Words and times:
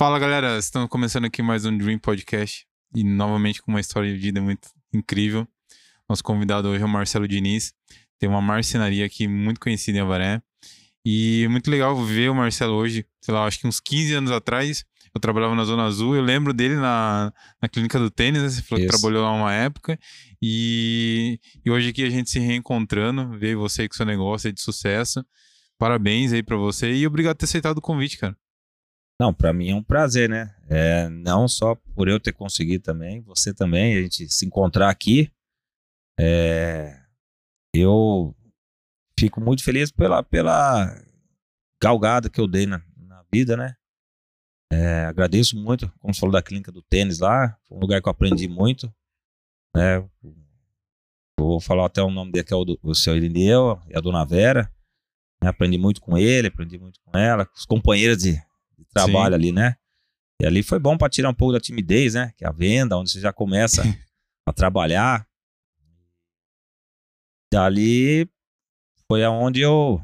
Fala 0.00 0.18
galera, 0.18 0.56
estamos 0.56 0.88
começando 0.88 1.26
aqui 1.26 1.42
mais 1.42 1.66
um 1.66 1.76
Dream 1.76 1.98
Podcast 1.98 2.66
e 2.96 3.04
novamente 3.04 3.60
com 3.60 3.70
uma 3.70 3.80
história 3.80 4.10
de 4.10 4.16
vida 4.16 4.40
muito 4.40 4.66
incrível. 4.94 5.46
Nosso 6.08 6.24
convidado 6.24 6.68
hoje 6.68 6.82
é 6.82 6.86
o 6.86 6.88
Marcelo 6.88 7.28
Diniz, 7.28 7.74
tem 8.18 8.26
uma 8.26 8.40
marcenaria 8.40 9.04
aqui 9.04 9.28
muito 9.28 9.60
conhecida 9.60 9.98
em 9.98 10.00
Avaré 10.00 10.40
e 11.04 11.46
muito 11.50 11.70
legal 11.70 11.94
ver 12.02 12.30
o 12.30 12.34
Marcelo 12.34 12.76
hoje, 12.76 13.04
sei 13.20 13.34
lá, 13.34 13.44
acho 13.44 13.60
que 13.60 13.66
uns 13.66 13.78
15 13.78 14.14
anos 14.14 14.30
atrás. 14.30 14.86
Eu 15.14 15.20
trabalhava 15.20 15.54
na 15.54 15.64
Zona 15.64 15.84
Azul, 15.84 16.16
eu 16.16 16.22
lembro 16.22 16.54
dele 16.54 16.76
na, 16.76 17.30
na 17.60 17.68
clínica 17.68 17.98
do 17.98 18.10
tênis, 18.10 18.42
né? 18.42 18.48
Você 18.48 18.62
falou 18.62 18.82
Isso. 18.82 18.90
que 18.90 18.98
trabalhou 18.98 19.22
lá 19.22 19.34
uma 19.34 19.52
época. 19.52 19.98
E, 20.40 21.38
e 21.62 21.70
hoje 21.70 21.90
aqui 21.90 22.04
a 22.04 22.08
gente 22.08 22.30
se 22.30 22.38
reencontrando, 22.38 23.38
ver 23.38 23.54
você 23.54 23.86
com 23.86 23.94
seu 23.94 24.06
negócio 24.06 24.48
aí 24.48 24.52
de 24.54 24.62
sucesso. 24.62 25.22
Parabéns 25.78 26.32
aí 26.32 26.42
pra 26.42 26.56
você 26.56 26.90
e 26.90 27.06
obrigado 27.06 27.34
por 27.34 27.40
ter 27.40 27.44
aceitado 27.44 27.76
o 27.76 27.82
convite, 27.82 28.16
cara. 28.16 28.34
Não, 29.20 29.34
para 29.34 29.52
mim 29.52 29.68
é 29.68 29.74
um 29.74 29.82
prazer, 29.82 30.30
né? 30.30 30.56
É, 30.66 31.06
não 31.10 31.46
só 31.46 31.74
por 31.94 32.08
eu 32.08 32.18
ter 32.18 32.32
conseguido 32.32 32.82
também, 32.82 33.20
você 33.20 33.52
também, 33.52 33.94
a 33.94 34.00
gente 34.00 34.26
se 34.30 34.46
encontrar 34.46 34.88
aqui. 34.88 35.30
É, 36.18 36.98
eu 37.74 38.34
fico 39.18 39.38
muito 39.38 39.62
feliz 39.62 39.92
pela, 39.92 40.22
pela 40.22 40.86
galgada 41.82 42.30
que 42.30 42.40
eu 42.40 42.48
dei 42.48 42.64
na, 42.64 42.82
na 42.96 43.22
vida, 43.30 43.58
né? 43.58 43.76
É, 44.72 45.04
agradeço 45.04 45.54
muito, 45.54 45.92
como 45.98 46.14
você 46.14 46.20
falou 46.20 46.32
da 46.32 46.42
clínica 46.42 46.72
do 46.72 46.80
tênis 46.80 47.18
lá, 47.18 47.58
foi 47.68 47.76
um 47.76 47.80
lugar 47.82 48.00
que 48.00 48.08
eu 48.08 48.12
aprendi 48.12 48.48
muito, 48.48 48.90
né? 49.76 50.02
Vou 51.38 51.60
falar 51.60 51.84
até 51.84 52.02
o 52.02 52.10
nome 52.10 52.32
dele, 52.32 52.44
que 52.44 52.54
é 52.54 52.56
o, 52.56 52.64
do, 52.64 52.80
o 52.82 52.94
seu 52.94 53.14
Irineu 53.14 53.78
e 53.86 53.94
a 53.94 54.00
dona 54.00 54.24
Vera. 54.24 54.72
né? 55.42 55.50
Aprendi 55.50 55.76
muito 55.76 56.00
com 56.00 56.16
ele, 56.16 56.48
aprendi 56.48 56.78
muito 56.78 56.98
com 57.02 57.18
ela, 57.18 57.44
com 57.44 57.54
os 57.54 57.66
companheiros 57.66 58.22
de, 58.22 58.42
de 58.80 58.86
trabalho 58.92 59.34
ali, 59.34 59.52
né? 59.52 59.76
E 60.42 60.46
ali 60.46 60.62
foi 60.62 60.78
bom 60.78 60.96
para 60.96 61.08
tirar 61.10 61.28
um 61.30 61.34
pouco 61.34 61.52
da 61.52 61.60
timidez, 61.60 62.14
né? 62.14 62.32
Que 62.36 62.44
é 62.44 62.48
a 62.48 62.52
venda, 62.52 62.96
onde 62.96 63.10
você 63.10 63.20
já 63.20 63.32
começa 63.32 63.82
a 64.46 64.52
trabalhar. 64.52 65.26
Dali 67.52 68.30
foi 69.08 69.24
aonde 69.24 69.60
eu, 69.60 70.00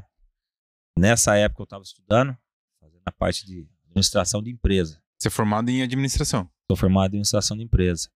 nessa 0.97 1.35
época 1.37 1.61
eu 1.61 1.65
estava 1.65 1.83
estudando, 1.83 2.37
fazendo 2.79 3.01
a 3.05 3.11
parte 3.11 3.45
de 3.45 3.67
administração 3.85 4.43
de 4.43 4.51
empresa. 4.51 5.01
Você 5.17 5.29
é 5.29 5.31
formado 5.31 5.69
em 5.69 5.81
administração. 5.81 6.49
Sou 6.69 6.75
formado 6.77 7.05
em 7.05 7.17
administração 7.17 7.55
de 7.57 7.63
empresa. 7.63 8.09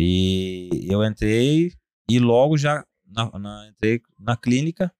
E 0.00 0.86
eu 0.88 1.04
entrei 1.04 1.72
e 2.08 2.18
logo 2.18 2.56
já 2.56 2.86
na, 3.04 3.30
na- 3.38 3.68
entrei 3.68 4.00
na 4.18 4.36
clínica 4.36 4.94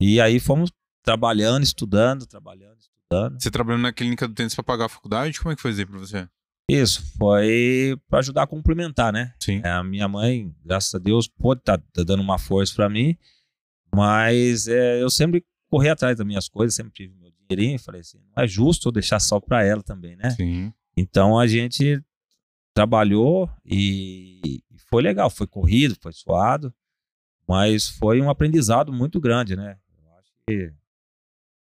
e 0.00 0.20
aí 0.20 0.40
fomos 0.40 0.72
trabalhando, 1.04 1.62
estudando, 1.62 2.26
trabalhando, 2.26 2.78
estudando. 2.80 2.93
Você 3.38 3.50
trabalhou 3.50 3.80
na 3.80 3.92
clínica 3.92 4.26
do 4.26 4.34
tênis 4.34 4.54
pra 4.54 4.64
pagar 4.64 4.86
a 4.86 4.88
faculdade? 4.88 5.38
Como 5.38 5.52
é 5.52 5.56
que 5.56 5.62
foi 5.62 5.70
isso 5.70 5.80
aí 5.80 5.86
pra 5.86 5.98
você? 5.98 6.28
Isso, 6.68 7.02
foi 7.18 7.96
para 8.08 8.20
ajudar 8.20 8.44
a 8.44 8.46
complementar, 8.46 9.12
né? 9.12 9.34
Sim. 9.38 9.60
É, 9.62 9.70
a 9.70 9.84
minha 9.84 10.08
mãe, 10.08 10.54
graças 10.64 10.94
a 10.94 10.98
Deus, 10.98 11.28
pôde 11.28 11.60
tá, 11.62 11.76
tá 11.76 12.02
dando 12.02 12.22
uma 12.22 12.38
força 12.38 12.74
para 12.74 12.88
mim, 12.88 13.16
mas 13.94 14.66
é, 14.66 15.02
eu 15.02 15.10
sempre 15.10 15.44
corri 15.70 15.88
atrás 15.90 16.16
das 16.16 16.26
minhas 16.26 16.48
coisas, 16.48 16.74
sempre 16.74 16.92
tive 16.92 17.14
meu 17.16 17.30
dinheirinho, 17.30 17.78
falei 17.78 18.00
assim, 18.00 18.18
não 18.34 18.42
é 18.42 18.46
justo 18.46 18.88
eu 18.88 18.92
deixar 18.92 19.20
só 19.20 19.38
para 19.38 19.62
ela 19.62 19.82
também, 19.82 20.16
né? 20.16 20.30
Sim. 20.30 20.72
Então 20.96 21.38
a 21.38 21.46
gente 21.46 22.02
trabalhou 22.72 23.50
e 23.64 24.62
foi 24.88 25.02
legal, 25.02 25.28
foi 25.28 25.46
corrido, 25.46 25.96
foi 26.00 26.12
suado, 26.12 26.72
mas 27.46 27.88
foi 27.88 28.20
um 28.22 28.30
aprendizado 28.30 28.92
muito 28.92 29.20
grande, 29.20 29.54
né? 29.54 29.76
Eu 30.02 30.12
acho 30.14 30.32
que 30.48 30.72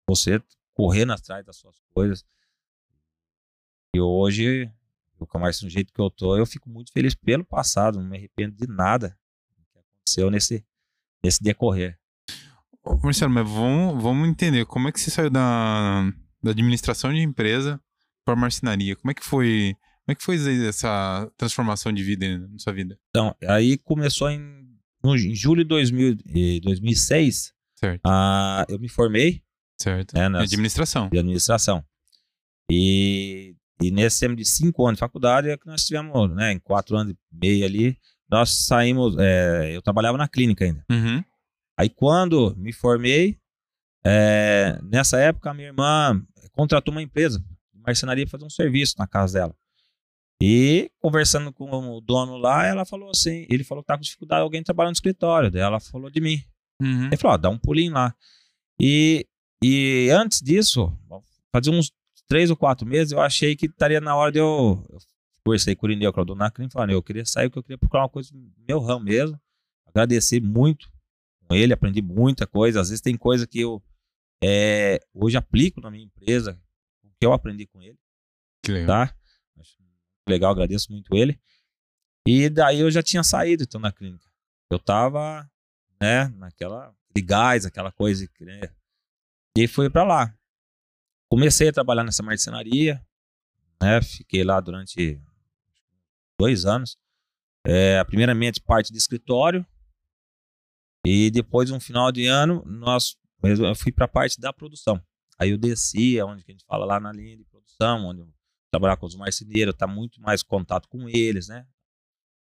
você 0.07 0.43
correndo 0.81 1.13
atrás 1.13 1.45
das 1.45 1.57
suas 1.57 1.77
coisas. 1.93 2.25
E 3.95 4.01
hoje, 4.01 4.73
eu 5.21 5.27
começo 5.27 5.67
do 5.67 5.71
jeito 5.71 5.93
que 5.93 6.01
eu 6.01 6.11
tô, 6.11 6.39
eu 6.39 6.47
fico 6.47 6.71
muito 6.71 6.91
feliz 6.91 7.15
pelo 7.15 7.45
passado, 7.45 7.99
não 8.01 8.09
me 8.09 8.17
arrependo 8.17 8.57
de 8.57 8.67
nada 8.67 9.15
que 9.55 9.79
aconteceu 9.79 10.31
nesse, 10.31 10.65
nesse 11.23 11.43
decorrer. 11.43 11.99
Ô, 12.83 12.97
Marcelo, 12.97 13.31
mas 13.31 13.47
vamos, 13.47 14.03
vamos 14.03 14.27
entender 14.27 14.65
como 14.65 14.89
é 14.89 14.93
que 14.93 14.99
você 14.99 15.11
saiu 15.11 15.29
da, 15.29 16.11
da 16.43 16.53
administração 16.53 17.13
de 17.13 17.21
empresa 17.21 17.79
para 18.25 18.35
marcenaria. 18.35 18.97
Como 18.97 19.11
é 19.11 19.15
que 19.15 19.25
foi? 19.25 19.77
Como 20.07 20.13
é 20.13 20.15
que 20.15 20.25
foi 20.25 20.37
essa 20.67 21.31
transformação 21.37 21.93
de 21.93 22.03
vida 22.03 22.39
na 22.39 22.59
sua 22.59 22.73
vida? 22.73 22.99
Então, 23.11 23.37
aí 23.47 23.77
começou 23.77 24.31
em, 24.31 24.41
no, 25.05 25.15
em 25.15 25.35
julho 25.35 25.63
de 25.63 25.69
2000, 25.69 26.17
e 26.25 26.61
2006, 26.61 27.53
Certo. 27.77 28.01
ah, 28.07 28.65
eu 28.67 28.79
me 28.79 28.89
formei 28.89 29.43
Certo. 29.81 30.17
É, 30.17 30.27
Em 30.27 30.29
nas- 30.29 30.43
administração. 30.45 31.09
de 31.09 31.19
administração. 31.19 31.85
E, 32.71 33.57
e 33.83 33.91
nesse 33.91 34.21
tempo 34.21 34.37
de 34.37 34.45
cinco 34.45 34.87
anos 34.87 34.97
de 34.97 35.01
faculdade 35.01 35.49
é 35.49 35.57
que 35.57 35.67
nós 35.67 35.85
tivemos, 35.85 36.31
né, 36.35 36.53
em 36.53 36.59
quatro 36.59 36.97
anos 36.97 37.13
e 37.13 37.19
meio 37.33 37.65
ali, 37.65 37.99
nós 38.31 38.67
saímos, 38.67 39.17
é, 39.19 39.75
eu 39.75 39.83
trabalhava 39.83 40.17
na 40.19 40.29
clínica 40.29 40.65
ainda. 40.65 40.85
Uhum. 40.91 41.23
Aí 41.79 41.89
quando 41.89 42.55
me 42.57 42.73
formei, 42.73 43.39
é, 44.05 44.79
nessa 44.83 45.19
época 45.19 45.51
a 45.51 45.55
minha 45.55 45.69
irmã 45.69 46.23
contratou 46.53 46.93
uma 46.93 47.03
empresa 47.03 47.39
de 47.75 47.81
marcenaria 47.81 48.25
para 48.25 48.33
fazer 48.33 48.45
um 48.45 48.51
serviço 48.51 48.95
na 48.99 49.07
casa 49.07 49.39
dela. 49.39 49.57
E 50.43 50.91
conversando 51.01 51.53
com 51.53 51.69
o 51.71 52.01
dono 52.01 52.37
lá, 52.37 52.65
ela 52.67 52.85
falou 52.87 53.11
assim, 53.11 53.47
ele 53.51 53.65
falou 53.65 53.83
que 53.83 53.89
tá 53.89 53.97
com 53.97 54.03
dificuldade 54.03 54.43
alguém 54.43 54.63
trabalhando 54.63 54.93
no 54.93 54.97
escritório, 54.97 55.51
daí 55.51 55.61
ela 55.61 55.81
falou 55.81 56.11
de 56.11 56.21
mim. 56.21 56.43
Uhum. 56.81 57.07
Ele 57.07 57.17
falou, 57.17 57.35
ó, 57.35 57.37
dá 57.37 57.51
um 57.51 57.59
pulinho 57.59 57.93
lá. 57.93 58.15
E, 58.81 59.27
e 59.63 60.09
antes 60.11 60.41
disso, 60.41 60.93
fazia 61.53 61.73
uns 61.73 61.93
três 62.29 62.51
ou 62.51 62.57
quatro 62.57 62.87
meses, 62.87 63.13
eu 63.13 63.21
achei 63.21 63.57
que 63.57 63.67
estaria 63.67 64.01
na 64.01 64.15
hora 64.17 64.33
de 64.33 64.39
eu. 64.39 64.85
eu 64.89 64.99
conversei 65.45 65.75
com 65.75 65.87
o 65.87 65.91
Irineu, 65.91 66.13
é 66.15 66.21
o 66.21 66.51
clínica, 66.51 66.73
falando, 66.73 66.91
eu 66.91 67.03
queria 67.03 67.25
sair, 67.25 67.49
porque 67.49 67.59
eu 67.59 67.63
queria 67.63 67.79
procurar 67.79 68.03
uma 68.03 68.09
coisa 68.09 68.31
no 68.33 68.53
meu 68.67 68.79
ramo 68.79 69.05
mesmo. 69.05 69.41
Agradecer 69.87 70.41
muito 70.41 70.91
com 71.47 71.55
ele, 71.55 71.73
aprendi 71.73 72.01
muita 72.01 72.47
coisa. 72.47 72.81
Às 72.81 72.91
vezes 72.91 73.03
tem 73.03 73.17
coisa 73.17 73.47
que 73.47 73.61
eu 73.61 73.83
é, 74.43 75.01
hoje 75.13 75.37
aplico 75.37 75.81
na 75.81 75.91
minha 75.91 76.05
empresa, 76.05 76.59
o 77.03 77.09
que 77.09 77.27
eu 77.27 77.33
aprendi 77.33 77.67
com 77.67 77.83
ele 77.83 77.99
Que 78.63 78.73
legal. 78.73 79.07
tá? 79.07 79.15
Acho 79.59 79.77
legal, 80.29 80.53
agradeço 80.53 80.93
muito 80.93 81.15
ele. 81.15 81.39
E 82.27 82.49
daí 82.49 82.81
eu 82.81 82.91
já 82.91 83.03
tinha 83.03 83.25
saído 83.25 83.65
então 83.65 83.81
na 83.81 83.91
clínica. 83.91 84.31
Eu 84.71 84.79
tava, 84.79 85.51
né, 86.01 86.29
naquela 86.37 86.95
de 87.15 87.23
gás, 87.23 87.67
aquela 87.67 87.91
coisa, 87.91 88.27
que, 88.29 88.45
né? 88.45 88.61
E 89.57 89.67
fui 89.67 89.91
pra 89.91 90.05
lá. 90.05 90.35
Comecei 91.29 91.69
a 91.69 91.73
trabalhar 91.73 92.05
nessa 92.05 92.23
marcenaria, 92.23 93.05
né? 93.83 94.01
Fiquei 94.03 94.45
lá 94.45 94.61
durante 94.61 95.21
dois 96.39 96.65
anos. 96.65 96.97
É, 97.67 98.03
primeiramente 98.05 98.61
parte 98.61 98.91
de 98.91 98.99
escritório 98.99 99.67
e 101.07 101.31
depois 101.31 101.71
um 101.71 101.79
final 101.79 102.11
de 102.11 102.27
ano 102.27 102.63
nós 102.65 103.19
eu 103.43 103.75
fui 103.75 103.93
para 103.93 104.07
a 104.07 104.09
parte 104.09 104.41
da 104.41 104.53
produção. 104.53 105.03
Aí 105.39 105.51
eu 105.51 105.59
descia, 105.59 106.27
onde 106.27 106.45
que 106.45 106.51
a 106.51 106.55
gente 106.55 106.65
fala 106.67 106.85
lá 106.85 107.01
na 107.01 107.13
linha 107.13 107.37
de 107.37 107.45
produção, 107.45 108.07
onde 108.07 108.21
eu 108.21 108.29
trabalhar 108.71 108.97
com 108.97 109.07
os 109.07 109.17
marceneiros, 109.17 109.75
tá 109.75 109.87
muito 109.87 110.21
mais 110.21 110.43
contato 110.43 110.89
com 110.89 111.09
eles, 111.09 111.49
né? 111.49 111.67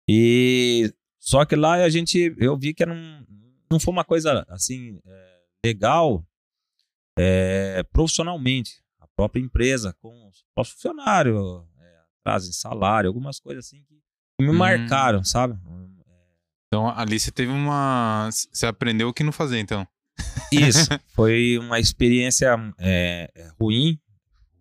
E 0.10 0.92
só 1.20 1.46
que 1.46 1.56
lá 1.56 1.76
a 1.76 1.90
gente, 1.90 2.34
eu 2.38 2.58
vi 2.58 2.74
que 2.74 2.82
era 2.82 2.92
um, 2.92 3.26
não 3.72 3.80
foi 3.80 3.92
uma 3.92 4.04
coisa 4.04 4.46
assim 4.50 5.00
é, 5.06 5.42
legal 5.66 6.26
é, 7.18 7.84
profissionalmente. 7.92 8.82
A 9.00 9.08
própria 9.16 9.42
empresa 9.42 9.94
com 10.02 10.28
os 10.30 10.44
próprios 10.54 10.74
funcionários 10.76 11.64
é, 11.80 12.00
trazem 12.24 12.52
salário, 12.54 13.08
algumas 13.08 13.40
coisas 13.40 13.66
assim 13.66 13.84
que 13.84 13.96
me 14.42 14.50
Hum. 14.50 14.54
marcaram, 14.54 15.24
sabe? 15.24 15.60
Então 16.68 16.88
ali 16.90 17.20
você 17.20 17.32
teve 17.32 17.52
uma. 17.52 18.30
Você 18.32 18.66
aprendeu 18.68 19.08
o 19.10 19.14
que 19.14 19.24
não 19.24 19.32
fazer, 19.32 19.58
então. 19.60 19.88
Isso, 20.52 20.90
foi 21.16 21.58
uma 21.58 21.80
experiência 21.80 22.56
é, 22.78 23.32
é, 23.34 23.48
ruim, 23.60 24.00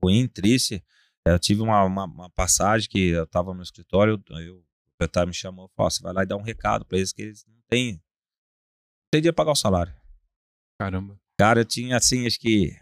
ruim, 0.02 0.26
triste. 0.28 0.82
Eu 1.26 1.38
tive 1.38 1.60
uma, 1.62 1.82
uma, 1.84 2.04
uma 2.04 2.30
passagem 2.30 2.88
que 2.88 3.08
eu 3.08 3.24
estava 3.24 3.52
no 3.52 3.62
escritório, 3.62 4.22
aí 4.30 4.48
o 4.48 4.64
proprietário 4.96 5.28
me 5.28 5.34
chamou 5.34 5.66
e 5.66 5.74
falou: 5.76 5.86
"Ó, 5.88 5.90
você 5.90 6.02
vai 6.02 6.12
lá 6.12 6.22
e 6.22 6.26
dá 6.26 6.36
um 6.36 6.42
recado 6.42 6.84
para 6.86 6.96
eles 6.98 7.12
que 7.12 7.22
eles 7.22 7.44
não 7.46 7.60
têm, 7.68 7.94
não 7.94 8.00
têm 9.10 9.20
dinheiro 9.20 9.34
pra 9.34 9.44
pagar 9.44 9.52
o 9.52 9.56
salário. 9.56 9.92
Caramba. 10.78 11.18
Cara, 11.38 11.60
eu 11.60 11.64
tinha 11.64 11.96
assim, 11.96 12.26
acho 12.26 12.38
que 12.40 12.74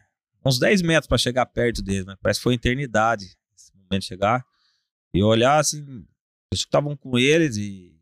uns 0.45 0.59
10 0.59 0.83
metros 0.83 1.07
para 1.09 1.19
chegar 1.19 1.47
perto 1.47 1.83
deles, 1.83 2.05
mas 2.05 2.17
parece 2.21 2.41
que 2.41 2.45
foi 2.45 2.55
eternidade 2.55 3.25
esse 3.57 3.73
momento 3.75 4.01
de 4.03 4.07
chegar. 4.07 4.45
E 5.15 5.19
eu 5.19 5.27
olhar 5.27 5.59
assim, 5.59 5.81
eles 5.83 6.07
estavam 6.61 6.97
com 6.97 7.19
eles 7.19 7.57
e, 7.57 7.97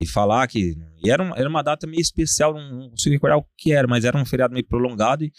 e 0.00 0.06
falar 0.06 0.46
que. 0.48 0.76
E 1.02 1.10
era, 1.10 1.22
uma- 1.22 1.36
era 1.36 1.48
uma 1.48 1.62
data 1.62 1.86
meio 1.86 2.00
especial, 2.00 2.54
não, 2.54 2.90
consigo 2.90 3.14
recordar 3.14 3.38
o 3.38 3.46
que 3.56 3.72
era, 3.72 3.86
mas 3.88 4.04
era 4.04 4.18
um 4.18 4.24
feriado 4.26 4.52
meio 4.52 4.66
prolongado 4.66 5.24
e, 5.24 5.32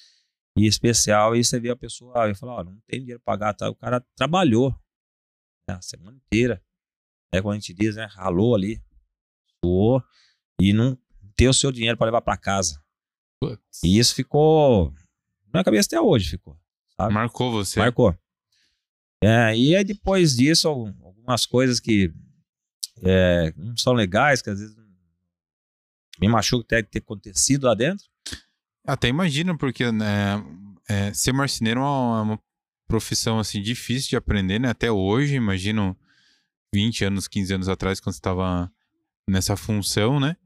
e 0.58 0.66
especial. 0.66 1.36
E 1.36 1.44
você 1.44 1.60
via 1.60 1.74
a 1.74 1.78
pessoa, 1.78 2.28
eu 2.28 2.36
falava, 2.36 2.62
ó, 2.62 2.64
não 2.64 2.80
tem 2.88 3.00
dinheiro 3.00 3.22
pra 3.24 3.34
pagar, 3.34 3.54
tá? 3.54 3.70
O 3.70 3.76
cara 3.76 4.00
trabalhou 4.16 4.72
né, 5.70 5.76
a 5.76 5.82
semana 5.82 6.18
inteira. 6.18 6.64
É 7.32 7.42
como 7.42 7.52
a 7.52 7.56
gente 7.56 7.74
diz, 7.74 7.96
né? 7.96 8.06
Ralou 8.06 8.56
ali, 8.56 8.82
suou 9.64 10.02
e 10.60 10.72
não 10.74 10.98
ter 11.36 11.48
o 11.50 11.54
seu 11.54 11.72
dinheiro 11.72 11.98
para 11.98 12.06
levar 12.06 12.22
para 12.22 12.38
casa. 12.38 12.82
Putz. 13.40 13.84
E 13.84 13.98
isso 13.98 14.16
ficou 14.16 14.94
na 15.54 15.64
cabeça 15.64 15.88
até 15.88 16.02
hoje, 16.02 16.30
ficou. 16.32 16.58
sabe? 16.96 17.14
Marcou 17.14 17.52
você. 17.52 17.80
Marcou. 17.80 18.16
É, 19.24 19.56
e 19.58 19.76
aí 19.76 19.84
depois 19.84 20.36
disso, 20.36 20.68
algumas 20.68 21.46
coisas 21.46 21.80
que 21.80 22.14
é, 23.04 23.54
não 23.56 23.76
são 23.76 23.94
legais, 23.94 24.42
que 24.42 24.50
às 24.50 24.60
vezes 24.60 24.76
me 26.20 26.28
machuca 26.28 26.66
ter, 26.68 26.86
ter 26.88 27.00
acontecido 27.00 27.66
lá 27.66 27.74
dentro. 27.74 28.06
Até 28.86 29.08
imagino, 29.08 29.58
porque 29.58 29.92
né, 29.92 30.44
é, 30.88 31.14
ser 31.14 31.34
marceneiro 31.34 31.80
é 31.80 31.84
uma, 31.84 32.22
uma, 32.22 32.40
profissão 32.88 33.38
assim 33.38 33.62
difícil 33.62 34.12
de 34.12 34.16
aprender, 34.16 34.60
né? 34.60 34.70
Até 34.70 34.90
hoje, 34.90 35.36
imagino 35.36 35.98
20 36.74 37.04
anos, 37.04 37.28
15 37.28 37.54
anos 37.54 37.70
atrás, 37.70 38.00
quando 38.00 38.14
você 38.14 38.20
estava 38.20 38.72
nessa 39.30 39.58
função, 39.58 40.22
né? 40.22 40.38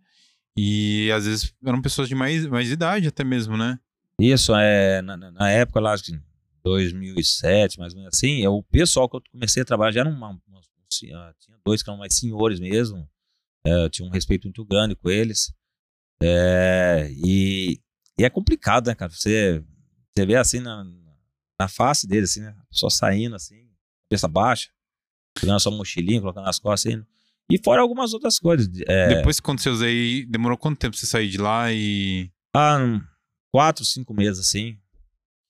E 0.58 1.12
às 1.12 1.26
vezes 1.26 1.54
eram 1.66 1.82
pessoas 1.82 2.08
de 2.08 2.16
mais, 2.16 2.46
mais 2.48 2.70
idade 2.70 3.08
até 3.08 3.24
mesmo, 3.24 3.58
né? 3.58 3.80
Isso, 4.20 4.54
é, 4.56 5.02
na, 5.02 5.18
na 5.18 5.50
época 5.50 5.80
lá, 5.80 5.94
acho 5.94 6.04
que 6.04 6.20
2007, 6.64 7.80
mais 7.80 7.94
ou 7.94 8.00
menos 8.00 8.16
assim, 8.16 8.44
é 8.44 8.50
o 8.50 8.62
pessoal 8.62 9.10
que 9.10 9.18
eu 9.18 9.24
comecei 9.32 9.64
a 9.64 9.66
trabalhar 9.66 9.92
já 9.92 10.02
era 10.02 10.10
uma, 10.10 10.30
uma 10.48 10.62
tinha 10.90 11.34
dois 11.66 11.82
que 11.82 11.90
eram 11.90 11.98
mais 11.98 12.14
senhores 12.16 12.60
mesmo, 12.60 13.10
é, 13.66 13.90
tinha 13.90 14.08
um 14.08 14.12
respeito 14.12 14.46
muito 14.46 14.64
grande 14.66 14.96
com 14.96 15.10
eles, 15.10 15.54
é, 16.22 17.10
e, 17.12 17.80
e, 18.18 18.24
é 18.24 18.30
complicado, 18.30 18.88
né, 18.88 18.96
cara, 18.96 19.12
você, 19.12 19.64
você 20.14 20.26
vê 20.26 20.36
assim 20.36 20.60
na, 20.60 20.84
na 21.60 21.68
face 21.68 22.06
deles, 22.06 22.32
assim, 22.32 22.42
né, 22.42 22.56
só 22.70 22.90
saindo 22.90 23.36
assim, 23.36 23.68
cabeça 24.10 24.28
baixa, 24.28 24.70
pegando 25.34 25.60
sua 25.60 25.72
mochilinha, 25.72 26.22
colocando 26.22 26.46
nas 26.46 26.60
costas 26.60 26.92
assim, 26.92 27.06
e 27.56 27.62
fora 27.64 27.82
algumas 27.82 28.14
outras 28.14 28.40
coisas. 28.40 28.70
É... 28.88 29.16
Depois 29.16 29.40
que 29.40 29.46
aconteceu 29.46 29.74
isso 29.74 29.84
aí, 29.84 30.26
demorou 30.26 30.58
quanto 30.58 30.80
tempo 30.80 30.96
você 30.96 31.06
sair 31.06 31.30
de 31.30 31.38
lá 31.38 31.72
e... 31.72 32.32
Ah, 32.56 32.80
quatro, 33.52 33.86
cinco 33.86 34.14
meses, 34.14 34.40
assim. 34.40 34.78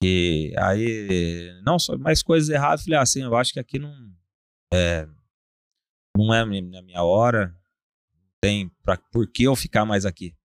E 0.03 0.53
aí, 0.57 1.61
não 1.63 1.77
só 1.77 1.97
mais 1.97 2.23
coisas 2.23 2.49
erradas, 2.49 2.83
falei 2.83 2.99
assim, 2.99 3.21
eu 3.21 3.35
acho 3.35 3.53
que 3.53 3.59
aqui 3.59 3.77
não 3.77 3.93
é, 4.73 5.07
não 6.17 6.33
é 6.33 6.41
a 6.41 6.45
minha 6.45 7.03
hora, 7.03 7.55
tem 8.41 8.71
pra, 8.83 8.97
por 8.97 9.27
que 9.27 9.43
eu 9.43 9.55
ficar 9.55 9.85
mais 9.85 10.05
aqui. 10.05 10.35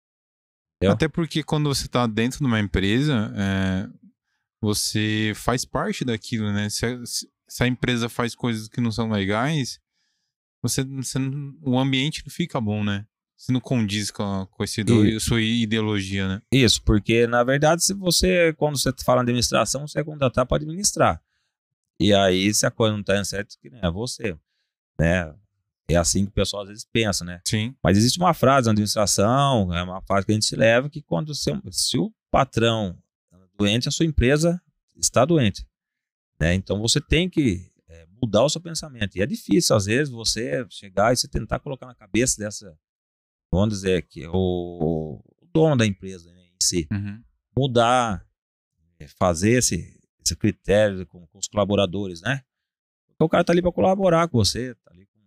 Entendeu? 0.76 0.94
Até 0.94 1.08
porque 1.08 1.42
quando 1.42 1.74
você 1.74 1.86
está 1.86 2.06
dentro 2.06 2.40
de 2.40 2.44
uma 2.44 2.60
empresa, 2.60 3.32
é, 3.34 3.88
você 4.60 5.32
faz 5.34 5.64
parte 5.64 6.04
daquilo, 6.04 6.52
né? 6.52 6.68
Se 6.68 6.84
se 7.48 7.62
a, 7.62 7.66
empresa 7.66 8.08
faz 8.08 8.34
coisas 8.34 8.68
que 8.68 8.80
não 8.80 8.90
são 8.90 9.10
legais, 9.10 9.80
você, 10.68 10.84
você 10.84 11.18
o 11.62 11.78
ambiente 11.78 12.22
não 12.24 12.32
fica 12.32 12.60
bom, 12.60 12.84
né? 12.84 13.06
Se 13.36 13.52
não 13.52 13.60
condiz 13.60 14.10
com, 14.10 14.46
com 14.50 14.64
esse 14.64 14.80
e, 14.80 15.20
sua 15.20 15.42
ideologia, 15.42 16.26
né? 16.26 16.42
Isso, 16.50 16.82
porque 16.82 17.26
na 17.26 17.44
verdade, 17.44 17.84
se 17.84 17.92
você, 17.92 18.54
quando 18.54 18.78
você 18.78 18.90
fala 19.04 19.20
em 19.20 19.24
administração, 19.24 19.86
você 19.86 20.00
é 20.00 20.04
contratar 20.04 20.46
para 20.46 20.56
administrar. 20.56 21.22
E 22.00 22.14
aí, 22.14 22.52
se 22.52 22.66
a 22.66 22.70
coisa 22.70 22.92
não 22.92 23.00
está 23.00 23.22
certo, 23.24 23.56
que 23.60 23.70
nem 23.70 23.80
é 23.82 23.90
você, 23.90 24.36
né? 24.98 25.34
É 25.88 25.96
assim 25.96 26.24
que 26.24 26.30
o 26.30 26.34
pessoal 26.34 26.62
às 26.62 26.68
vezes 26.68 26.86
pensa, 26.92 27.24
né? 27.24 27.40
Sim. 27.46 27.74
Mas 27.82 27.96
existe 27.96 28.18
uma 28.18 28.34
frase 28.34 28.66
na 28.66 28.72
administração, 28.72 29.72
é 29.72 29.82
uma 29.82 30.02
frase 30.02 30.26
que 30.26 30.32
a 30.32 30.34
gente 30.34 30.46
se 30.46 30.56
leva, 30.56 30.90
que 30.90 31.00
quando 31.00 31.32
você, 31.34 31.52
se 31.70 31.96
o 31.96 32.12
patrão 32.30 32.98
está 33.32 33.46
doente, 33.56 33.88
a 33.88 33.92
sua 33.92 34.04
empresa 34.04 34.60
está 34.96 35.24
doente. 35.24 35.64
Né? 36.40 36.54
Então 36.54 36.80
você 36.80 37.00
tem 37.00 37.28
que 37.28 37.70
é, 37.70 37.75
mudar 38.20 38.44
o 38.44 38.48
seu 38.48 38.60
pensamento. 38.60 39.16
E 39.16 39.22
é 39.22 39.26
difícil, 39.26 39.76
às 39.76 39.86
vezes, 39.86 40.12
você 40.12 40.66
chegar 40.70 41.12
e 41.12 41.16
você 41.16 41.28
tentar 41.28 41.58
colocar 41.58 41.86
na 41.86 41.94
cabeça 41.94 42.38
dessa 42.38 42.76
vamos 43.50 43.74
dizer 43.74 44.06
que 44.06 44.24
é 44.24 44.28
o, 44.28 45.20
o 45.40 45.46
dono 45.52 45.76
da 45.76 45.86
empresa 45.86 46.32
né, 46.32 46.42
em 46.44 46.56
si, 46.62 46.86
uhum. 46.92 47.22
mudar, 47.56 48.26
é, 48.98 49.06
fazer 49.08 49.52
esse, 49.52 49.98
esse 50.24 50.36
critério 50.36 51.06
com, 51.06 51.26
com, 51.26 51.38
os 51.38 51.48
colaboradores, 51.48 52.20
né? 52.20 52.42
Porque 53.06 53.24
o 53.24 53.28
cara 53.28 53.44
tá 53.44 53.52
ali 53.52 53.62
para 53.62 53.72
colaborar 53.72 54.28
com 54.28 54.38
você, 54.38 54.74
tá 54.74 54.90
ali 54.90 55.06
com 55.06 55.20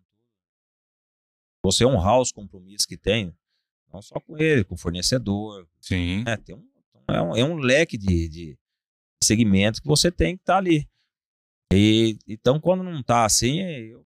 você 1.63 1.85
honrar 1.85 2.19
os 2.19 2.31
compromissos 2.31 2.85
que 2.85 2.97
tem, 2.97 3.33
não 3.91 4.01
só 4.01 4.19
com 4.19 4.37
ele, 4.37 4.63
com 4.63 4.75
o 4.75 4.77
fornecedor. 4.77 5.67
Sim. 5.81 6.23
Né? 6.23 6.37
Tem 6.37 6.55
um, 6.55 6.69
é, 7.07 7.21
um, 7.21 7.35
é 7.35 7.43
um 7.43 7.55
leque 7.55 7.97
de, 7.97 8.29
de 8.29 8.59
segmentos 9.23 9.79
que 9.79 9.87
você 9.87 10.11
tem 10.11 10.35
que 10.35 10.43
estar 10.43 10.53
tá 10.53 10.59
ali. 10.59 10.87
E, 11.73 12.17
então, 12.27 12.59
quando 12.59 12.83
não 12.83 13.03
tá 13.03 13.25
assim, 13.25 13.61
eu 13.61 14.05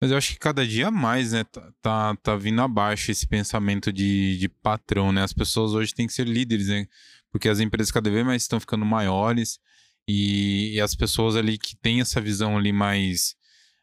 mas 0.00 0.10
eu 0.10 0.18
acho 0.18 0.32
que 0.34 0.38
cada 0.38 0.66
dia 0.66 0.90
mais, 0.90 1.32
né, 1.32 1.44
tá, 1.44 1.72
tá, 1.80 2.16
tá 2.16 2.36
vindo 2.36 2.60
abaixo 2.60 3.10
esse 3.10 3.26
pensamento 3.26 3.92
de, 3.92 4.36
de 4.38 4.48
patrão, 4.48 5.10
né? 5.10 5.22
As 5.22 5.32
pessoas 5.32 5.72
hoje 5.72 5.94
têm 5.94 6.06
que 6.06 6.12
ser 6.12 6.26
líderes, 6.26 6.68
né? 6.68 6.86
Porque 7.30 7.48
as 7.48 7.60
empresas 7.60 7.90
cada 7.90 8.10
vez 8.10 8.24
mais 8.24 8.42
estão 8.42 8.60
ficando 8.60 8.84
maiores 8.84 9.58
e, 10.06 10.74
e 10.74 10.80
as 10.80 10.94
pessoas 10.94 11.34
ali 11.34 11.56
que 11.58 11.74
têm 11.76 12.00
essa 12.00 12.20
visão 12.20 12.58
ali 12.58 12.72
mais 12.72 13.36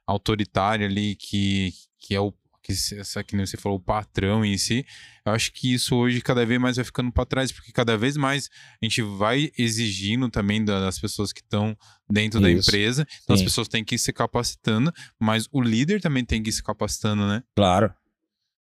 autoritária 0.06 0.86
ali, 0.88 1.16
que, 1.16 1.74
que 2.00 2.14
é 2.14 2.20
o 2.20 2.32
que 2.64 2.72
essa 2.72 3.24
que 3.24 3.36
nem 3.36 3.46
você 3.46 3.58
falou, 3.58 3.78
o 3.78 3.82
patrão 3.82 4.44
em 4.44 4.58
si, 4.58 4.86
eu 5.26 5.34
acho 5.34 5.52
que 5.52 5.74
isso 5.74 5.96
hoje 5.96 6.22
cada 6.22 6.46
vez 6.46 6.60
mais 6.60 6.78
vai 6.78 6.86
ficando 6.86 7.12
para 7.12 7.26
trás, 7.26 7.52
porque 7.52 7.74
cada 7.74 7.98
vez 7.98 8.16
mais 8.16 8.50
a 8.82 8.86
gente 8.86 9.02
vai 9.02 9.52
exigindo 9.58 10.30
também 10.30 10.64
das 10.64 10.98
pessoas 10.98 11.34
que 11.34 11.42
estão 11.42 11.78
dentro 12.10 12.40
isso. 12.40 12.42
da 12.42 12.52
empresa, 12.52 13.08
então 13.24 13.36
Sim. 13.36 13.44
as 13.44 13.50
pessoas 13.50 13.68
têm 13.68 13.84
que 13.84 13.96
ir 13.96 14.00
se 14.00 14.14
capacitando, 14.14 14.94
mas 15.20 15.48
o 15.52 15.62
líder 15.62 16.02
também 16.02 16.24
tem 16.24 16.42
que 16.42 16.50
ir 16.50 16.54
se 16.54 16.64
capacitando, 16.64 17.28
né? 17.28 17.44
Claro. 17.54 17.94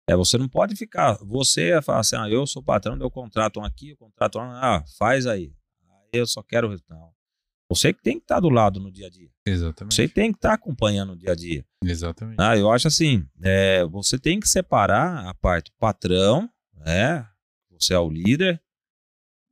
É, 0.08 0.16
você 0.16 0.36
não 0.36 0.48
pode 0.48 0.74
ficar, 0.74 1.16
você 1.22 1.80
fala 1.80 2.00
assim, 2.00 2.16
ah, 2.16 2.28
eu 2.28 2.44
sou 2.44 2.60
patrão, 2.60 2.98
eu 2.98 3.10
contrato 3.10 3.60
um 3.60 3.64
aqui, 3.64 3.90
eu 3.90 3.96
contrato 3.96 4.38
um, 4.38 4.42
ah, 4.42 4.84
faz 4.98 5.26
aí. 5.26 5.52
Eu 6.12 6.26
só 6.26 6.42
quero, 6.42 6.76
não. 6.90 7.10
Você 7.74 7.92
que 7.92 8.02
tem 8.02 8.18
que 8.18 8.24
estar 8.24 8.38
do 8.38 8.50
lado 8.50 8.78
no 8.78 8.92
dia 8.92 9.06
a 9.06 9.10
dia. 9.10 9.30
Exatamente. 9.46 9.94
Você 9.94 10.06
tem 10.06 10.30
que 10.30 10.36
estar 10.36 10.52
acompanhando 10.52 11.14
o 11.14 11.16
dia 11.16 11.32
a 11.32 11.34
dia. 11.34 11.64
Exatamente. 11.82 12.36
Ah, 12.38 12.56
eu 12.56 12.70
acho 12.70 12.86
assim, 12.86 13.26
é, 13.42 13.82
você 13.86 14.18
tem 14.18 14.38
que 14.38 14.46
separar 14.46 15.26
a 15.26 15.32
parte 15.32 15.70
do 15.70 15.76
patrão, 15.78 16.50
né? 16.74 17.26
Você 17.70 17.94
é 17.94 17.98
o 17.98 18.10
líder, 18.10 18.62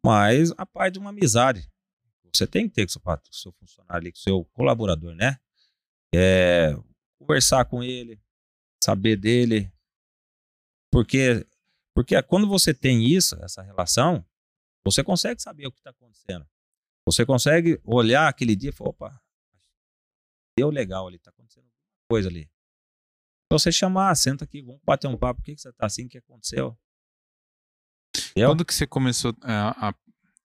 mas 0.04 0.52
a 0.58 0.66
parte 0.66 0.94
de 0.94 0.98
uma 0.98 1.10
amizade. 1.10 1.66
Você 2.32 2.46
tem 2.46 2.68
que 2.68 2.74
ter 2.74 2.82
com 2.82 2.90
o 2.90 2.92
seu, 2.92 3.02
seu 3.32 3.52
funcionário 3.52 4.02
ali, 4.02 4.12
com 4.12 4.18
o 4.18 4.22
seu 4.22 4.44
colaborador, 4.52 5.14
né? 5.14 5.38
É, 6.14 6.76
conversar 7.18 7.64
com 7.64 7.82
ele, 7.82 8.20
saber 8.84 9.16
dele. 9.16 9.72
Porque, 10.92 11.46
porque 11.94 12.20
quando 12.22 12.46
você 12.46 12.74
tem 12.74 13.04
isso, 13.04 13.36
essa 13.42 13.62
relação, 13.62 14.24
você 14.84 15.02
consegue 15.02 15.40
saber 15.40 15.66
o 15.66 15.72
que 15.72 15.78
está 15.78 15.90
acontecendo. 15.90 16.46
Você 17.10 17.26
consegue 17.26 17.80
olhar 17.84 18.28
aquele 18.28 18.54
dia 18.54 18.70
e 18.70 18.72
falar, 18.72 18.90
opa, 18.90 19.22
deu 20.56 20.70
legal 20.70 21.06
ali, 21.06 21.18
tá 21.18 21.30
acontecendo 21.30 21.64
alguma 21.64 21.80
coisa 22.08 22.28
ali. 22.28 22.50
Então 23.46 23.58
você 23.58 23.72
chamar, 23.72 24.14
senta 24.14 24.44
aqui, 24.44 24.62
vamos 24.62 24.80
bater 24.84 25.08
um 25.08 25.16
papo, 25.16 25.40
por 25.40 25.44
que, 25.44 25.54
que 25.54 25.60
você 25.60 25.72
tá 25.72 25.86
assim, 25.86 26.06
o 26.06 26.08
que 26.08 26.18
aconteceu? 26.18 26.78
Entendeu? 28.30 28.50
Quando 28.50 28.64
que 28.64 28.74
você 28.74 28.86
começou 28.86 29.34
a, 29.42 29.88
a, 29.88 29.94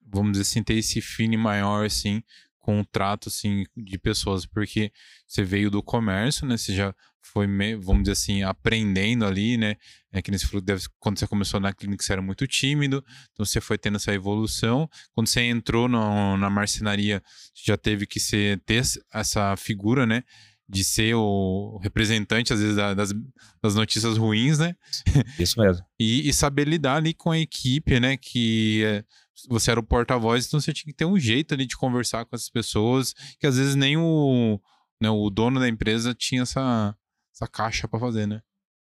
vamos 0.01 0.33
dizer 0.33 0.41
assim, 0.41 0.63
ter 0.63 0.75
esse 0.75 1.01
fine 1.01 1.37
maior, 1.37 1.85
assim, 1.85 2.23
com 2.65 2.79
o 2.79 2.85
trato, 2.85 3.29
assim, 3.29 3.63
de 3.77 3.95
pessoas? 3.99 4.43
Porque 4.43 4.91
você 5.27 5.43
veio 5.43 5.69
do 5.69 5.83
comércio, 5.83 6.47
né, 6.47 6.57
você 6.57 6.73
já 6.73 6.95
foi, 7.21 7.45
vamos 7.75 8.03
dizer 8.03 8.13
assim, 8.13 8.41
aprendendo 8.41 9.23
ali, 9.23 9.55
né? 9.55 9.75
É 10.11 10.19
que 10.19 10.31
nesse 10.31 10.47
deve, 10.61 10.83
quando 10.99 11.19
você 11.19 11.27
começou 11.27 11.59
na 11.59 11.71
clínica 11.71 12.03
você 12.03 12.13
era 12.13 12.23
muito 12.23 12.47
tímido, 12.47 13.03
então 13.31 13.45
você 13.45 13.61
foi 13.61 13.77
tendo 13.77 13.97
essa 13.97 14.11
evolução. 14.11 14.89
Quando 15.13 15.27
você 15.27 15.41
entrou 15.41 15.87
no, 15.87 16.37
na 16.37 16.49
marcenaria, 16.49 17.21
já 17.53 17.77
teve 17.77 18.07
que 18.07 18.19
ser, 18.19 18.59
ter 18.65 18.81
essa 19.13 19.55
figura, 19.57 20.07
né? 20.07 20.23
De 20.67 20.83
ser 20.83 21.13
o 21.13 21.77
representante, 21.83 22.51
às 22.51 22.59
vezes, 22.59 22.75
das, 22.75 23.13
das 23.61 23.75
notícias 23.75 24.17
ruins, 24.17 24.57
né? 24.57 24.75
Isso 25.37 25.59
mesmo. 25.59 25.85
e, 25.99 26.27
e, 26.27 26.33
saber 26.33 26.67
lidar 26.67 26.95
ali 26.95 27.13
com 27.13 27.29
a 27.29 27.37
equipe, 27.37 27.99
né? 27.99 28.17
Que 28.17 28.83
é, 28.83 29.03
você 29.47 29.71
era 29.71 29.79
o 29.79 29.83
porta-voz, 29.83 30.47
então 30.47 30.59
você 30.59 30.73
tinha 30.73 30.91
que 30.91 30.97
ter 30.97 31.05
um 31.05 31.19
jeito 31.19 31.53
ali 31.53 31.65
de 31.65 31.77
conversar 31.77 32.25
com 32.25 32.35
essas 32.35 32.49
pessoas, 32.49 33.13
que 33.39 33.45
às 33.47 33.57
vezes 33.57 33.75
nem 33.75 33.97
o, 33.97 34.59
né, 35.01 35.09
o 35.09 35.29
dono 35.29 35.59
da 35.59 35.67
empresa 35.67 36.13
tinha 36.13 36.43
essa, 36.43 36.95
essa 37.33 37.47
caixa 37.47 37.87
para 37.87 37.99
fazer, 37.99 38.27
né? 38.27 38.41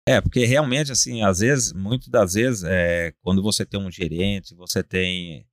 É, 0.06 0.20
porque 0.20 0.46
realmente, 0.46 0.90
assim, 0.90 1.22
às 1.22 1.40
vezes, 1.40 1.72
muitas 1.72 2.08
das 2.08 2.32
vezes, 2.32 2.64
é, 2.64 3.12
quando 3.20 3.42
você 3.42 3.66
tem 3.66 3.78
um 3.78 3.90
gerente, 3.90 4.54
você 4.54 4.82
tem 4.82 5.46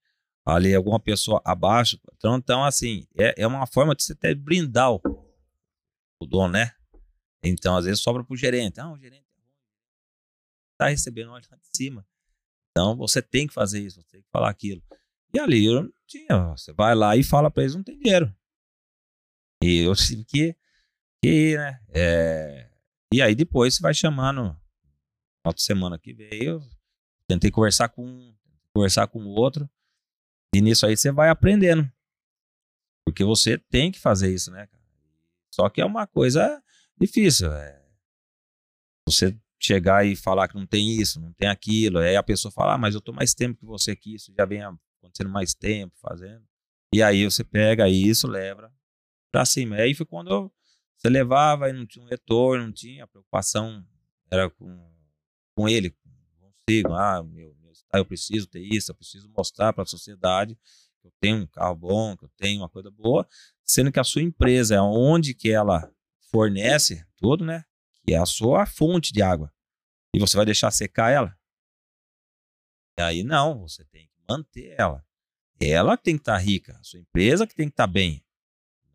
ali 0.46 0.74
alguma 0.74 1.00
pessoa 1.00 1.42
abaixo, 1.44 2.00
então, 2.14 2.38
então 2.38 2.64
assim, 2.64 3.06
é, 3.18 3.34
é 3.38 3.48
uma 3.48 3.68
forma 3.68 3.94
de 3.94 4.04
você 4.04 4.14
até 4.14 4.34
brindar 4.34 4.94
o, 4.94 5.02
o 6.22 6.26
dono, 6.26 6.54
né? 6.54 6.72
Então, 7.44 7.76
às 7.76 7.86
vezes, 7.86 8.02
sobra 8.02 8.24
pro 8.24 8.36
gerente. 8.36 8.80
Ah, 8.80 8.92
o 8.92 8.98
gerente 8.98 9.26
tá 10.78 10.88
recebendo 10.88 11.32
olha 11.32 11.44
lá 11.50 11.58
de 11.58 11.68
cima. 11.76 12.06
Então, 12.76 12.98
você 12.98 13.22
tem 13.22 13.48
que 13.48 13.54
fazer 13.54 13.80
isso, 13.80 14.02
você 14.02 14.08
tem 14.10 14.22
que 14.22 14.30
falar 14.30 14.50
aquilo. 14.50 14.84
E 15.34 15.40
ali, 15.40 15.66
eu 15.66 15.84
não 15.84 15.94
tinha. 16.06 16.52
Você 16.58 16.74
vai 16.74 16.94
lá 16.94 17.16
e 17.16 17.24
fala 17.24 17.50
para 17.50 17.64
eles, 17.64 17.74
não 17.74 17.84
tem 17.84 17.98
dinheiro. 17.98 18.36
E 19.64 19.80
eu 19.80 19.96
tive 19.96 20.26
que, 20.26 20.56
que 21.24 21.56
né, 21.56 21.80
é, 21.94 22.70
e 23.14 23.22
aí 23.22 23.34
depois 23.34 23.76
você 23.76 23.82
vai 23.82 23.94
chamando. 23.94 24.60
Outra 25.46 25.62
semana 25.62 25.98
que 25.98 26.12
veio, 26.12 26.60
tentei 27.30 27.52
conversar 27.52 27.90
com 27.90 28.06
um, 28.06 28.36
conversar 28.74 29.08
com 29.08 29.24
o 29.24 29.30
outro. 29.30 29.70
E 30.54 30.60
nisso 30.60 30.86
aí 30.86 30.98
você 30.98 31.12
vai 31.12 31.30
aprendendo. 31.30 31.90
Porque 33.06 33.24
você 33.24 33.58
tem 33.58 33.92
que 33.92 34.00
fazer 34.00 34.34
isso, 34.34 34.52
né, 34.52 34.68
cara? 34.68 34.84
Só 35.54 35.70
que 35.70 35.80
é 35.80 35.86
uma 35.86 36.08
coisa 36.08 36.62
difícil. 37.00 37.54
É... 37.54 37.86
Você 39.08 39.40
chegar 39.66 40.06
e 40.06 40.16
falar 40.16 40.48
que 40.48 40.56
não 40.56 40.66
tem 40.66 41.00
isso, 41.00 41.20
não 41.20 41.34
tem 41.34 41.48
aquilo, 41.48 42.00
aí 42.00 42.16
a 42.16 42.24
pessoa 42.24 42.52
fala, 42.52 42.76
ah, 42.76 42.78
mas 42.78 42.96
eu 42.96 43.02
tô 43.02 43.12
mais 43.12 43.34
tempo 43.34 43.60
que 43.60 43.66
você 43.66 43.92
aqui, 43.92 44.16
isso 44.16 44.34
já 44.38 44.46
vem 44.46 44.62
acontecendo 44.62 45.30
mais 45.30 45.54
tempo 45.54 45.96
fazendo. 46.00 46.44
E 46.94 47.02
aí 47.02 47.26
você 47.26 47.44
pega 47.44 47.90
isso, 47.90 48.28
leva 48.28 48.72
pra 49.32 49.46
cima. 49.46 49.78
E 49.78 49.82
aí 49.82 49.94
foi 49.94 50.06
quando 50.06 50.52
você 50.96 51.10
levava 51.10 51.70
e 51.70 51.74
não 51.74 51.86
tinha 51.86 52.04
um 52.04 52.08
retorno, 52.08 52.66
não 52.66 52.72
tinha, 52.72 53.04
a 53.04 53.08
preocupação 53.08 53.86
era 54.32 54.50
com, 54.50 54.92
com 55.56 55.68
ele, 55.68 55.96
consigo, 56.40 56.94
ah, 56.94 57.24
meu, 57.24 57.56
meu, 57.62 57.72
eu 57.94 58.06
preciso 58.06 58.48
ter 58.48 58.62
isso, 58.62 58.92
eu 58.92 58.96
preciso 58.96 59.30
mostrar 59.30 59.74
para 59.74 59.84
a 59.84 59.88
sociedade 59.88 60.58
que 61.02 61.08
eu 61.08 61.12
tenho 61.20 61.38
um 61.38 61.48
carro 61.48 61.76
bom, 61.76 62.18
que 62.18 62.26
eu 62.26 62.32
tenho 62.38 62.62
uma 62.62 62.70
coisa 62.70 62.90
boa, 62.90 63.28
sendo 63.64 63.92
que 63.92 64.00
a 64.00 64.04
sua 64.04 64.22
empresa 64.22 64.76
é 64.76 64.82
onde 64.82 65.34
que 65.34 65.52
ela 65.52 65.92
fornece 66.32 67.06
tudo, 67.18 67.46
né? 67.46 67.64
Que 68.04 68.14
é 68.14 68.18
a 68.18 68.26
sua 68.26 68.66
fonte 68.66 69.14
de 69.14 69.22
água. 69.22 69.54
E 70.16 70.20
você 70.20 70.38
vai 70.38 70.46
deixar 70.46 70.72
secar 70.72 71.12
ela? 71.12 71.38
E 72.98 73.02
aí 73.02 73.22
não, 73.22 73.60
você 73.60 73.84
tem 73.84 74.08
que 74.08 74.24
manter 74.30 74.74
ela. 74.78 75.04
Ela 75.60 75.98
tem 75.98 76.16
que 76.16 76.22
estar 76.22 76.38
tá 76.38 76.40
rica, 76.40 76.78
a 76.80 76.84
sua 76.84 77.02
empresa 77.02 77.46
que 77.46 77.54
tem 77.54 77.68
que 77.68 77.74
estar 77.74 77.86
tá 77.86 77.92
bem. 77.92 78.24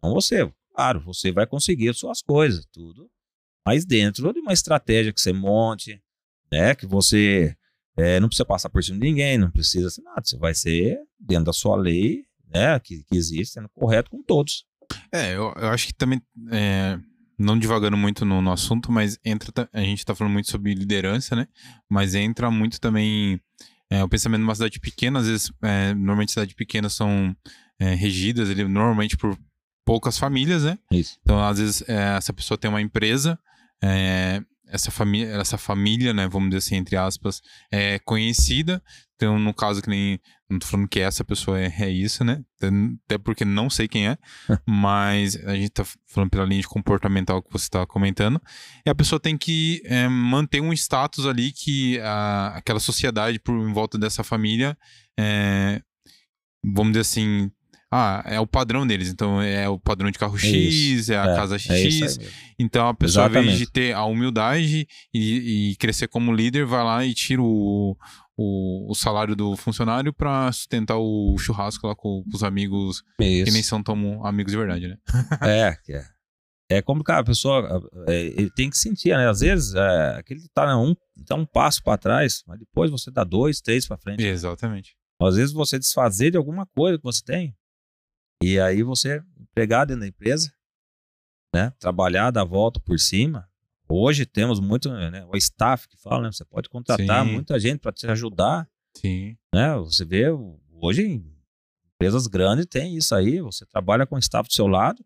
Não 0.03 0.15
você. 0.15 0.51
Claro, 0.75 1.05
você 1.05 1.31
vai 1.31 1.47
conseguir 1.47 1.91
as 1.91 1.99
suas 1.99 2.23
coisas, 2.23 2.65
tudo. 2.73 3.11
Mas 3.67 3.85
dentro 3.85 4.33
de 4.33 4.41
uma 4.41 4.55
estratégia 4.55 5.13
que 5.13 5.21
você 5.21 5.31
monte, 5.31 6.03
né? 6.51 6.75
Que 6.75 6.87
você 6.87 7.55
é, 7.99 8.19
não 8.19 8.29
precisa 8.29 8.47
passar 8.47 8.71
por 8.71 8.83
cima 8.83 8.99
de 8.99 9.05
ninguém, 9.05 9.37
não 9.37 9.51
precisa 9.51 9.91
ser 9.91 10.01
nada. 10.01 10.23
Você 10.25 10.39
vai 10.39 10.55
ser 10.55 10.99
dentro 11.19 11.45
da 11.45 11.53
sua 11.53 11.77
lei, 11.77 12.25
né? 12.47 12.81
Que, 12.81 13.05
que 13.05 13.15
existe, 13.15 13.53
sendo 13.53 13.69
correto 13.69 14.11
com 14.11 14.23
todos. 14.23 14.65
É, 15.13 15.35
eu, 15.35 15.53
eu 15.55 15.69
acho 15.69 15.89
que 15.89 15.95
também, 15.95 16.23
é, 16.51 16.99
não 17.41 17.59
divagando 17.59 17.97
muito 17.97 18.25
no, 18.25 18.43
no, 18.43 18.53
assunto, 18.53 18.93
mas 18.93 19.19
entra, 19.25 19.69
a 19.73 19.81
gente 19.81 20.05
tá 20.05 20.15
falando 20.15 20.35
muito 20.35 20.51
sobre 20.51 20.75
liderança, 20.75 21.35
né? 21.35 21.49
Mas 21.89 22.15
entra 22.15 22.51
muito 22.51 22.79
também 22.79 23.41
é, 23.91 24.05
o 24.05 24.09
pensamento 24.09 24.43
numa 24.43 24.55
cidade 24.55 24.79
pequena, 24.79 25.21
às 25.21 25.27
vezes, 25.27 25.51
é, 25.63 25.95
normalmente 25.95 26.33
cidades 26.33 26.55
pequenas 26.55 26.93
são 26.93 27.35
é, 27.79 27.95
regidas 27.95 28.51
ele, 28.51 28.69
normalmente 28.69 29.17
por 29.17 29.37
poucas 29.87 30.19
famílias, 30.19 30.65
né? 30.65 30.79
Isso. 30.93 31.19
Então, 31.23 31.43
às 31.43 31.59
vezes, 31.59 31.83
é, 31.89 32.17
essa 32.17 32.33
pessoa 32.33 32.59
tem 32.59 32.69
uma 32.69 32.83
empresa, 32.83 33.39
é, 33.83 34.43
essa 34.71 34.91
família, 34.91 35.29
essa 35.37 35.59
família, 35.59 36.15
né, 36.15 36.29
vamos 36.29 36.51
dizer 36.51 36.59
assim, 36.59 36.77
entre 36.77 36.97
aspas, 36.97 37.41
é 37.71 37.99
conhecida. 38.01 38.83
Então, 39.17 39.39
no 39.39 39.53
caso 39.53 39.83
que 39.83 39.91
nem, 39.91 40.19
não 40.49 40.59
tô 40.59 40.67
falando 40.67 40.89
que 40.89 40.99
essa 40.99 41.23
pessoa 41.23 41.61
é, 41.61 41.67
é 41.79 41.91
isso, 41.91 42.25
né? 42.25 42.43
Até 43.05 43.19
porque 43.19 43.45
não 43.45 43.69
sei 43.69 43.87
quem 43.87 44.09
é, 44.09 44.17
mas 44.67 45.37
a 45.45 45.55
gente 45.55 45.71
tá 45.71 45.85
falando 46.07 46.31
pela 46.31 46.47
linha 46.47 46.63
de 46.63 46.69
comportamental 46.69 47.43
que 47.43 47.53
você 47.53 47.67
está 47.67 47.85
comentando. 47.87 48.41
E 48.87 48.89
a 48.89 48.95
pessoa 48.95 49.21
tem 49.21 49.37
que 49.37 49.83
é, 49.85 50.09
manter 50.09 50.63
um 50.63 50.73
status 50.73 51.27
ali 51.27 51.53
que 51.53 52.01
a, 52.01 52.55
aquela 52.57 52.81
sociedade 52.81 53.39
por 53.39 53.55
em 53.61 53.73
volta 53.75 53.99
dessa 53.99 54.25
família, 54.25 54.75
é, 55.19 55.83
vamos 56.65 56.93
dizer 56.93 57.01
assim, 57.01 57.51
ah, 57.93 58.23
é 58.25 58.39
o 58.39 58.47
padrão 58.47 58.87
deles. 58.87 59.09
Então 59.09 59.43
é 59.43 59.69
o 59.69 59.79
padrão 59.79 60.11
de 60.11 60.19
carro 60.19 60.39
X, 60.39 60.53
isso. 60.75 61.13
é 61.13 61.19
a 61.19 61.33
é, 61.33 61.35
casa 61.35 61.59
X. 61.59 62.19
É 62.19 62.27
então 62.59 62.89
a 62.89 62.95
pessoa, 62.95 63.25
Exatamente. 63.25 63.37
ao 63.37 63.45
invés 63.45 63.59
de 63.59 63.71
ter 63.71 63.93
a 63.93 64.05
humildade 64.05 64.87
e, 65.13 65.71
e, 65.71 65.77
crescer 65.77 66.07
como 66.07 66.33
líder, 66.33 66.65
vai 66.65 66.85
lá 66.85 67.05
e 67.05 67.13
tira 67.13 67.43
o, 67.43 67.97
o, 68.37 68.91
o 68.91 68.95
salário 68.95 69.35
do 69.35 69.57
funcionário 69.57 70.13
para 70.13 70.53
sustentar 70.53 70.99
o 70.99 71.37
churrasco 71.37 71.87
lá 71.87 71.97
com, 71.97 72.23
com 72.23 72.37
os 72.37 72.45
amigos 72.45 73.03
isso. 73.21 73.45
que 73.45 73.51
nem 73.51 73.63
são 73.63 73.83
tão 73.83 74.25
amigos 74.25 74.53
de 74.53 74.59
verdade, 74.59 74.87
né? 74.87 74.97
é, 75.43 75.77
é. 75.89 76.21
É 76.73 76.81
complicado, 76.81 77.23
a 77.23 77.25
pessoa 77.25 77.83
é, 78.07 78.27
ele 78.27 78.51
tem 78.53 78.71
que 78.71 78.79
sentir, 78.79 79.09
né? 79.09 79.29
Às 79.29 79.41
vezes, 79.41 79.75
é, 79.75 80.15
aquele 80.17 80.41
tá 80.55 80.79
um, 80.79 80.95
tá 81.27 81.35
um 81.35 81.45
passo 81.45 81.83
para 81.83 81.99
trás, 81.99 82.45
mas 82.47 82.61
depois 82.61 82.93
você 82.93 83.11
dá 83.11 83.25
dois, 83.25 83.61
três 83.61 83.89
para 83.89 83.99
frente. 83.99 84.23
Exatamente. 84.23 84.95
Às 85.21 85.35
vezes 85.35 85.53
você 85.53 85.81
desfazer 85.81 86.31
de 86.31 86.37
alguma 86.37 86.65
coisa 86.67 86.97
que 86.97 87.03
você 87.03 87.23
tem, 87.25 87.53
e 88.43 88.59
aí 88.59 88.83
você 88.83 89.23
pegar 89.55 89.85
dentro 89.85 90.01
da 90.01 90.07
empresa, 90.07 90.53
né? 91.55 91.73
Trabalhar, 91.79 92.31
dar 92.31 92.43
a 92.43 92.45
volta 92.45 92.81
por 92.81 92.99
cima. 92.99 93.49
Hoje 93.89 94.25
temos 94.25 94.61
muito, 94.61 94.89
né? 94.89 95.27
O 95.27 95.37
staff 95.37 95.89
que 95.89 95.97
fala, 95.97 96.23
né? 96.23 96.33
Você 96.33 96.45
pode 96.45 96.69
contratar 96.69 97.25
Sim. 97.25 97.33
muita 97.33 97.59
gente 97.59 97.81
para 97.81 97.93
te 97.93 98.07
ajudar. 98.07 98.69
Sim. 98.97 99.37
Né? 99.55 99.77
Você 99.79 100.05
vê, 100.05 100.27
hoje 100.71 101.23
empresas 101.95 102.27
grandes 102.27 102.67
têm 102.67 102.97
isso 102.97 103.15
aí. 103.15 103.41
Você 103.41 103.67
trabalha 103.67 104.07
com 104.07 104.17
o 104.17 104.19
staff 104.19 104.49
do 104.49 104.55
seu 104.55 104.67
lado 104.67 105.05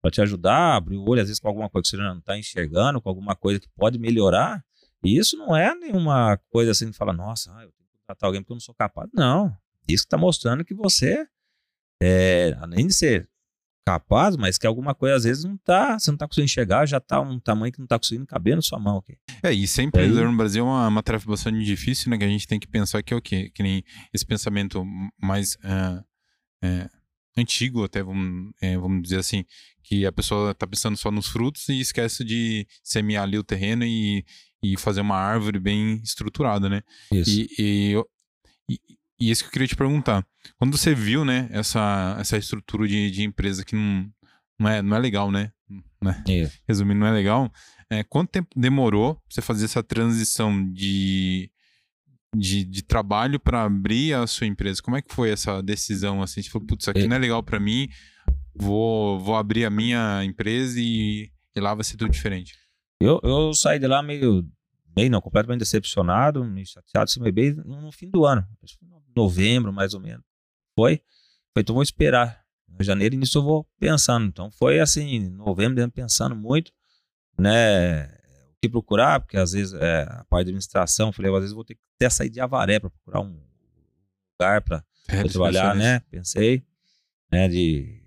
para 0.00 0.10
te 0.10 0.20
ajudar, 0.20 0.76
abrir 0.76 0.96
o 0.96 1.08
olho, 1.08 1.22
às 1.22 1.28
vezes 1.28 1.40
com 1.40 1.48
alguma 1.48 1.68
coisa 1.68 1.82
que 1.82 1.88
você 1.88 1.96
não 1.96 2.18
está 2.18 2.38
enxergando, 2.38 3.00
com 3.00 3.08
alguma 3.08 3.34
coisa 3.34 3.58
que 3.58 3.68
pode 3.70 3.98
melhorar. 3.98 4.64
E 5.04 5.16
isso 5.16 5.36
não 5.36 5.56
é 5.56 5.74
nenhuma 5.74 6.38
coisa 6.50 6.70
assim 6.70 6.90
de 6.90 6.96
falar, 6.96 7.12
nossa, 7.12 7.50
ah, 7.56 7.64
eu 7.64 7.72
tenho 7.72 7.88
que 7.88 7.98
contratar 7.98 8.28
alguém 8.28 8.42
porque 8.42 8.52
eu 8.52 8.56
não 8.56 8.60
sou 8.60 8.74
capaz. 8.74 9.10
Não. 9.12 9.56
Isso 9.88 10.04
está 10.04 10.16
mostrando 10.16 10.64
que 10.64 10.74
você 10.74 11.26
é, 12.02 12.56
além 12.60 12.86
de 12.86 12.94
ser 12.94 13.28
capaz, 13.86 14.36
mas 14.36 14.58
que 14.58 14.66
alguma 14.66 14.94
coisa 14.96 15.14
às 15.14 15.24
vezes 15.24 15.44
não 15.44 15.56
tá, 15.56 15.96
você 15.96 16.10
não 16.10 16.18
tá 16.18 16.26
conseguindo 16.26 16.46
enxergar, 16.46 16.86
já 16.86 16.98
tá 16.98 17.20
um 17.20 17.38
tamanho 17.38 17.72
que 17.72 17.78
não 17.78 17.86
tá 17.86 17.96
conseguindo 17.96 18.26
caber 18.26 18.56
na 18.56 18.62
sua 18.62 18.80
mão 18.80 18.98
aqui. 18.98 19.16
É, 19.42 19.52
e 19.52 19.66
ser 19.68 19.84
empreendedor 19.84 20.28
no 20.28 20.36
Brasil 20.36 20.64
é 20.64 20.66
uma, 20.66 20.88
uma 20.88 21.02
tarefa 21.04 21.30
bastante 21.30 21.64
difícil, 21.64 22.10
né, 22.10 22.18
que 22.18 22.24
a 22.24 22.28
gente 22.28 22.48
tem 22.48 22.58
que 22.58 22.66
pensar 22.66 23.00
que 23.02 23.14
é 23.14 23.16
o 23.16 23.22
quê? 23.22 23.50
Que 23.54 23.62
nem 23.62 23.84
esse 24.12 24.26
pensamento 24.26 24.84
mais 25.16 25.56
é, 25.62 26.04
é, 26.66 26.90
antigo 27.36 27.84
até, 27.84 28.02
vamos, 28.02 28.52
é, 28.60 28.76
vamos 28.76 29.02
dizer 29.04 29.20
assim, 29.20 29.44
que 29.84 30.04
a 30.04 30.10
pessoa 30.10 30.52
tá 30.52 30.66
pensando 30.66 30.96
só 30.96 31.12
nos 31.12 31.28
frutos 31.28 31.68
e 31.68 31.78
esquece 31.78 32.24
de 32.24 32.66
semear 32.82 33.22
ali 33.22 33.38
o 33.38 33.44
terreno 33.44 33.84
e, 33.84 34.24
e 34.60 34.76
fazer 34.76 35.00
uma 35.00 35.16
árvore 35.16 35.60
bem 35.60 36.00
estruturada, 36.02 36.68
né? 36.68 36.82
Isso. 37.12 37.30
E, 37.30 37.48
e, 37.56 38.04
e, 38.68 38.95
e 39.18 39.30
isso 39.30 39.42
que 39.42 39.48
eu 39.48 39.52
queria 39.52 39.68
te 39.68 39.76
perguntar. 39.76 40.26
Quando 40.58 40.76
você 40.76 40.94
viu, 40.94 41.24
né, 41.24 41.48
essa, 41.50 42.16
essa 42.20 42.36
estrutura 42.36 42.86
de, 42.86 43.10
de 43.10 43.22
empresa 43.22 43.64
que 43.64 43.74
não, 43.74 44.10
não, 44.58 44.68
é, 44.68 44.82
não 44.82 44.96
é 44.96 45.00
legal, 45.00 45.30
né? 45.30 45.52
né? 46.02 46.22
É. 46.28 46.50
Resumindo, 46.68 47.00
não 47.00 47.06
é 47.06 47.12
legal. 47.12 47.50
É, 47.90 48.02
quanto 48.04 48.30
tempo 48.30 48.48
demorou 48.56 49.14
pra 49.14 49.22
você 49.28 49.40
fazer 49.40 49.64
essa 49.64 49.82
transição 49.82 50.70
de, 50.72 51.50
de, 52.34 52.64
de 52.64 52.82
trabalho 52.82 53.40
para 53.40 53.64
abrir 53.64 54.14
a 54.14 54.26
sua 54.26 54.46
empresa? 54.46 54.82
Como 54.82 54.96
é 54.96 55.02
que 55.02 55.14
foi 55.14 55.30
essa 55.30 55.62
decisão? 55.62 56.22
Assim, 56.22 56.42
você 56.42 56.50
falou, 56.50 56.66
putz, 56.66 56.84
isso 56.84 56.90
aqui 56.90 57.00
é. 57.00 57.06
não 57.06 57.16
é 57.16 57.18
legal 57.18 57.42
para 57.42 57.58
mim, 57.58 57.88
vou, 58.54 59.18
vou 59.18 59.36
abrir 59.36 59.64
a 59.64 59.70
minha 59.70 60.22
empresa 60.24 60.78
e, 60.78 61.30
e 61.54 61.60
lá 61.60 61.74
vai 61.74 61.84
ser 61.84 61.96
tudo 61.96 62.10
diferente. 62.10 62.54
Eu, 63.00 63.20
eu 63.22 63.54
saí 63.54 63.78
de 63.78 63.86
lá 63.86 64.02
meio, 64.02 64.44
meio 64.94 65.10
não, 65.10 65.20
completamente 65.20 65.60
decepcionado, 65.60 66.44
meio 66.44 66.66
chateado, 66.66 67.04
assim, 67.04 67.32
bem 67.32 67.54
no, 67.54 67.82
no 67.82 67.92
fim 67.92 68.10
do 68.10 68.26
ano 68.26 68.46
novembro, 69.16 69.72
mais 69.72 69.94
ou 69.94 70.00
menos. 70.00 70.24
Foi? 70.78 71.02
Então 71.56 71.74
vou 71.74 71.82
esperar. 71.82 72.44
Em 72.78 72.84
janeiro, 72.84 73.14
início 73.14 73.38
eu 73.38 73.42
vou 73.42 73.66
pensando. 73.78 74.26
Então 74.26 74.50
foi 74.50 74.78
assim, 74.80 75.28
novembro, 75.30 75.90
pensando 75.90 76.36
muito, 76.36 76.70
né? 77.38 78.04
O 78.04 78.58
que 78.60 78.68
procurar, 78.68 79.20
porque 79.20 79.36
às 79.36 79.52
vezes 79.52 79.72
é, 79.74 80.02
a 80.02 80.24
parte 80.24 80.46
da 80.46 80.50
administração, 80.50 81.12
falei, 81.12 81.32
às 81.32 81.40
vezes 81.40 81.54
vou 81.54 81.64
ter 81.64 81.74
que 81.74 81.80
até 81.96 82.10
sair 82.10 82.28
de 82.28 82.40
Avaré 82.40 82.78
para 82.78 82.90
procurar 82.90 83.20
um 83.20 83.40
lugar 84.38 84.60
para 84.62 84.84
é, 85.08 85.24
trabalhar, 85.24 85.74
né? 85.74 86.00
Pensei, 86.10 86.62
né? 87.32 87.48
De 87.48 88.02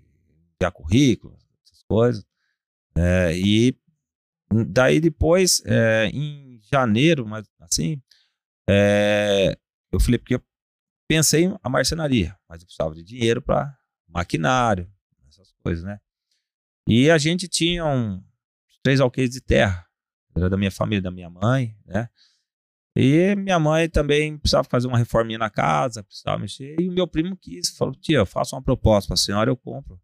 enviar 0.54 0.72
currículo, 0.72 1.36
essas 1.64 1.82
coisas. 1.82 2.24
É, 2.94 3.36
e 3.36 3.76
daí 4.68 5.00
depois, 5.00 5.62
é, 5.64 6.10
em 6.12 6.60
janeiro, 6.72 7.26
mas 7.26 7.48
assim, 7.60 8.00
é, 8.68 9.56
eu 9.90 9.98
falei, 9.98 10.18
porque 10.18 10.40
pensei 11.10 11.46
em 11.46 11.58
a 11.60 11.68
marcenaria, 11.68 12.38
mas 12.48 12.60
eu 12.60 12.66
precisava 12.66 12.94
de 12.94 13.02
dinheiro 13.02 13.42
para 13.42 13.76
maquinário, 14.06 14.88
essas 15.28 15.52
coisas, 15.60 15.82
né? 15.82 15.98
E 16.86 17.10
a 17.10 17.18
gente 17.18 17.48
tinha 17.48 17.84
um, 17.84 18.22
três 18.80 19.00
alqueires 19.00 19.34
de 19.34 19.40
terra, 19.40 19.84
era 20.36 20.48
da 20.48 20.56
minha 20.56 20.70
família, 20.70 21.02
da 21.02 21.10
minha 21.10 21.28
mãe, 21.28 21.76
né? 21.84 22.08
E 22.94 23.34
minha 23.34 23.58
mãe 23.58 23.88
também 23.88 24.38
precisava 24.38 24.68
fazer 24.70 24.86
uma 24.86 24.98
reforminha 24.98 25.36
na 25.36 25.50
casa, 25.50 26.04
precisava 26.04 26.38
mexer. 26.38 26.76
E 26.80 26.88
o 26.88 26.92
meu 26.92 27.08
primo 27.08 27.36
quis, 27.36 27.70
falou: 27.70 27.92
Tia, 27.92 28.18
eu 28.18 28.26
faço 28.26 28.54
uma 28.54 28.62
proposta 28.62 29.08
para 29.08 29.14
a 29.14 29.16
senhora, 29.16 29.50
eu 29.50 29.56
compro 29.56 30.00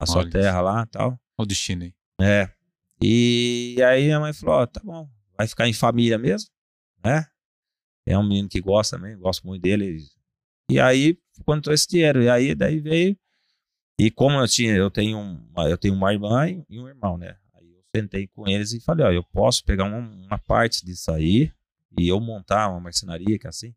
a 0.00 0.06
sua 0.06 0.22
Olha 0.22 0.30
terra 0.30 0.56
isso. 0.56 0.64
lá 0.64 0.82
e 0.82 0.86
tal. 0.86 1.08
Olha 1.08 1.20
o 1.44 1.46
destino 1.46 1.82
aí. 1.82 1.94
É. 2.18 2.50
E 3.02 3.76
aí 3.86 4.04
minha 4.04 4.20
mãe 4.20 4.32
falou: 4.32 4.62
oh, 4.62 4.66
tá 4.66 4.80
bom, 4.82 5.06
vai 5.36 5.46
ficar 5.46 5.68
em 5.68 5.74
família 5.74 6.16
mesmo, 6.16 6.48
né? 7.04 7.26
É 8.06 8.16
um 8.16 8.26
menino 8.26 8.48
que 8.48 8.60
gosta 8.60 8.96
também, 8.96 9.18
gosto 9.18 9.46
muito 9.46 9.60
dele, 9.60 9.98
e 10.70 10.80
aí, 10.80 11.18
quando 11.44 11.58
entrou 11.60 11.74
esse 11.74 11.86
dinheiro, 11.88 12.22
e 12.22 12.28
aí 12.28 12.54
daí 12.54 12.80
veio. 12.80 13.16
E 13.98 14.10
como 14.10 14.38
eu 14.38 14.46
tinha, 14.46 14.74
eu 14.74 14.90
tenho 14.90 15.18
uma, 15.18 15.68
eu 15.68 15.78
tenho 15.78 15.94
uma 15.94 16.12
irmã 16.12 16.46
e 16.68 16.78
um 16.78 16.86
irmão, 16.88 17.16
né? 17.16 17.36
Aí 17.54 17.66
eu 17.72 17.82
sentei 17.94 18.26
com 18.28 18.46
eles 18.46 18.72
e 18.72 18.80
falei, 18.80 19.06
ó, 19.06 19.10
eu 19.10 19.24
posso 19.24 19.64
pegar 19.64 19.84
uma, 19.84 19.98
uma 19.98 20.38
parte 20.38 20.84
disso 20.84 21.10
aí 21.10 21.50
e 21.98 22.08
eu 22.08 22.20
montar 22.20 22.68
uma 22.68 22.80
marcenaria 22.80 23.38
que 23.38 23.46
é 23.46 23.50
assim. 23.50 23.74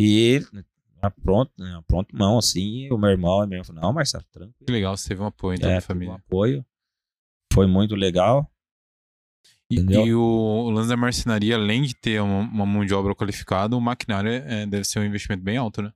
E 0.00 0.40
na 1.00 1.10
pronto, 1.10 1.52
pronto 1.86 2.16
mão, 2.16 2.38
assim, 2.38 2.90
o 2.90 2.98
meu 2.98 3.10
irmão 3.10 3.44
e 3.44 3.46
meu 3.46 3.58
irmão 3.58 3.64
falou, 3.64 3.82
não, 3.82 3.92
Marcelo, 3.92 4.24
tranquilo. 4.32 4.54
Que 4.66 4.72
legal, 4.72 4.96
você 4.96 5.08
teve 5.10 5.22
um 5.22 5.26
apoio 5.26 5.56
então 5.56 5.70
É, 5.70 5.74
da 5.76 5.80
família. 5.80 6.12
um 6.12 6.16
apoio. 6.16 6.66
Foi 7.52 7.66
muito 7.68 7.94
legal. 7.94 8.50
E, 9.70 9.76
e 9.80 10.14
o, 10.14 10.20
o 10.20 10.70
lance 10.70 10.88
da 10.88 10.96
marcenaria, 10.96 11.54
além 11.56 11.82
de 11.82 11.94
ter 11.94 12.20
uma, 12.20 12.38
uma 12.40 12.66
mão 12.66 12.84
de 12.84 12.94
obra 12.94 13.14
qualificada, 13.14 13.76
o 13.76 13.80
maquinário 13.80 14.30
é- 14.30 14.62
é- 14.62 14.66
deve 14.66 14.84
ser 14.84 14.98
um 15.00 15.04
investimento 15.04 15.42
bem 15.42 15.56
alto, 15.56 15.82
né? 15.82 15.92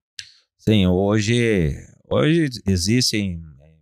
Sim, 0.62 0.87
hoje, 0.87 1.75
hoje 2.11 2.49
existem 2.67 3.43
é, 3.61 3.73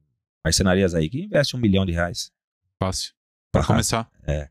marcenarias 0.44 0.94
aí 0.94 1.08
que 1.10 1.22
investem 1.24 1.58
um 1.58 1.60
milhão 1.60 1.84
de 1.84 1.92
reais. 1.92 2.30
Fácil. 2.80 3.12
Pra 3.50 3.62
Ah, 3.62 3.66
começar. 3.66 4.08
Se 4.24 4.48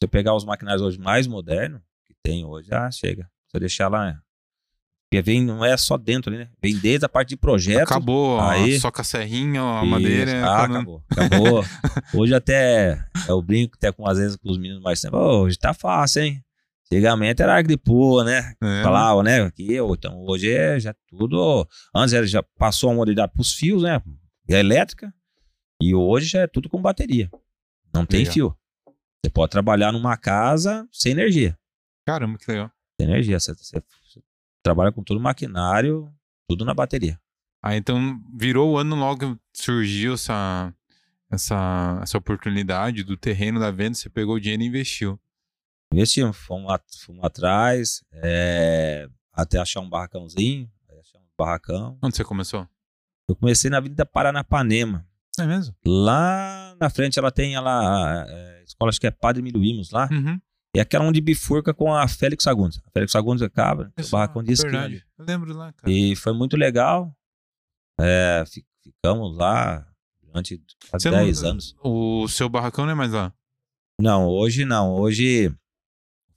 você 0.00 0.06
pegar 0.08 0.34
os 0.34 0.44
maquinários 0.44 0.80
hoje 0.82 0.98
mais 0.98 1.26
modernos, 1.26 1.80
que 2.06 2.14
tem 2.22 2.44
hoje, 2.44 2.68
já 2.68 2.90
chega. 2.90 3.28
Você 3.48 3.58
deixar 3.58 3.88
lá. 3.88 4.20
Porque 5.10 5.20
vem, 5.22 5.44
não 5.44 5.64
é 5.64 5.76
só 5.76 5.96
dentro, 5.98 6.30
né? 6.30 6.48
Vem 6.62 6.78
desde 6.78 7.04
a 7.04 7.08
parte 7.08 7.30
de 7.30 7.36
projeto. 7.36 7.82
Acabou, 7.82 8.38
aí- 8.40 8.78
só 8.78 8.92
com 8.92 9.00
a 9.00 9.04
serrinha, 9.04 9.60
a 9.60 9.80
Isso. 9.82 9.86
madeira. 9.90 10.46
Ah, 10.48 10.60
quando- 10.68 10.76
acabou. 10.76 11.04
Acabou. 11.10 11.64
hoje 12.14 12.32
até 12.32 13.04
eu 13.26 13.42
brinco 13.42 13.74
até 13.76 13.90
com 13.90 14.06
às 14.06 14.18
vezes 14.18 14.36
com 14.36 14.48
os 14.48 14.56
meninos 14.56 14.80
mais 14.82 15.00
tempo. 15.00 15.16
"Ô, 15.16 15.40
hoje 15.42 15.58
tá 15.58 15.74
fácil, 15.74 16.22
hein? 16.22 16.44
Antigamente 16.92 17.40
era 17.40 17.62
pua, 17.84 18.24
né? 18.24 18.54
É, 18.60 18.82
Falavam, 18.82 19.22
né? 19.22 19.42
Aqui, 19.42 19.76
então 19.76 20.18
hoje 20.24 20.50
é 20.50 20.80
já 20.80 20.94
tudo. 21.08 21.66
Antes 21.94 22.12
era, 22.12 22.26
já 22.26 22.42
passou 22.42 22.90
a 22.90 22.94
modalidade 22.94 23.32
pros 23.32 23.54
fios, 23.54 23.82
né? 23.82 24.02
E 24.48 24.54
a 24.54 24.58
elétrica. 24.58 25.14
E 25.80 25.94
hoje 25.94 26.26
já 26.26 26.40
é 26.40 26.46
tudo 26.48 26.68
com 26.68 26.82
bateria. 26.82 27.30
Não 27.94 28.04
tem 28.04 28.20
Legal. 28.20 28.32
fio. 28.34 28.56
Você 29.24 29.30
pode 29.30 29.50
trabalhar 29.50 29.92
numa 29.92 30.16
casa 30.16 30.86
sem 30.92 31.12
energia. 31.12 31.56
Caramba, 32.06 32.38
que 32.38 32.50
legal. 32.50 32.70
Sem 33.00 33.08
energia. 33.08 33.38
Você, 33.38 33.54
você- 33.54 33.80
você 34.02 34.20
trabalha 34.62 34.90
com 34.90 35.02
todo 35.04 35.20
maquinário, 35.20 36.12
tudo 36.48 36.64
na 36.64 36.74
bateria. 36.74 37.20
Aí 37.62 37.78
então 37.78 38.18
virou 38.36 38.72
o 38.72 38.78
ano 38.78 38.96
logo 38.96 39.38
surgiu 39.54 40.14
essa, 40.14 40.74
essa, 41.30 42.00
essa 42.02 42.18
oportunidade 42.18 43.04
do 43.04 43.16
terreno 43.16 43.60
da 43.60 43.70
venda, 43.70 43.94
você 43.94 44.08
pegou 44.08 44.34
o 44.36 44.40
dinheiro 44.40 44.62
e 44.62 44.66
investiu. 44.66 45.20
Investimos, 45.92 46.36
fomos, 46.36 46.70
at- 46.72 46.96
fomos 47.04 47.24
atrás, 47.24 48.02
é, 48.12 49.08
até 49.32 49.58
achar 49.58 49.80
um 49.80 49.88
barracãozinho. 49.88 50.70
achamos 50.88 51.26
um 51.26 51.32
barracão. 51.36 51.98
Onde 52.02 52.16
você 52.16 52.24
começou? 52.24 52.68
Eu 53.28 53.34
comecei 53.36 53.70
na 53.70 53.78
Avenida 53.78 54.04
Paranapanema. 54.06 55.06
É 55.38 55.44
mesmo? 55.46 55.74
Lá 55.86 56.76
na 56.80 56.90
frente 56.90 57.18
ela 57.18 57.30
tem 57.30 57.54
ela, 57.54 58.24
é, 58.28 58.62
escola, 58.64 58.88
acho 58.90 59.00
que 59.00 59.06
é 59.06 59.10
Padre 59.10 59.42
Miluímos 59.42 59.90
lá. 59.90 60.08
Uhum. 60.10 60.40
E 60.76 60.78
aquela 60.80 61.04
onde 61.04 61.20
bifurca 61.20 61.74
com 61.74 61.92
a 61.92 62.06
Félix 62.06 62.44
Fagundes. 62.44 62.78
A 62.86 62.90
Félix 62.92 63.12
Fagundes 63.12 63.42
o 63.42 64.00
Isso, 64.00 64.10
barracão 64.12 64.42
de 64.42 64.52
esquina. 64.52 64.72
verdade. 64.82 64.94
ali. 64.94 65.04
Eu 65.18 65.24
lembro 65.24 65.52
lá, 65.56 65.72
cara. 65.72 65.92
E 65.92 66.14
foi 66.14 66.32
muito 66.32 66.56
legal. 66.56 67.12
É, 68.00 68.44
fi- 68.46 68.64
ficamos 68.82 69.36
lá 69.36 69.84
durante 70.22 70.62
quase 70.88 71.02
Você 71.02 71.10
não- 71.10 71.18
10 71.24 71.42
anos. 71.42 71.74
O 71.82 72.28
seu 72.28 72.48
barracão 72.48 72.84
não 72.84 72.92
é 72.92 72.94
mais 72.94 73.12
lá. 73.12 73.32
Não, 74.00 74.26
hoje 74.28 74.64
não. 74.64 74.92
Hoje, 74.94 75.52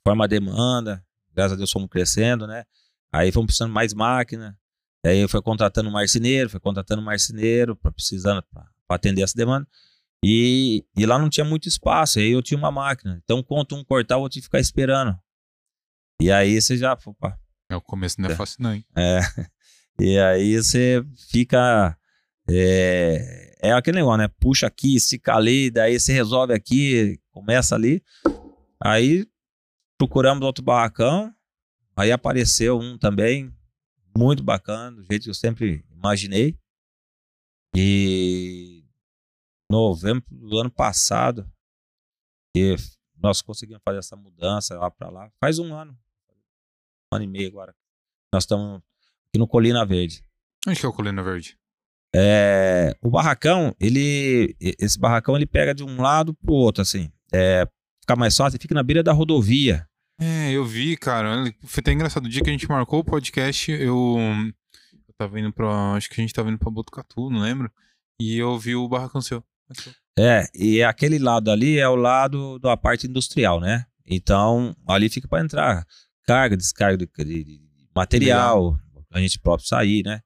forma 0.06 0.24
a 0.24 0.28
demanda. 0.28 1.04
Graças 1.34 1.52
a 1.52 1.56
Deus 1.56 1.70
fomos 1.72 1.88
crescendo, 1.88 2.46
né? 2.46 2.64
Aí 3.12 3.32
fomos 3.32 3.46
precisando 3.46 3.72
mais 3.72 3.92
máquina. 3.94 4.56
Aí 5.04 5.26
foi 5.28 5.42
contratando 5.42 5.88
um 5.88 5.92
marceneiro, 5.92 6.48
foi 6.48 6.60
contratando 6.60 7.02
um 7.02 7.04
marceneiro 7.04 7.76
para 7.76 7.90
precisando 7.92 8.42
para 8.52 8.66
atender 8.88 9.22
essa 9.22 9.36
demanda. 9.36 9.66
E, 10.24 10.84
e 10.96 11.04
lá 11.04 11.18
não 11.18 11.28
tinha 11.28 11.44
muito 11.44 11.68
espaço. 11.68 12.18
Aí 12.18 12.30
eu 12.30 12.42
tinha 12.42 12.56
uma 12.56 12.70
máquina. 12.70 13.20
Então, 13.24 13.42
quando 13.42 13.76
um 13.76 13.84
cortar, 13.84 14.16
ter 14.28 14.38
que 14.38 14.42
ficar 14.42 14.60
esperando. 14.60 15.18
E 16.20 16.30
aí 16.30 16.60
você 16.60 16.76
já. 16.76 16.96
Opa, 17.04 17.38
É 17.70 17.76
o 17.76 17.80
começo, 17.82 18.20
não 18.20 18.28
é 18.28 18.32
É. 18.32 18.36
fácil, 18.36 18.62
não, 18.62 18.72
hein? 18.74 18.84
é, 18.96 19.20
e 20.00 20.18
aí 20.18 20.56
você 20.56 21.04
fica. 21.30 21.96
É, 22.48 23.56
é 23.62 23.72
aquele 23.72 23.98
negócio, 23.98 24.18
né? 24.18 24.28
Puxa 24.40 24.66
aqui, 24.66 24.94
estica 24.96 25.34
ali, 25.34 25.70
daí 25.70 25.98
você 25.98 26.12
resolve 26.12 26.54
aqui, 26.54 27.18
começa 27.30 27.74
ali. 27.74 28.02
Aí 28.80 29.26
procuramos 30.04 30.44
outro 30.44 30.62
barracão. 30.62 31.34
Aí 31.96 32.12
apareceu 32.12 32.78
um 32.78 32.98
também, 32.98 33.54
muito 34.16 34.42
bacana, 34.42 34.96
do 34.96 35.04
jeito 35.04 35.24
que 35.24 35.30
eu 35.30 35.34
sempre 35.34 35.84
imaginei. 35.90 36.58
E 37.74 38.84
novembro 39.70 40.24
do 40.30 40.58
ano 40.58 40.70
passado, 40.70 41.50
nós 43.16 43.40
conseguimos 43.40 43.82
fazer 43.84 43.98
essa 43.98 44.16
mudança 44.16 44.78
lá 44.78 44.90
para 44.90 45.08
lá. 45.08 45.32
Faz 45.40 45.58
um 45.58 45.74
ano, 45.74 45.96
um 47.12 47.16
ano 47.16 47.24
e 47.24 47.28
meio 47.28 47.48
agora. 47.48 47.74
Nós 48.32 48.44
estamos 48.44 48.82
aqui 49.28 49.38
no 49.38 49.48
Colina 49.48 49.84
Verde. 49.86 50.24
Onde 50.66 50.78
que 50.78 50.86
é 50.86 50.88
o 50.88 50.92
Colina 50.92 51.22
Verde? 51.22 51.58
É, 52.14 52.96
o 53.02 53.10
barracão, 53.10 53.74
ele. 53.80 54.56
Esse 54.60 54.98
barracão 54.98 55.34
ele 55.36 55.46
pega 55.46 55.74
de 55.74 55.82
um 55.82 56.00
lado 56.00 56.34
pro 56.34 56.52
outro, 56.52 56.82
assim. 56.82 57.10
É, 57.32 57.66
fica 58.00 58.14
mais 58.14 58.36
fácil, 58.36 58.60
fica 58.60 58.74
na 58.74 58.82
beira 58.82 59.02
da 59.02 59.12
rodovia. 59.12 59.88
É, 60.18 60.52
eu 60.52 60.64
vi, 60.64 60.96
cara. 60.96 61.44
Foi 61.64 61.80
até 61.80 61.92
engraçado. 61.92 62.26
O 62.26 62.28
dia 62.28 62.42
que 62.42 62.48
a 62.48 62.52
gente 62.52 62.68
marcou 62.68 63.00
o 63.00 63.04
podcast, 63.04 63.70
eu, 63.72 64.16
eu 65.08 65.14
tava 65.18 65.38
indo 65.40 65.52
pra. 65.52 65.92
Acho 65.94 66.08
que 66.08 66.20
a 66.20 66.22
gente 66.22 66.32
tava 66.34 66.48
indo 66.50 66.58
pra 66.58 66.70
Botucatu, 66.70 67.30
não 67.30 67.40
lembro. 67.40 67.70
E 68.20 68.36
eu 68.38 68.58
vi 68.58 68.74
o 68.76 68.88
barracão 68.88 69.20
seu. 69.20 69.42
É, 70.16 70.44
e 70.54 70.82
aquele 70.82 71.18
lado 71.18 71.50
ali 71.50 71.78
é 71.78 71.88
o 71.88 71.96
lado 71.96 72.58
da 72.60 72.76
parte 72.76 73.06
industrial, 73.08 73.60
né? 73.60 73.84
Então, 74.06 74.76
ali 74.86 75.08
fica 75.08 75.26
para 75.26 75.42
entrar 75.42 75.84
carga, 76.26 76.56
descarga 76.56 76.96
de, 76.96 77.06
de- 77.44 77.60
material, 77.94 78.78
a 79.10 79.18
gente 79.20 79.38
próprio 79.40 79.66
sair, 79.66 80.04
né? 80.04 80.20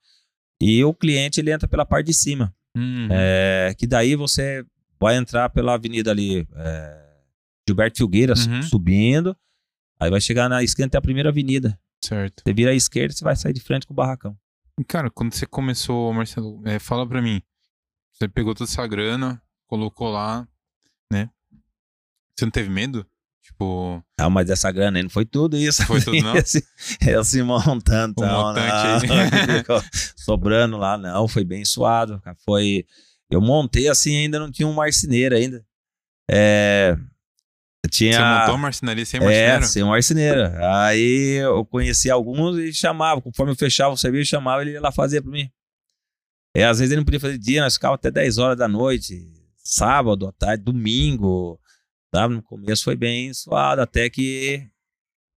E 0.61 0.85
o 0.85 0.93
cliente 0.93 1.41
ele 1.41 1.51
entra 1.53 1.67
pela 1.69 1.87
parte 1.87 2.07
de 2.09 2.15
cima, 2.15 2.55
Uhum. 2.77 3.09
é, 3.11 3.75
que 3.79 3.87
daí 3.87 4.15
você 4.17 4.65
vai 5.01 5.17
entrar 5.17 5.49
pela 5.51 5.75
avenida 5.75 6.11
ali, 6.11 6.47
é, 6.57 7.09
Gilberto 7.67 7.99
Filgueira, 7.99 8.35
Uhum. 8.37 8.63
subindo, 8.63 9.37
aí 9.99 10.11
vai 10.11 10.21
chegar 10.21 10.49
na 10.49 10.63
esquina 10.63 10.87
até 10.87 10.99
a 10.99 11.03
primeira 11.03 11.29
avenida. 11.31 11.79
Certo. 12.05 12.43
Você 12.47 12.53
vira 12.55 12.71
à 12.71 12.75
esquerda, 12.75 13.15
você 13.15 13.25
vai 13.25 13.35
sair 13.37 13.53
de 13.53 13.61
frente 13.61 13.87
com 13.87 13.93
o 13.93 13.97
barracão. 13.97 14.37
Cara, 14.87 15.11
quando 15.11 15.35
você 15.35 15.45
começou, 15.47 16.13
Marcelo, 16.13 16.63
é, 16.65 16.79
fala 16.79 17.07
pra 17.07 17.21
mim. 17.21 17.43
Você 18.13 18.29
pegou 18.29 18.55
toda 18.55 18.71
essa 18.71 18.87
grana, 18.87 19.43
colocou 19.67 20.09
lá, 20.11 20.47
né? 21.13 21.29
Você 22.37 22.45
não 22.45 22.51
teve 22.53 22.69
medo? 22.71 23.05
Tipo, 23.43 24.03
Ah, 24.21 24.29
mas 24.31 24.51
essa 24.51 24.71
grana 24.71 24.99
aí 24.99 25.03
não 25.03 25.11
foi 25.11 25.25
tudo 25.25 25.57
isso. 25.57 25.85
Foi 25.87 26.01
tudo, 26.01 26.17
não? 26.23 26.37
Esse, 26.37 26.63
esse 27.01 27.43
montante, 27.43 28.15
O 28.19 28.27
não, 28.27 28.43
montante 28.45 29.07
não, 29.07 29.83
sobrando 30.17 30.77
lá, 30.77 30.97
não, 30.99 31.27
foi 31.27 31.45
bem 31.45 31.65
suado. 31.65 32.21
cara. 32.21 32.37
Foi, 32.45 32.85
eu 33.31 33.41
montei 33.41 33.89
assim, 33.89 34.17
ainda 34.17 34.39
não 34.39 34.51
tinha 34.51 34.69
um 34.69 34.75
marceneiro 34.75 35.35
ainda. 35.35 35.65
É, 36.31 36.97
tinha, 37.89 38.13
você 38.13 38.41
montou 38.41 38.55
a 38.55 38.59
marcenaria 38.59 39.07
sem 39.07 39.21
é, 39.21 39.25
marceneiro? 39.25 39.65
sem 39.65 39.83
um 39.83 39.89
marceneiro. 39.89 40.41
Aí 40.65 41.37
eu 41.43 41.65
conheci 41.65 42.11
alguns 42.11 42.59
e 42.59 42.73
chamava, 42.73 43.21
conforme 43.21 43.53
eu 43.53 43.57
fechava 43.57 43.95
o 43.95 43.97
serviço, 43.97 44.31
chamava 44.31 44.63
ele 44.63 44.73
ia 44.73 44.81
lá 44.81 44.93
fazer 44.93 45.23
pra 45.23 45.31
mim. 45.31 45.51
É, 46.55 46.65
às 46.65 46.79
vezes 46.79 46.93
ele 46.93 47.01
não 47.01 47.05
podia 47.05 47.21
fazer 47.21 47.39
dia, 47.39 47.63
nós 47.63 47.75
ficava 47.75 47.95
até 47.95 48.11
10 48.11 48.39
horas 48.39 48.57
da 48.57 48.67
noite, 48.69 49.25
sábado, 49.57 50.27
à 50.27 50.33
tarde, 50.33 50.65
domingo. 50.65 51.61
Tá? 52.11 52.29
No 52.29 52.43
começo 52.43 52.85
foi 52.85 52.97
bem 52.97 53.33
suado, 53.35 53.83
até 53.83 54.09
que 54.09 54.67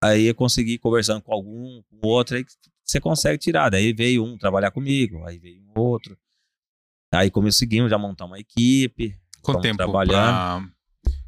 aí 0.02 0.26
eu 0.26 0.36
consegui 0.36 0.78
conversando 0.78 1.22
com 1.22 1.34
algum, 1.34 1.82
com 1.84 2.08
outro, 2.08 2.38
aí 2.38 2.46
você 2.84 3.00
consegue 3.00 3.38
tirar. 3.38 3.70
Daí 3.70 3.94
veio 3.94 4.24
um 4.24 4.38
trabalhar 4.38 4.72
comigo, 4.72 5.24
aí 5.26 5.38
veio 5.38 5.62
outro. 5.76 6.18
Aí 7.14 7.30
conseguimos 7.30 7.92
já 7.92 7.98
montar 7.98 8.26
uma 8.26 8.40
equipe, 8.40 9.18
Quanto 9.42 9.62
tempo 9.62 9.78
trabalhando. 9.78 10.14
pra... 10.14 10.81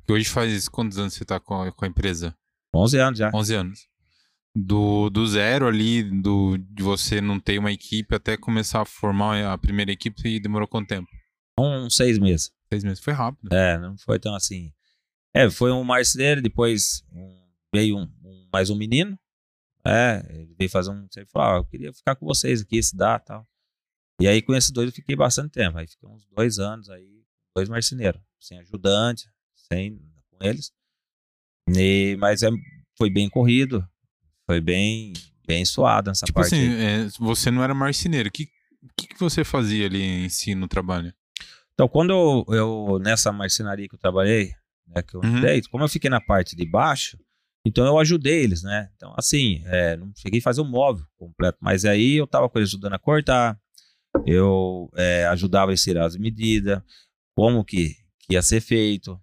Que 0.06 0.14
hoje 0.14 0.30
faz 0.30 0.68
quantos 0.68 0.98
anos 0.98 1.14
você 1.14 1.24
tá 1.26 1.40
com 1.40 1.62
a, 1.62 1.72
com 1.72 1.86
a 1.86 1.88
empresa? 1.88 2.36
11 2.76 2.98
anos 3.00 3.20
já. 3.20 3.32
11 3.34 3.56
anos. 3.56 3.80
Do, 4.56 5.10
do 5.10 5.26
zero 5.26 5.68
ali, 5.68 6.04
do, 6.04 6.58
de 6.58 6.84
você 6.84 7.20
não 7.20 7.40
ter 7.40 7.58
uma 7.58 7.72
equipe 7.72 8.14
até 8.14 8.38
começar 8.38 8.82
a 8.82 8.86
formar 8.86 9.52
a 9.52 9.58
primeira 9.58 9.92
equipe, 9.92 10.28
e 10.28 10.40
demorou 10.40 10.68
quanto 10.68 10.88
tempo? 10.90 11.10
Uns 11.58 11.96
seis 11.96 12.20
meses. 12.20 12.52
Seis 12.70 12.84
meses. 12.84 13.00
Foi 13.04 13.14
rápido. 13.14 13.52
É, 13.54 13.80
não 13.80 13.98
foi 13.98 14.20
tão 14.20 14.36
assim. 14.36 14.72
É, 15.34 15.50
foi 15.50 15.72
um 15.72 15.84
marceneiro, 15.84 16.42
depois 16.42 17.04
um- 17.12 17.48
veio 17.74 17.98
um, 17.98 18.04
um- 18.24 18.50
mais 18.54 18.70
um 18.70 18.76
menino. 18.76 19.18
É, 19.86 20.24
ele 20.30 20.54
veio 20.58 20.70
fazer 20.70 20.92
um. 20.92 21.08
Ele 21.16 21.26
falou: 21.26 21.48
ah, 21.48 21.58
eu 21.58 21.66
queria 21.66 21.92
ficar 21.94 22.16
com 22.16 22.26
vocês 22.26 22.62
aqui, 22.62 22.82
se 22.82 22.96
dá 22.96 23.18
tal. 23.20 23.48
E 24.22 24.28
aí 24.28 24.42
com 24.42 24.54
esses 24.54 24.70
dois 24.72 24.88
eu 24.90 24.94
fiquei 24.94 25.16
bastante 25.16 25.52
tempo. 25.52 25.78
Aí 25.80 25.88
fiquei 25.88 26.08
uns 26.08 26.26
dois 26.28 26.60
anos 26.60 26.90
aí, 26.90 27.24
dois 27.56 27.68
marceneiros, 27.68 28.22
sem 28.40 28.60
ajudante, 28.60 29.28
sem 29.72 29.98
com 30.32 30.46
eles. 30.46 30.72
E, 31.76 32.16
mas 32.20 32.44
é, 32.44 32.50
foi 32.98 33.10
bem 33.10 33.30
corrido, 33.30 33.88
foi 34.46 34.60
bem, 34.60 35.14
bem 35.48 35.64
suado 35.66 36.10
nessa 36.10 36.26
Tipo 36.26 36.40
parte. 36.40 36.54
assim, 36.56 36.72
é, 36.74 37.08
você 37.20 37.50
não 37.50 37.64
era 37.64 37.74
marceneiro. 37.74 38.30
O 38.30 38.32
que, 38.32 38.50
que, 38.98 39.08
que 39.08 39.20
você 39.20 39.44
fazia 39.44 39.86
ali 39.86 40.02
em 40.02 40.30
si 40.30 40.54
no 40.56 40.68
trabalho? 40.68 41.14
Então, 41.74 41.88
quando 41.88 42.12
eu, 42.12 42.46
eu- 42.56 43.00
nessa 43.00 43.32
marcenaria 43.32 43.88
que 43.88 43.96
eu 43.96 44.00
trabalhei, 44.00 44.54
né, 44.88 45.02
que 45.02 45.16
eu 45.16 45.22
Uhum. 45.22 45.34
ajudei, 45.38 45.62
como 45.72 45.84
eu 45.84 45.90
fiquei 45.90 46.10
na 46.10 46.22
parte 46.22 46.56
de 46.56 46.66
baixo, 46.66 47.18
Então 47.66 47.86
eu 47.86 47.98
ajudei 47.98 48.44
eles, 48.44 48.62
né? 48.62 48.90
Então, 48.94 49.14
assim, 49.18 49.62
é, 49.68 49.96
não 49.96 50.12
cheguei 50.18 50.42
a 50.42 50.44
fazer 50.44 50.60
o 50.60 50.66
um 50.66 50.70
móvel 50.70 51.06
completo, 51.18 51.58
mas 51.62 51.86
aí 51.86 52.16
eu 52.16 52.28
tava 52.28 52.50
com 52.50 52.60
eles 52.60 52.68
ajudando 52.70 52.92
a 52.92 53.00
cortar, 53.00 53.58
eu 54.26 54.90
é, 54.96 55.26
ajudava 55.28 55.72
a 55.72 55.76
tirar 55.76 56.06
as 56.06 56.18
medidas, 56.18 56.82
como 57.34 57.64
que, 57.64 57.96
que 58.20 58.34
ia 58.34 58.42
ser 58.42 58.60
feito. 58.60 59.18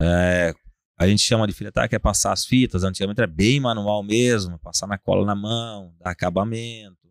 É, 0.00 0.54
a 0.98 1.06
gente 1.06 1.22
chama 1.22 1.46
de 1.46 1.52
filetar, 1.52 1.88
que 1.88 1.94
é 1.94 1.98
passar 1.98 2.32
as 2.32 2.44
fitas. 2.44 2.82
Antigamente 2.84 3.20
era 3.20 3.26
bem 3.26 3.60
manual 3.60 4.02
mesmo, 4.02 4.58
passar 4.58 4.86
na 4.86 4.98
cola 4.98 5.24
na 5.24 5.34
mão, 5.34 5.94
dar 6.00 6.10
acabamento, 6.10 7.08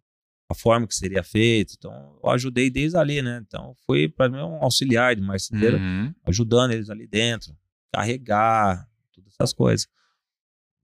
a 0.49 0.53
forma 0.53 0.87
que 0.87 0.95
seria 0.95 1.23
feito. 1.23 1.75
Então, 1.77 2.19
eu 2.21 2.29
ajudei 2.29 2.69
desde 2.69 2.97
ali, 2.97 3.21
né? 3.21 3.41
Então, 3.45 3.75
foi 3.85 4.07
para 4.09 4.29
mim 4.29 4.37
um 4.37 4.63
auxiliar 4.63 5.15
de 5.15 5.21
marceneiro, 5.21 5.77
uhum. 5.77 6.13
ajudando 6.25 6.71
eles 6.71 6.89
ali 6.89 7.07
dentro, 7.07 7.55
carregar, 7.93 8.87
todas 9.13 9.33
essas 9.33 9.53
coisas. 9.53 9.87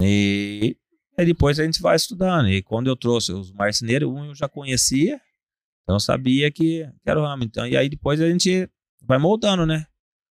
E 0.02 0.78
aí 1.18 1.26
depois 1.26 1.60
a 1.60 1.66
gente 1.66 1.82
vai 1.82 1.96
estudando. 1.96 2.50
E 2.50 2.62
quando 2.62 2.88
eu 2.88 2.96
trouxe 2.96 3.32
os 3.32 3.52
marceneiros, 3.52 4.10
um 4.10 4.26
eu 4.26 4.36
já 4.36 4.50
conhecia, 4.50 5.20
então 5.84 6.00
sabia 6.00 6.50
que, 6.52 6.90
que 7.04 7.10
era 7.10 7.20
o 7.20 7.24
ramo. 7.24 7.44
Então, 7.44 7.68
e 7.68 7.78
aí 7.78 7.90
depois 7.90 8.20
a 8.20 8.30
gente 8.30 8.70
vai 9.02 9.18
moldando, 9.18 9.66
né? 9.66 9.86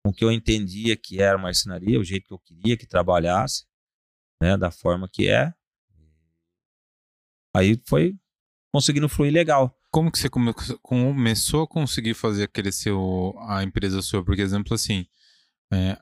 Com 0.04 0.10
o 0.10 0.12
que 0.12 0.24
eu 0.24 0.30
entendia 0.30 0.96
que 0.96 1.20
era 1.20 1.38
marcenaria, 1.38 1.98
o 1.98 2.04
jeito 2.04 2.26
que 2.26 2.34
eu 2.34 2.38
queria 2.38 2.76
que 2.76 2.86
trabalhasse, 2.86 3.64
né? 4.42 4.56
Da 4.56 4.70
forma 4.70 5.08
que 5.08 5.28
é. 5.28 5.52
Aí 7.56 7.80
foi 7.86 8.14
conseguindo 8.72 9.08
fluir 9.08 9.32
legal. 9.32 9.74
Como 9.90 10.10
que 10.10 10.18
você 10.18 10.28
come 10.28 10.52
começou 10.82 11.62
a 11.62 11.68
conseguir 11.68 12.14
fazer 12.14 12.48
crescer 12.48 12.90
o, 12.90 13.34
a 13.48 13.62
empresa 13.62 14.02
sua? 14.02 14.24
Por 14.24 14.38
exemplo, 14.38 14.74
assim, 14.74 15.06
é, 15.72 15.96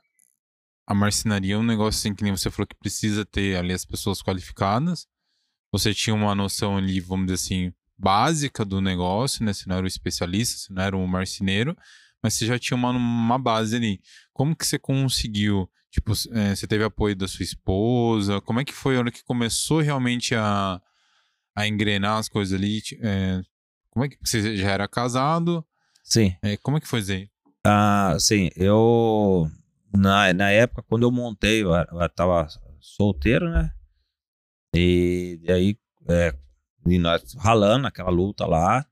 a 0.85 0.93
marcenaria 0.93 1.55
é 1.55 1.57
um 1.57 1.63
negócio 1.63 1.99
assim 1.99 2.15
que 2.15 2.23
nem 2.23 2.35
você 2.35 2.51
falou 2.51 2.67
que 2.67 2.75
precisa 2.75 3.25
ter 3.25 3.55
ali 3.55 3.71
as 3.71 3.85
pessoas 3.85 4.21
qualificadas. 4.21 5.07
Você 5.71 5.93
tinha 5.93 6.13
uma 6.13 6.35
noção 6.35 6.77
ali, 6.77 6.99
vamos 6.99 7.27
dizer 7.27 7.35
assim, 7.35 7.73
básica 7.97 8.65
do 8.65 8.81
negócio, 8.81 9.45
né? 9.45 9.53
Você 9.53 9.67
não 9.67 9.77
era 9.77 9.85
um 9.85 9.87
especialista, 9.87 10.57
você 10.57 10.73
não 10.73 10.83
era 10.83 10.97
um 10.97 11.07
marceneiro, 11.07 11.77
mas 12.23 12.33
você 12.33 12.45
já 12.45 12.57
tinha 12.57 12.77
uma, 12.77 12.91
uma 12.91 13.37
base 13.37 13.75
ali. 13.75 13.99
Como 14.31 14.55
que 14.55 14.65
você 14.65 14.79
conseguiu? 14.79 15.69
Tipo, 15.91 16.13
é, 16.31 16.55
você 16.55 16.65
teve 16.65 16.83
apoio 16.83 17.15
da 17.15 17.27
sua 17.27 17.43
esposa? 17.43 18.41
Como 18.41 18.59
é 18.59 18.65
que 18.65 18.73
foi 18.73 18.95
a 18.95 18.99
hora 18.99 19.11
que 19.11 19.23
começou 19.23 19.81
realmente 19.81 20.33
a, 20.33 20.81
a 21.55 21.67
engrenar 21.67 22.17
as 22.17 22.29
coisas 22.29 22.57
ali? 22.57 22.81
É, 23.01 23.41
como 23.91 24.05
é 24.05 24.09
que 24.09 24.17
você 24.23 24.55
já 24.57 24.71
era 24.71 24.87
casado? 24.87 25.63
Sim. 26.03 26.35
É, 26.41 26.57
como 26.57 26.77
é 26.77 26.79
que 26.79 26.87
foi 26.87 27.01
isso 27.01 27.11
aí? 27.11 27.29
Ah, 27.65 28.15
sim, 28.19 28.49
eu 28.55 29.49
na, 29.93 30.33
na 30.33 30.49
época, 30.49 30.81
quando 30.83 31.03
eu 31.03 31.11
montei, 31.11 31.63
eu, 31.63 31.71
eu 31.71 32.09
tava 32.09 32.47
solteiro, 32.79 33.49
né? 33.49 33.71
E, 34.75 35.39
e 35.43 35.51
aí, 35.51 35.77
é, 36.09 36.33
e 36.87 36.97
nós 36.97 37.35
ralando 37.35 37.87
aquela 37.87 38.09
luta 38.09 38.45
lá. 38.45 38.85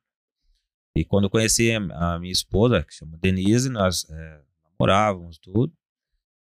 E 0.96 1.06
quando 1.06 1.26
eu 1.26 1.30
conheci 1.30 1.72
a, 1.72 2.20
minha 2.20 2.32
esposa, 2.32 2.84
que 2.84 2.94
chama 2.94 3.18
Denise, 3.18 3.70
nós 3.70 4.06
é, 4.10 4.42
namorávamos 4.64 5.38
tudo. 5.38 5.74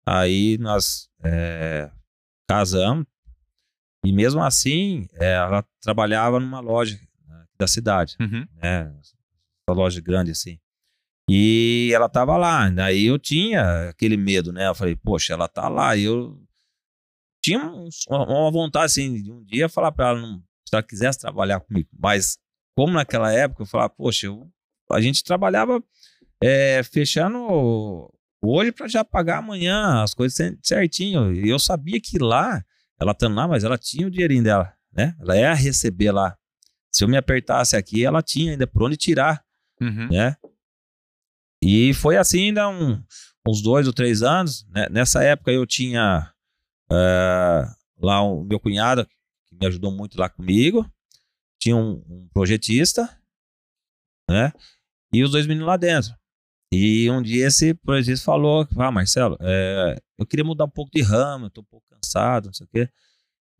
Aí 0.05 0.57
nós 0.57 1.09
é, 1.23 1.91
casamos. 2.47 3.05
E 4.03 4.11
mesmo 4.11 4.41
assim, 4.41 5.07
é, 5.13 5.33
ela 5.33 5.63
trabalhava 5.81 6.39
numa 6.39 6.59
loja 6.59 6.99
né, 7.27 7.45
da 7.59 7.67
cidade, 7.67 8.15
uhum. 8.19 8.47
né? 8.55 8.91
Uma 9.67 9.75
loja 9.75 10.01
grande 10.01 10.31
assim. 10.31 10.59
E 11.29 11.91
ela 11.93 12.09
tava 12.09 12.35
lá. 12.37 12.69
Daí 12.69 13.05
eu 13.05 13.19
tinha 13.19 13.89
aquele 13.89 14.17
medo, 14.17 14.51
né? 14.51 14.67
Eu 14.67 14.73
falei, 14.73 14.95
poxa, 14.95 15.33
ela 15.33 15.47
tá 15.47 15.67
lá. 15.67 15.95
E 15.95 16.05
eu 16.05 16.41
tinha 17.41 17.71
uma 18.09 18.51
vontade, 18.51 18.85
assim, 18.85 19.21
de 19.21 19.31
um 19.31 19.43
dia 19.43 19.69
falar 19.69 19.91
para 19.91 20.09
ela, 20.09 20.21
não, 20.21 20.39
se 20.67 20.73
ela 20.73 20.81
quisesse 20.81 21.19
trabalhar 21.19 21.59
comigo. 21.59 21.87
Mas, 21.97 22.39
como 22.79 22.93
naquela 22.93 23.29
época, 23.33 23.63
eu 23.63 23.65
falava, 23.65 23.89
poxa, 23.89 24.27
eu, 24.27 24.49
a 24.89 25.01
gente 25.01 25.21
trabalhava 25.21 25.83
é, 26.41 26.81
fechando 26.81 28.09
hoje 28.41 28.71
para 28.71 28.87
já 28.87 29.03
pagar 29.03 29.39
amanhã 29.39 30.01
as 30.01 30.13
coisas 30.13 30.57
certinho. 30.63 31.33
E 31.33 31.49
eu 31.49 31.59
sabia 31.59 31.99
que 31.99 32.17
lá, 32.17 32.63
ela 32.97 33.11
estando 33.11 33.35
lá, 33.35 33.49
mas 33.49 33.65
ela 33.65 33.77
tinha 33.77 34.07
o 34.07 34.09
dinheirinho 34.09 34.43
dela, 34.45 34.73
né? 34.93 35.13
Ela 35.19 35.35
ia 35.37 35.53
receber 35.53 36.13
lá. 36.13 36.37
Se 36.89 37.03
eu 37.03 37.09
me 37.09 37.17
apertasse 37.17 37.75
aqui, 37.75 38.05
ela 38.05 38.23
tinha 38.23 38.53
ainda 38.53 38.65
por 38.65 38.83
onde 38.83 38.95
tirar, 38.95 39.43
uhum. 39.81 40.07
né? 40.07 40.37
E 41.61 41.93
foi 41.93 42.15
assim 42.15 42.45
ainda 42.45 42.69
um, 42.69 43.03
uns 43.45 43.61
dois 43.61 43.87
ou 43.87 43.93
três 43.93 44.23
anos. 44.23 44.65
Né? 44.69 44.87
Nessa 44.89 45.21
época 45.21 45.51
eu 45.51 45.67
tinha 45.67 46.31
é, 46.89 47.65
lá 48.01 48.21
o 48.21 48.45
meu 48.45 48.57
cunhado, 48.57 49.05
que 49.47 49.57
me 49.59 49.67
ajudou 49.67 49.91
muito 49.91 50.17
lá 50.17 50.29
comigo. 50.29 50.89
Tinha 51.59 51.75
um, 51.75 52.03
um 52.07 52.27
projetista, 52.33 53.09
né? 54.29 54.51
E 55.11 55.23
os 55.23 55.31
dois 55.31 55.45
meninos 55.45 55.67
lá 55.67 55.77
dentro. 55.77 56.13
E 56.71 57.09
um 57.09 57.21
dia 57.21 57.47
esse 57.47 57.73
projetista 57.73 58.25
falou: 58.25 58.67
Ah, 58.77 58.91
Marcelo, 58.91 59.37
é, 59.41 59.97
eu 60.17 60.25
queria 60.25 60.45
mudar 60.45 60.65
um 60.65 60.69
pouco 60.69 60.91
de 60.93 61.01
ramo, 61.01 61.47
eu 61.47 61.49
tô 61.49 61.61
um 61.61 61.65
pouco 61.65 61.85
cansado, 61.89 62.45
não 62.45 62.53
sei 62.53 62.65
o 62.65 62.69
quê. 62.69 62.89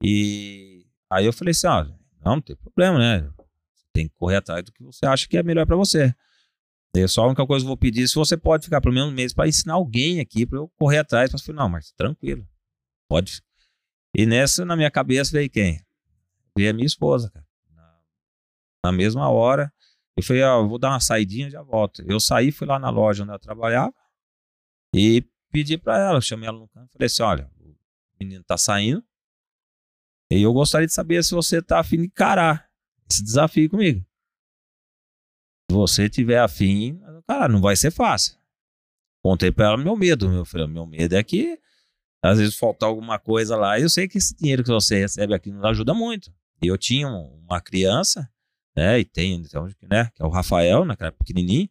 E 0.01 0.85
aí 1.09 1.25
eu 1.25 1.33
falei 1.33 1.51
assim: 1.51 1.67
ó, 1.67 1.83
não, 1.83 1.99
não 2.23 2.41
tem 2.41 2.55
problema, 2.55 2.99
né? 2.99 3.29
Tem 3.91 4.07
que 4.07 4.15
correr 4.15 4.37
atrás 4.37 4.63
do 4.63 4.71
que 4.71 4.83
você 4.83 5.05
acha 5.05 5.27
que 5.27 5.37
é 5.37 5.43
melhor 5.43 5.65
para 5.65 5.75
você. 5.75 6.13
Eu 6.95 7.07
só 7.07 7.23
a 7.23 7.27
única 7.27 7.45
coisa 7.45 7.63
que 7.63 7.65
eu 7.65 7.69
vou 7.69 7.77
pedir 7.77 8.07
se 8.07 8.15
você 8.15 8.35
pode 8.35 8.65
ficar 8.65 8.81
pelo 8.81 8.93
menos 8.93 9.11
um 9.11 9.15
mês 9.15 9.33
para 9.33 9.47
ensinar 9.47 9.73
alguém 9.73 10.19
aqui 10.19 10.45
para 10.45 10.57
eu 10.57 10.69
correr 10.77 10.99
atrás. 10.99 11.31
Mas 11.31 11.41
falei, 11.41 11.59
não, 11.59 11.69
mas 11.69 11.91
tranquilo, 11.91 12.47
pode. 13.07 13.41
E 14.15 14.25
nessa, 14.25 14.65
na 14.65 14.75
minha 14.75 14.89
cabeça, 14.89 15.31
veio 15.31 15.49
quem? 15.49 15.83
Veio 16.57 16.71
a 16.71 16.73
minha 16.73 16.85
esposa, 16.85 17.29
cara. 17.29 17.45
Na 18.85 18.91
mesma 18.91 19.29
hora, 19.29 19.73
eu 20.17 20.23
falei, 20.23 20.43
ó, 20.43 20.65
vou 20.65 20.79
dar 20.79 20.89
uma 20.89 20.99
saidinha 20.99 21.49
já 21.49 21.61
volto. 21.61 22.03
Eu 22.07 22.19
saí, 22.19 22.51
fui 22.51 22.67
lá 22.67 22.79
na 22.79 22.89
loja 22.89 23.23
onde 23.23 23.31
ela 23.31 23.39
trabalhava 23.39 23.93
e 24.93 25.25
pedi 25.51 25.77
para 25.77 25.97
ela, 25.97 26.21
chamei 26.21 26.47
ela 26.47 26.59
no 26.59 26.67
canto, 26.69 26.91
falei 26.91 27.07
assim, 27.07 27.23
olha, 27.23 27.51
o 27.59 27.75
menino 28.19 28.43
tá 28.43 28.57
saindo 28.57 29.03
e 30.31 30.41
eu 30.41 30.53
gostaria 30.53 30.85
de 30.85 30.93
saber 30.93 31.23
se 31.23 31.33
você 31.33 31.61
tá 31.61 31.79
afim 31.79 31.97
de 31.97 32.05
encarar 32.05 32.69
esse 33.09 33.23
desafio 33.23 33.69
comigo. 33.69 34.05
Se 35.69 35.75
você 35.75 36.09
tiver 36.09 36.39
afim, 36.39 37.01
cara, 37.27 37.47
não 37.47 37.61
vai 37.61 37.75
ser 37.75 37.91
fácil. 37.91 38.37
Contei 39.23 39.51
pra 39.51 39.67
ela 39.67 39.77
meu 39.77 39.95
medo. 39.95 40.29
Meu, 40.29 40.45
filho, 40.45 40.67
meu 40.67 40.85
medo 40.85 41.15
é 41.15 41.23
que 41.23 41.59
às 42.21 42.37
vezes 42.37 42.55
faltar 42.55 42.89
alguma 42.89 43.17
coisa 43.17 43.55
lá. 43.55 43.79
Eu 43.79 43.89
sei 43.89 44.07
que 44.07 44.17
esse 44.17 44.35
dinheiro 44.35 44.63
que 44.63 44.69
você 44.69 44.99
recebe 44.99 45.33
aqui 45.33 45.51
não 45.51 45.67
ajuda 45.67 45.93
muito. 45.93 46.31
Eu 46.61 46.77
tinha 46.77 47.07
uma 47.07 47.59
criança, 47.61 48.31
né? 48.75 48.99
E 48.99 49.05
tem, 49.05 49.33
então, 49.33 49.67
né? 49.83 50.09
Que 50.15 50.21
é 50.21 50.25
o 50.25 50.29
Rafael, 50.29 50.85
naquela 50.85 51.11
pequenininho. 51.11 51.69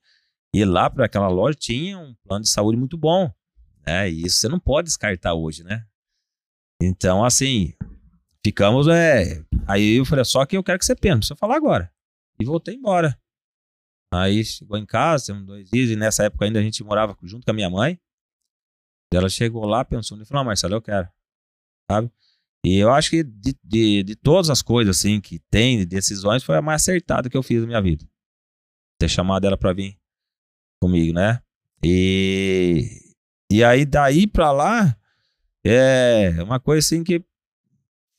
E 0.54 0.64
lá 0.64 0.88
para 0.88 1.06
aquela 1.06 1.28
loja 1.28 1.56
tinha 1.58 1.98
um 1.98 2.14
plano 2.24 2.44
de 2.44 2.50
saúde 2.50 2.78
muito 2.78 2.96
bom. 2.96 3.32
Né? 3.86 4.10
E 4.10 4.26
isso 4.26 4.38
você 4.38 4.48
não 4.48 4.58
pode 4.58 4.86
descartar 4.86 5.34
hoje, 5.34 5.62
né? 5.62 5.86
Então, 6.80 7.24
assim, 7.24 7.74
ficamos. 8.44 8.86
É... 8.88 9.44
Aí 9.66 9.98
eu 9.98 10.04
falei, 10.04 10.24
só 10.24 10.44
que 10.46 10.56
eu 10.56 10.64
quero 10.64 10.78
que 10.78 10.84
você 10.84 10.94
pense, 10.94 11.18
precisa 11.18 11.36
falar 11.36 11.56
agora. 11.56 11.92
E 12.40 12.44
voltei 12.44 12.74
embora. 12.74 13.18
Aí 14.12 14.42
chegou 14.44 14.78
em 14.78 14.86
casa, 14.86 15.26
temos 15.26 15.44
dois 15.44 15.68
dias, 15.68 15.90
e 15.90 15.96
nessa 15.96 16.24
época 16.24 16.46
ainda 16.46 16.58
a 16.58 16.62
gente 16.62 16.82
morava 16.82 17.16
junto 17.22 17.44
com 17.44 17.50
a 17.50 17.54
minha 17.54 17.68
mãe. 17.68 18.00
Ela 19.12 19.28
chegou 19.28 19.64
lá, 19.66 19.84
pensou 19.84 20.20
e 20.20 20.24
falou: 20.24 20.44
Marcelo, 20.44 20.74
eu 20.74 20.82
quero. 20.82 21.08
Sabe? 21.90 22.10
E 22.64 22.76
eu 22.78 22.92
acho 22.92 23.10
que 23.10 23.22
de, 23.22 23.56
de, 23.62 24.02
de, 24.02 24.16
todas 24.16 24.50
as 24.50 24.62
coisas 24.62 24.96
assim 24.96 25.20
que 25.20 25.38
tem, 25.50 25.78
de 25.78 25.86
decisões, 25.86 26.42
foi 26.42 26.56
a 26.56 26.62
mais 26.62 26.82
acertada 26.82 27.30
que 27.30 27.36
eu 27.36 27.42
fiz 27.42 27.60
na 27.60 27.66
minha 27.66 27.82
vida. 27.82 28.04
Ter 28.98 29.08
chamado 29.08 29.46
ela 29.46 29.56
pra 29.56 29.72
vir 29.72 29.96
comigo, 30.80 31.12
né? 31.12 31.40
E, 31.82 33.00
e 33.50 33.62
aí 33.62 33.84
daí 33.84 34.26
pra 34.26 34.50
lá, 34.50 34.96
é 35.64 36.42
uma 36.42 36.58
coisa 36.58 36.84
assim 36.84 37.04
que 37.04 37.24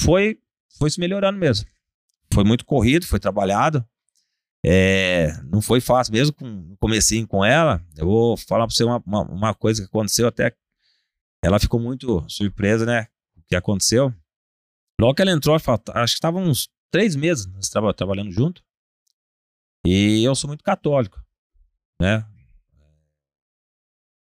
foi, 0.02 0.40
foi 0.78 0.90
se 0.90 1.00
melhorando 1.00 1.38
mesmo. 1.38 1.68
Foi 2.34 2.44
muito 2.44 2.66
corrido, 2.66 3.06
foi 3.06 3.20
trabalhado. 3.20 3.86
É, 4.66 5.32
não 5.44 5.62
foi 5.62 5.80
fácil, 5.80 6.14
mesmo 6.14 6.36
com, 6.36 6.46
no 6.46 6.78
comecinho 6.78 7.28
com 7.28 7.44
ela. 7.44 7.84
Eu 7.98 8.06
vou 8.06 8.38
falar 8.38 8.66
para 8.66 8.76
você 8.76 8.84
uma, 8.84 9.02
uma, 9.06 9.22
uma, 9.24 9.54
coisa 9.54 9.82
que 9.82 9.88
aconteceu 9.88 10.28
até. 10.28 10.54
Ela 11.42 11.60
ficou 11.60 11.80
muito 11.80 12.24
surpresa, 12.30 12.86
né? 12.86 13.08
O 13.38 13.42
que 13.48 13.56
aconteceu. 13.56 14.14
Logo 15.00 15.14
que 15.14 15.22
ela 15.22 15.32
entrou, 15.32 15.56
acho 15.56 15.66
que 15.66 16.18
estava 16.18 16.38
uns 16.38 16.70
três 16.92 17.16
meses 17.16 17.46
nós 17.46 17.70
traba, 17.70 17.94
trabalhando 17.94 18.32
junto. 18.32 18.62
E 19.86 20.24
eu 20.24 20.36
sou 20.36 20.50
muito 20.50 20.64
católico, 20.64 21.24
né? 22.02 22.28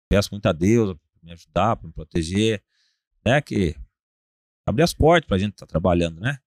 Peço 0.07 0.29
muito 0.31 0.45
a 0.45 0.53
Deus 0.53 0.95
para 0.95 1.23
me 1.23 1.31
ajudar, 1.31 1.75
para 1.75 1.87
me 1.87 1.93
proteger, 1.93 2.63
né? 3.25 3.41
Que 3.41 3.75
abrir 4.67 4.83
as 4.83 4.93
portas 4.93 5.27
para 5.27 5.37
a 5.37 5.39
gente 5.39 5.53
estar 5.53 5.65
tá 5.65 5.69
trabalhando, 5.69 6.21
né? 6.21 6.37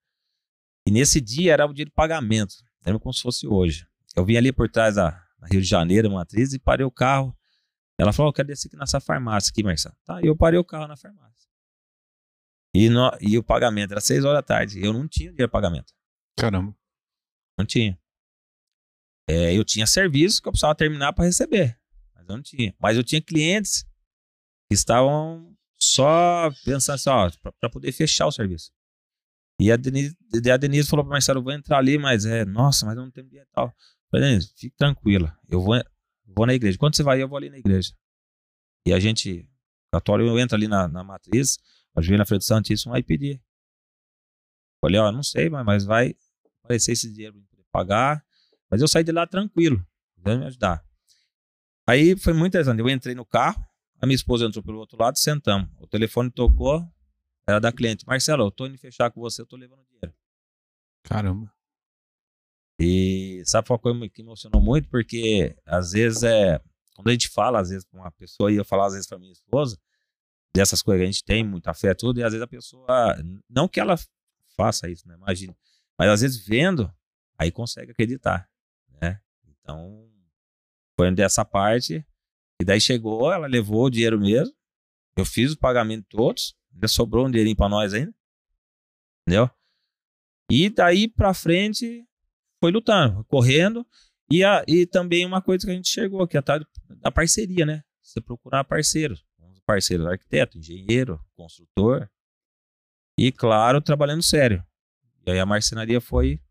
E 0.87 0.91
nesse 0.91 1.19
dia 1.19 1.51
era 1.51 1.65
o 1.65 1.73
dia 1.73 1.85
de 1.85 1.91
pagamento. 1.91 2.55
Lembro 2.85 3.01
como 3.01 3.13
se 3.13 3.21
fosse 3.21 3.45
hoje. 3.45 3.85
Eu 4.15 4.25
vim 4.25 4.37
ali 4.37 4.53
por 4.53 4.69
trás 4.69 4.95
da, 4.95 5.11
da 5.39 5.47
Rio 5.47 5.61
de 5.61 5.67
Janeiro, 5.67 6.09
matriz, 6.09 6.53
e 6.53 6.59
parei 6.59 6.85
o 6.85 6.91
carro. 6.91 7.37
Ela 7.99 8.13
falou: 8.13 8.29
Eu 8.29 8.33
quero 8.33 8.47
descer 8.47 8.69
aqui 8.69 8.77
nessa 8.77 9.01
farmácia 9.01 9.51
aqui, 9.51 9.61
Marcelo. 9.61 9.95
Tá, 10.05 10.21
e 10.21 10.27
eu 10.27 10.37
parei 10.37 10.57
o 10.57 10.63
carro 10.63 10.87
na 10.87 10.95
farmácia. 10.95 11.50
E, 12.73 12.89
no, 12.89 13.11
e 13.19 13.37
o 13.37 13.43
pagamento 13.43 13.91
era 13.91 14.01
6 14.01 14.23
horas 14.23 14.37
da 14.37 14.43
tarde. 14.43 14.83
Eu 14.83 14.93
não 14.93 15.07
tinha 15.07 15.29
dinheiro 15.29 15.47
de 15.47 15.51
pagamento. 15.51 15.93
Caramba. 16.37 16.75
Não 17.57 17.65
tinha. 17.65 17.99
É, 19.29 19.53
eu 19.53 19.63
tinha 19.63 19.85
serviço 19.85 20.41
que 20.41 20.47
eu 20.47 20.51
precisava 20.51 20.75
terminar 20.75 21.13
para 21.13 21.25
receber. 21.25 21.77
Mas 22.15 22.27
eu 22.27 22.35
não 22.35 22.41
tinha. 22.41 22.75
Mas 22.79 22.97
eu 22.97 23.03
tinha 23.03 23.21
clientes 23.21 23.83
que 24.69 24.75
estavam 24.75 25.55
só 25.79 26.49
pensando 26.63 26.95
assim, 26.95 27.09
ó, 27.09 27.29
para 27.59 27.69
poder 27.69 27.91
fechar 27.91 28.27
o 28.27 28.31
serviço. 28.31 28.71
E 29.59 29.71
a 29.71 29.75
Denise, 29.75 30.17
a 30.51 30.57
Denise 30.57 30.89
falou 30.89 31.05
para 31.05 31.11
Marcelo, 31.11 31.39
eu 31.39 31.43
vou 31.43 31.53
entrar 31.53 31.77
ali, 31.77 31.97
mas 31.97 32.25
é, 32.25 32.45
nossa, 32.45 32.85
mas 32.85 32.95
eu 32.95 33.03
não 33.03 33.11
tenho 33.11 33.27
dinheiro 33.27 33.47
e 33.49 33.53
tal. 33.53 33.73
Falei, 34.09 34.29
Denise, 34.29 34.53
fique 34.55 34.75
tranquila, 34.75 35.37
eu 35.47 35.61
vou, 35.61 35.75
vou 36.25 36.45
na 36.45 36.53
igreja. 36.53 36.77
Quando 36.77 36.95
você 36.95 37.03
vai, 37.03 37.21
eu 37.21 37.27
vou 37.27 37.37
ali 37.37 37.49
na 37.49 37.59
igreja. 37.59 37.93
E 38.87 38.93
a 38.93 38.99
gente, 38.99 39.47
católico, 39.93 40.29
eu 40.29 40.39
entro 40.39 40.55
ali 40.55 40.67
na, 40.67 40.87
na 40.87 41.03
matriz, 41.03 41.59
ajoelho 41.95 42.17
na 42.17 42.25
frente 42.25 42.41
do 42.41 42.45
Santíssimo, 42.45 42.91
vai 42.91 43.03
pedir. 43.03 43.41
Falei, 44.79 44.99
ó, 44.99 45.11
não 45.11 45.23
sei, 45.23 45.49
mas, 45.49 45.65
mas 45.65 45.85
vai 45.85 46.15
aparecer 46.63 46.93
esse 46.93 47.11
dinheiro 47.11 47.41
para 47.49 47.63
pagar. 47.71 48.25
Mas 48.69 48.81
eu 48.81 48.87
saí 48.87 49.03
de 49.03 49.11
lá 49.11 49.27
tranquilo, 49.27 49.85
Deus 50.17 50.39
me 50.39 50.45
ajudar. 50.45 50.83
Aí 51.87 52.17
foi 52.17 52.33
muito 52.33 52.51
interessante, 52.51 52.79
eu 52.79 52.89
entrei 52.89 53.13
no 53.13 53.25
carro, 53.25 53.63
a 53.99 54.05
minha 54.05 54.15
esposa 54.15 54.45
entrou 54.45 54.63
pelo 54.63 54.79
outro 54.79 54.97
lado, 54.97 55.17
sentamos. 55.17 55.69
O 55.79 55.87
telefone 55.87 56.31
tocou, 56.31 56.87
era 57.45 57.59
da 57.59 57.71
cliente. 57.71 58.05
Marcelo, 58.07 58.45
eu 58.45 58.51
tô 58.51 58.65
indo 58.65 58.77
fechar 58.77 59.11
com 59.11 59.19
você, 59.19 59.41
eu 59.41 59.45
tô 59.45 59.57
levando 59.57 59.83
dinheiro. 59.85 60.13
Caramba. 61.03 61.51
E 62.79 63.43
sabe 63.45 63.67
uma 63.69 63.77
coisa 63.77 64.09
que 64.09 64.21
emocionou 64.21 64.61
muito? 64.61 64.89
Porque 64.89 65.55
às 65.65 65.91
vezes 65.91 66.23
é. 66.23 66.59
Quando 66.95 67.09
a 67.09 67.11
gente 67.11 67.29
fala, 67.29 67.59
às 67.59 67.69
vezes, 67.69 67.85
com 67.85 67.97
uma 67.97 68.11
pessoa, 68.11 68.51
e 68.51 68.55
eu 68.55 68.65
falar 68.65 68.87
às 68.87 68.93
vezes 68.93 69.07
pra 69.07 69.19
minha 69.19 69.31
esposa, 69.31 69.79
dessas 70.53 70.81
coisas 70.81 70.99
que 70.99 71.03
a 71.03 71.11
gente 71.11 71.23
tem, 71.23 71.43
muita 71.43 71.73
fé, 71.73 71.93
tudo, 71.93 72.19
e 72.19 72.23
às 72.23 72.31
vezes 72.31 72.43
a 72.43 72.47
pessoa. 72.47 73.17
Não 73.49 73.67
que 73.67 73.79
ela 73.79 73.95
faça 74.55 74.89
isso, 74.89 75.07
né? 75.07 75.15
Imagina. 75.15 75.55
Mas 75.97 76.09
às 76.09 76.21
vezes 76.21 76.45
vendo, 76.45 76.91
aí 77.37 77.51
consegue 77.51 77.91
acreditar, 77.91 78.49
né? 79.01 79.21
Então, 79.47 80.09
foi 80.95 81.11
dessa 81.11 81.43
parte. 81.43 82.05
E 82.61 82.65
daí 82.65 82.79
chegou, 82.79 83.31
ela 83.31 83.47
levou 83.47 83.85
o 83.85 83.89
dinheiro 83.89 84.19
mesmo. 84.19 84.55
Eu 85.15 85.25
fiz 85.25 85.51
o 85.51 85.57
pagamento 85.57 86.05
todos. 86.09 86.55
Ainda 86.73 86.87
sobrou 86.87 87.25
um 87.25 87.31
dinheirinho 87.31 87.55
pra 87.55 87.67
nós 87.67 87.93
ainda. 87.93 88.13
Entendeu? 89.27 89.49
E 90.49 90.69
daí 90.69 91.07
pra 91.07 91.33
frente, 91.33 92.05
foi 92.59 92.71
lutando, 92.71 93.23
correndo. 93.25 93.85
E, 94.31 94.43
a, 94.43 94.63
e 94.67 94.85
também 94.85 95.25
uma 95.25 95.41
coisa 95.41 95.65
que 95.65 95.71
a 95.71 95.75
gente 95.75 95.89
chegou, 95.89 96.27
que 96.27 96.37
é 96.37 96.39
a 96.39 96.59
da 96.97 97.11
parceria, 97.11 97.65
né? 97.65 97.83
Você 98.01 98.21
procurar 98.21 98.63
parceiros. 98.63 99.25
Parceiros, 99.71 100.05
arquiteto, 100.05 100.57
engenheiro, 100.57 101.17
construtor. 101.33 102.09
E, 103.17 103.31
claro, 103.31 103.79
trabalhando 103.79 104.21
sério. 104.21 104.61
E 105.25 105.31
aí 105.31 105.39
a 105.39 105.45
marcenaria 105.45 106.01
foi 106.01 106.41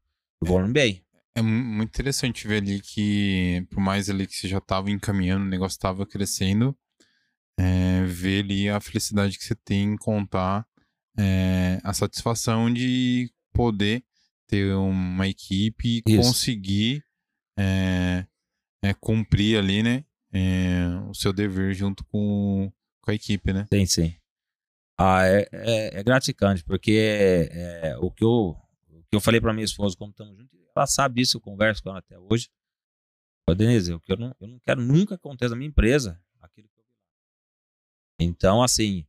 evoluindo 0.42 0.72
bem. 0.72 1.04
É 1.34 1.42
muito 1.42 1.90
interessante 1.90 2.48
ver 2.48 2.62
ali 2.62 2.80
que, 2.80 3.66
por 3.70 3.78
mais 3.78 4.08
ali 4.08 4.26
que 4.26 4.34
você 4.34 4.48
já 4.48 4.56
estava 4.56 4.90
encaminhando, 4.90 5.44
o 5.44 5.48
negócio 5.48 5.76
estava 5.76 6.06
crescendo, 6.06 6.74
é, 7.58 8.04
ver 8.04 8.42
ali 8.42 8.70
a 8.70 8.80
felicidade 8.80 9.36
que 9.36 9.44
você 9.44 9.54
tem 9.54 9.92
em 9.92 9.96
contar 9.98 10.66
é, 11.18 11.78
a 11.84 11.92
satisfação 11.92 12.72
de 12.72 13.30
poder 13.52 14.02
ter 14.46 14.74
uma 14.74 15.28
equipe 15.28 16.02
e 16.06 16.16
conseguir 16.16 17.04
é, 17.58 18.24
é, 18.82 18.94
cumprir 18.94 19.58
ali, 19.58 19.82
né? 19.82 20.06
É, 20.32 20.86
o 21.06 21.14
seu 21.14 21.34
dever 21.34 21.74
junto 21.74 22.02
com, 22.06 22.72
com 23.00 23.10
a 23.10 23.14
equipe, 23.14 23.52
né? 23.52 23.66
Sim, 23.72 23.86
sim. 23.86 24.16
Ah, 24.98 25.24
é, 25.24 25.48
é, 25.52 26.00
é 26.00 26.02
gratificante, 26.02 26.62
porque 26.62 27.48
é, 27.50 27.96
o, 27.98 28.10
que 28.10 28.22
eu, 28.22 28.56
o 28.90 29.02
que 29.08 29.16
eu 29.16 29.20
falei 29.20 29.40
para 29.40 29.52
minha 29.52 29.64
esposa, 29.64 29.96
como 29.96 30.10
estamos 30.10 30.36
juntos, 30.36 30.58
ela 30.76 30.86
sabe 30.86 31.22
isso, 31.22 31.38
eu 31.38 31.40
converso 31.40 31.82
com 31.82 31.90
ela 31.90 31.98
até 32.00 32.18
hoje. 32.18 32.48
Denise, 33.54 33.90
eu, 33.90 34.00
eu, 34.06 34.16
não, 34.16 34.36
eu 34.40 34.46
não 34.46 34.60
quero 34.60 34.80
nunca 34.80 35.16
aconteça 35.16 35.50
na 35.50 35.56
minha 35.56 35.68
empresa 35.68 36.20
aquilo 36.40 36.68
que 36.68 36.78
eu 36.78 36.84
Então, 38.20 38.62
assim, 38.62 39.04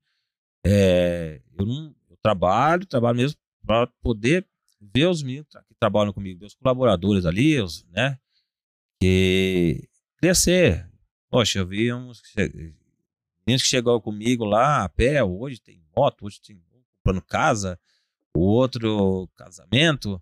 é, 0.65 1.41
eu 1.57 1.65
não 1.65 1.95
eu 2.09 2.17
trabalho, 2.21 2.85
trabalho 2.85 3.17
mesmo 3.17 3.37
para 3.65 3.87
poder 4.01 4.47
ver 4.79 5.07
os 5.07 5.21
meninos 5.21 5.47
que 5.67 5.75
trabalham 5.79 6.11
comigo, 6.11 6.39
meus 6.39 6.55
colaboradores 6.55 7.25
ali, 7.25 7.61
os, 7.61 7.85
né? 7.85 8.17
Que 8.99 9.87
crescer. 10.17 10.89
Poxa, 11.29 11.59
eu 11.59 11.67
vi 11.67 11.93
uns 11.93 12.21
meninos 13.45 13.63
que 13.63 13.69
chegou 13.69 13.99
comigo 14.01 14.45
lá 14.45 14.83
a 14.83 14.89
pé, 14.89 15.23
hoje 15.23 15.59
tem 15.59 15.81
moto, 15.95 16.25
hoje 16.25 16.41
tem 16.41 16.61
comprando 17.03 17.21
casa, 17.21 17.79
o 18.35 18.41
outro 18.41 19.27
casamento. 19.35 20.21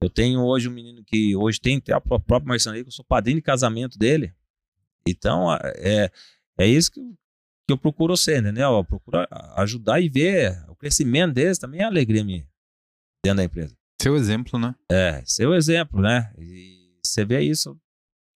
Eu 0.00 0.10
tenho 0.10 0.40
hoje 0.40 0.68
um 0.68 0.72
menino 0.72 1.02
que 1.04 1.34
hoje 1.34 1.60
tem 1.60 1.76
até 1.76 1.92
a 1.92 2.00
própria 2.00 2.40
marcenaria, 2.40 2.82
que 2.82 2.88
eu 2.88 2.92
sou 2.92 3.04
padrinho 3.04 3.38
de 3.38 3.42
casamento 3.42 3.98
dele. 3.98 4.34
Então, 5.06 5.52
é, 5.54 6.10
é 6.58 6.66
isso 6.66 6.90
que, 6.92 7.00
que 7.00 7.72
eu 7.72 7.78
procuro 7.78 8.16
ser, 8.16 8.40
entendeu? 8.40 8.76
Eu 8.76 8.84
procuro 8.84 9.26
ajudar 9.56 10.00
e 10.00 10.08
ver 10.08 10.64
o 10.68 10.76
crescimento 10.76 11.34
deles 11.34 11.58
também 11.58 11.80
é 11.80 11.84
alegria 11.84 12.24
minha 12.24 12.46
dentro 13.24 13.38
da 13.38 13.44
empresa. 13.44 13.76
Seu 14.00 14.16
exemplo, 14.16 14.58
né? 14.58 14.74
É, 14.90 15.22
seu 15.24 15.54
exemplo, 15.54 16.00
né? 16.00 16.32
E 16.38 16.96
você 17.02 17.24
vê 17.24 17.40
isso 17.40 17.76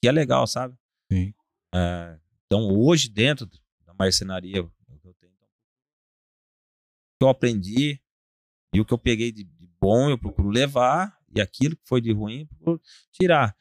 que 0.00 0.08
é 0.08 0.12
legal, 0.12 0.46
sabe? 0.46 0.74
Sim. 1.12 1.32
É, 1.72 2.18
então, 2.46 2.68
hoje, 2.76 3.08
dentro 3.08 3.46
da 3.92 4.04
marcenaria, 4.04 4.52
que 4.52 4.58
eu 5.08 5.14
tenho, 5.14 5.32
o 5.32 5.46
que 7.18 7.24
eu 7.24 7.28
aprendi 7.28 8.00
e 8.74 8.80
o 8.80 8.84
que 8.84 8.92
eu 8.92 8.98
peguei 8.98 9.30
de, 9.30 9.44
de 9.44 9.66
bom, 9.80 10.10
eu 10.10 10.18
procuro 10.18 10.48
levar 10.48 11.16
e 11.34 11.40
aquilo 11.40 11.76
que 11.76 11.86
foi 11.86 12.00
de 12.00 12.12
ruim, 12.12 12.46
por 12.58 12.80
tirar. 13.10 13.56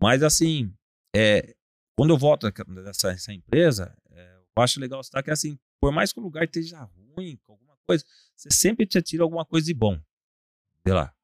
Mas 0.00 0.22
assim, 0.22 0.72
é, 1.14 1.56
quando 1.96 2.10
eu 2.10 2.18
volto 2.18 2.50
dessa, 2.50 3.08
dessa 3.08 3.32
empresa, 3.32 3.96
é, 4.10 4.40
eu 4.56 4.62
acho 4.62 4.80
legal 4.80 5.00
estar 5.00 5.22
que 5.22 5.30
assim, 5.30 5.58
por 5.80 5.92
mais 5.92 6.12
que 6.12 6.20
o 6.20 6.22
lugar 6.22 6.44
esteja 6.44 6.82
ruim, 6.82 7.38
alguma 7.48 7.76
coisa, 7.86 8.04
você 8.36 8.50
sempre 8.50 8.86
te 8.86 9.00
tira 9.02 9.22
alguma 9.22 9.44
coisa 9.44 9.66
de 9.66 9.74
bom. 9.74 10.00
Sei 10.86 10.94
lá. 10.94 11.14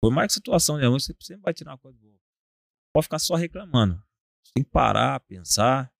Por 0.00 0.12
mais 0.12 0.32
que 0.32 0.38
a 0.38 0.40
situação 0.40 0.78
é 0.78 0.86
ruim, 0.86 0.98
você 0.98 1.14
sempre 1.20 1.42
vai 1.42 1.54
tirar 1.54 1.72
uma 1.72 1.78
coisa 1.78 1.98
boa. 1.98 2.20
Pode 2.92 3.04
ficar 3.04 3.18
só 3.18 3.34
reclamando. 3.34 3.94
Você 4.42 4.52
tem 4.54 4.64
que 4.64 4.70
parar, 4.70 5.20
pensar 5.20 5.92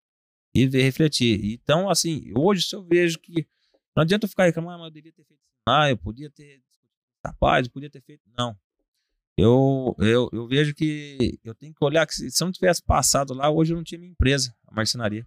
e 0.54 0.66
ver, 0.66 0.82
refletir. 0.82 1.52
Então, 1.54 1.88
assim, 1.88 2.32
hoje 2.36 2.62
se 2.62 2.76
eu 2.76 2.82
vejo 2.82 3.18
que 3.18 3.46
não 3.96 4.02
adianta 4.02 4.24
eu 4.24 4.30
ficar 4.30 4.44
reclamando, 4.44 4.74
ah, 4.74 4.78
mas 4.78 4.86
eu 4.86 4.92
devia 4.92 5.12
ter 5.12 5.24
feito. 5.24 5.42
Ah, 5.68 5.90
eu 5.90 5.96
podia 5.96 6.30
ter 6.30 6.62
capaz, 7.22 7.66
eu 7.66 7.72
podia 7.72 7.90
ter 7.90 8.00
feito. 8.02 8.22
Não 8.36 8.56
eu, 9.36 9.96
eu, 9.98 10.28
eu 10.32 10.46
vejo 10.46 10.74
que 10.74 11.38
eu 11.42 11.54
tenho 11.54 11.74
que 11.74 11.84
olhar 11.84 12.06
que 12.06 12.14
se, 12.14 12.30
se 12.30 12.42
eu 12.42 12.46
não 12.46 12.52
tivesse 12.52 12.82
passado 12.82 13.32
lá, 13.32 13.50
hoje 13.50 13.72
eu 13.72 13.76
não 13.76 13.84
tinha 13.84 13.98
minha 13.98 14.12
empresa, 14.12 14.54
a 14.66 14.74
marcenaria. 14.74 15.26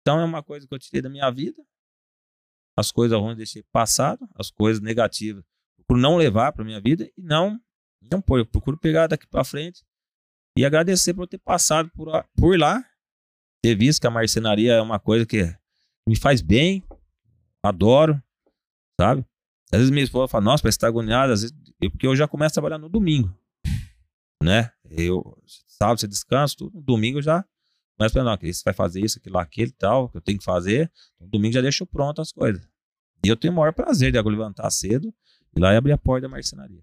Então 0.00 0.20
é 0.20 0.24
uma 0.24 0.42
coisa 0.42 0.66
que 0.66 0.74
eu 0.74 0.78
tirei 0.78 1.00
da 1.00 1.08
minha 1.08 1.30
vida. 1.30 1.64
As 2.76 2.90
coisas 2.90 3.18
ruins 3.18 3.30
eu 3.30 3.36
deixei 3.36 3.62
passado, 3.72 4.28
as 4.34 4.50
coisas 4.50 4.82
negativas 4.82 5.44
procuro 5.76 6.00
não 6.00 6.16
levar 6.16 6.52
para 6.52 6.64
minha 6.64 6.80
vida 6.80 7.10
e 7.16 7.22
não 7.22 7.60
não 8.00 8.20
pôr. 8.20 8.40
Eu 8.40 8.46
procuro 8.46 8.78
pegar 8.78 9.06
daqui 9.06 9.26
para 9.26 9.44
frente 9.44 9.84
e 10.56 10.64
agradecer 10.64 11.14
por 11.14 11.26
ter 11.26 11.38
passado 11.38 11.90
por, 11.90 12.08
por 12.36 12.58
lá, 12.58 12.84
ter 13.64 13.74
visto 13.74 13.98
que 13.98 14.06
a 14.06 14.10
marcenaria 14.10 14.74
é 14.74 14.82
uma 14.82 15.00
coisa 15.00 15.24
que 15.24 15.42
me 16.06 16.14
faz 16.14 16.42
bem, 16.42 16.84
adoro, 17.62 18.22
sabe? 19.00 19.24
Às 19.72 19.78
vezes 19.78 19.90
minha 19.90 20.04
esposa 20.04 20.28
fala, 20.28 20.44
nossa, 20.44 20.62
parece 20.62 20.76
estar 20.76 20.88
agoniado, 20.88 21.32
às 21.32 21.40
vezes, 21.40 21.56
porque 21.80 22.06
eu 22.06 22.14
já 22.14 22.28
começo 22.28 22.52
a 22.52 22.60
trabalhar 22.60 22.76
no 22.76 22.90
domingo, 22.90 23.34
né? 24.42 24.70
Eu, 24.90 25.42
sábado 25.66 25.98
você 25.98 26.06
descansa, 26.06 26.54
tudo, 26.58 26.78
domingo 26.78 27.22
já 27.22 27.42
a 27.98 28.08
falar, 28.10 28.36
não, 28.36 28.36
você 28.36 28.62
vai 28.62 28.74
fazer 28.74 29.00
isso, 29.00 29.18
aquilo, 29.18 29.38
aquele 29.38 29.72
tal, 29.72 30.10
que 30.10 30.18
eu 30.18 30.20
tenho 30.20 30.38
que 30.38 30.44
fazer, 30.44 30.92
no 31.18 31.26
domingo 31.26 31.54
já 31.54 31.62
deixo 31.62 31.86
pronto 31.86 32.20
as 32.20 32.32
coisas. 32.32 32.62
E 33.24 33.28
eu 33.28 33.36
tenho 33.36 33.54
o 33.54 33.56
maior 33.56 33.72
prazer 33.72 34.12
de 34.12 34.20
levantar 34.20 34.70
cedo 34.70 35.14
e 35.56 35.60
lá 35.60 35.72
e 35.72 35.76
abrir 35.76 35.92
a 35.92 35.98
porta 35.98 36.22
da 36.22 36.28
marcenaria. 36.28 36.82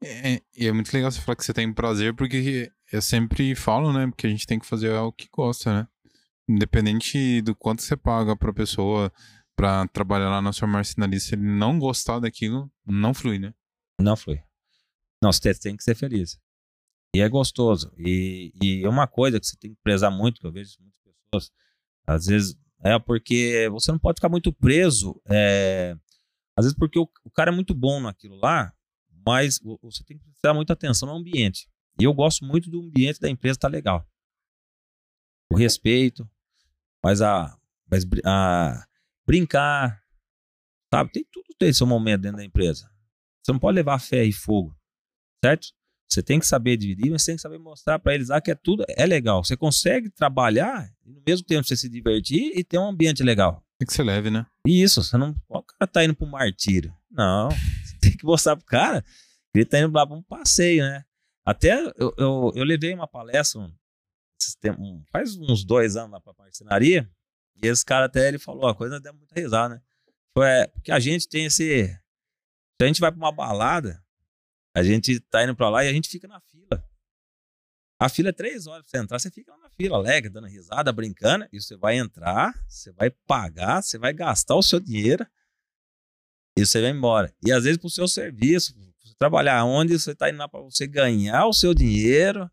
É, 0.00 0.40
e 0.56 0.68
é 0.68 0.72
muito 0.72 0.92
legal 0.92 1.10
você 1.10 1.20
falar 1.20 1.34
que 1.34 1.44
você 1.44 1.52
tem 1.52 1.72
prazer, 1.72 2.14
porque 2.14 2.70
eu 2.94 3.02
sempre 3.02 3.56
falo, 3.56 3.92
né, 3.92 4.06
porque 4.06 4.24
a 4.26 4.30
gente 4.30 4.46
tem 4.46 4.56
que 4.56 4.66
fazer 4.66 4.92
o 4.92 5.12
que 5.12 5.28
gosta, 5.32 5.82
né? 5.82 5.88
Independente 6.48 7.42
do 7.42 7.54
quanto 7.54 7.82
você 7.82 7.96
paga 7.96 8.36
pra 8.36 8.52
pessoa, 8.52 9.12
para 9.56 9.88
trabalhar 9.88 10.30
lá 10.30 10.40
na 10.40 10.52
sua 10.52 10.68
marcenaria, 10.68 11.18
se 11.18 11.34
ele 11.34 11.42
não 11.42 11.76
gostar 11.76 12.20
daquilo, 12.20 12.70
não 12.86 13.12
flui, 13.12 13.40
né? 13.40 13.52
Não 14.00 14.16
flui. 14.16 14.40
Não, 15.20 15.32
você 15.32 15.52
tem 15.54 15.76
que 15.76 15.82
ser 15.82 15.96
feliz. 15.96 16.38
E 17.16 17.20
é 17.20 17.28
gostoso. 17.28 17.92
E, 17.98 18.52
e 18.62 18.84
é 18.84 18.88
uma 18.88 19.08
coisa 19.08 19.40
que 19.40 19.46
você 19.46 19.56
tem 19.56 19.74
que 19.74 19.80
prezar 19.82 20.12
muito, 20.12 20.40
que 20.40 20.46
eu 20.46 20.52
vejo 20.52 20.76
muitas 20.80 21.00
pessoas, 21.02 21.52
às 22.06 22.26
vezes, 22.26 22.56
é 22.84 22.96
porque 22.96 23.68
você 23.72 23.90
não 23.90 23.98
pode 23.98 24.18
ficar 24.18 24.28
muito 24.28 24.52
preso. 24.52 25.20
É, 25.28 25.96
às 26.56 26.64
vezes, 26.64 26.78
porque 26.78 26.98
o, 26.98 27.08
o 27.24 27.30
cara 27.30 27.50
é 27.50 27.54
muito 27.54 27.74
bom 27.74 28.00
naquilo 28.00 28.36
lá, 28.36 28.72
mas 29.26 29.58
você 29.82 30.04
tem 30.04 30.16
que 30.16 30.24
prestar 30.24 30.54
muita 30.54 30.74
atenção 30.74 31.08
no 31.08 31.16
ambiente. 31.16 31.68
E 31.98 32.04
eu 32.04 32.12
gosto 32.12 32.44
muito 32.44 32.70
do 32.70 32.80
ambiente 32.80 33.20
da 33.20 33.28
empresa, 33.28 33.58
tá 33.58 33.68
legal. 33.68 34.06
O 35.52 35.56
respeito, 35.56 36.28
mas 37.02 37.22
a, 37.22 37.56
mas 37.90 38.04
a 38.24 38.86
brincar, 39.26 40.04
Sabe? 40.94 41.10
Tem 41.10 41.26
tudo 41.32 41.44
tem 41.58 41.72
seu 41.72 41.88
momento 41.88 42.22
dentro 42.22 42.36
da 42.36 42.44
empresa. 42.44 42.88
Você 43.42 43.52
não 43.52 43.58
pode 43.58 43.74
levar 43.74 43.98
fé 43.98 44.24
e 44.24 44.32
fogo, 44.32 44.76
certo? 45.44 45.68
Você 46.08 46.22
tem 46.22 46.38
que 46.38 46.46
saber 46.46 46.76
dividir, 46.76 47.10
mas 47.10 47.22
você 47.22 47.32
tem 47.32 47.36
que 47.36 47.42
saber 47.42 47.58
mostrar 47.58 47.98
para 47.98 48.14
eles 48.14 48.28
lá 48.28 48.40
que 48.40 48.52
é 48.52 48.54
tudo 48.54 48.84
é 48.88 49.04
legal. 49.04 49.42
Você 49.42 49.56
consegue 49.56 50.08
trabalhar 50.08 50.88
e 51.04 51.12
no 51.12 51.20
mesmo 51.26 51.44
tempo 51.44 51.66
você 51.66 51.76
se 51.76 51.88
divertir 51.88 52.52
e 52.54 52.62
ter 52.62 52.78
um 52.78 52.86
ambiente 52.86 53.24
legal. 53.24 53.60
Tem 53.76 53.86
que 53.86 53.92
ser 53.92 54.04
leve, 54.04 54.30
né? 54.30 54.46
Isso, 54.64 55.02
você 55.02 55.16
não. 55.16 55.34
O 55.48 55.62
cara 55.62 55.90
tá 55.90 56.04
indo 56.04 56.14
pro 56.14 56.28
martírio. 56.28 56.94
Não, 57.10 57.48
você 57.84 57.98
tem 58.00 58.16
que 58.16 58.24
mostrar 58.24 58.54
pro 58.54 58.64
cara 58.64 59.02
que 59.02 59.58
ele 59.58 59.64
tá 59.64 59.80
indo 59.80 59.92
lá 59.92 60.06
pra 60.06 60.16
um 60.16 60.22
passeio, 60.22 60.84
né? 60.84 61.04
Até 61.44 61.74
eu, 61.96 62.14
eu, 62.16 62.52
eu 62.54 62.64
levei 62.64 62.94
uma 62.94 63.06
palestra 63.06 63.60
um, 63.60 65.04
faz 65.10 65.36
uns 65.36 65.64
dois 65.64 65.96
anos 65.96 66.12
lá 66.12 66.20
pra 66.20 66.34
marcenaria, 66.38 67.10
e 67.56 67.66
esse 67.66 67.84
cara 67.84 68.06
até 68.06 68.28
ele 68.28 68.38
falou, 68.38 68.66
a 68.66 68.74
coisa 68.74 69.00
deu 69.00 69.14
muita 69.14 69.38
risada, 69.38 69.76
né? 69.76 69.82
Foi 70.32 70.46
é, 70.46 70.66
porque 70.66 70.90
a 70.90 70.98
gente 70.98 71.28
tem 71.28 71.44
esse. 71.44 71.86
Se 71.86 72.82
a 72.82 72.86
gente 72.86 73.00
vai 73.00 73.10
pra 73.12 73.18
uma 73.18 73.30
balada, 73.30 74.04
a 74.74 74.82
gente 74.82 75.20
tá 75.20 75.44
indo 75.44 75.54
pra 75.54 75.68
lá 75.68 75.84
e 75.84 75.88
a 75.88 75.92
gente 75.92 76.08
fica 76.08 76.26
na 76.26 76.40
fila. 76.40 76.84
A 78.00 78.08
fila 78.08 78.30
é 78.30 78.32
três 78.32 78.66
horas 78.66 78.82
pra 78.82 78.90
você 78.90 79.04
entrar, 79.04 79.18
você 79.18 79.30
fica 79.30 79.52
lá 79.52 79.58
na 79.58 79.70
fila, 79.70 79.96
alegre, 79.96 80.28
dando 80.28 80.48
risada, 80.48 80.92
brincando, 80.92 81.48
e 81.52 81.60
você 81.60 81.76
vai 81.76 81.96
entrar, 81.96 82.52
você 82.68 82.90
vai 82.92 83.10
pagar, 83.10 83.82
você 83.82 83.96
vai 83.96 84.12
gastar 84.12 84.56
o 84.56 84.62
seu 84.62 84.80
dinheiro 84.80 85.24
e 86.58 86.66
você 86.66 86.80
vai 86.80 86.90
embora. 86.90 87.32
E 87.46 87.52
às 87.52 87.62
vezes 87.62 87.78
pro 87.78 87.88
seu 87.88 88.08
serviço, 88.08 88.74
trabalhar 89.18 89.64
onde 89.64 89.98
você 89.98 90.14
tá 90.14 90.28
indo 90.28 90.38
lá 90.38 90.48
pra 90.48 90.60
você 90.60 90.86
ganhar 90.86 91.46
o 91.46 91.52
seu 91.52 91.74
dinheiro, 91.74 92.50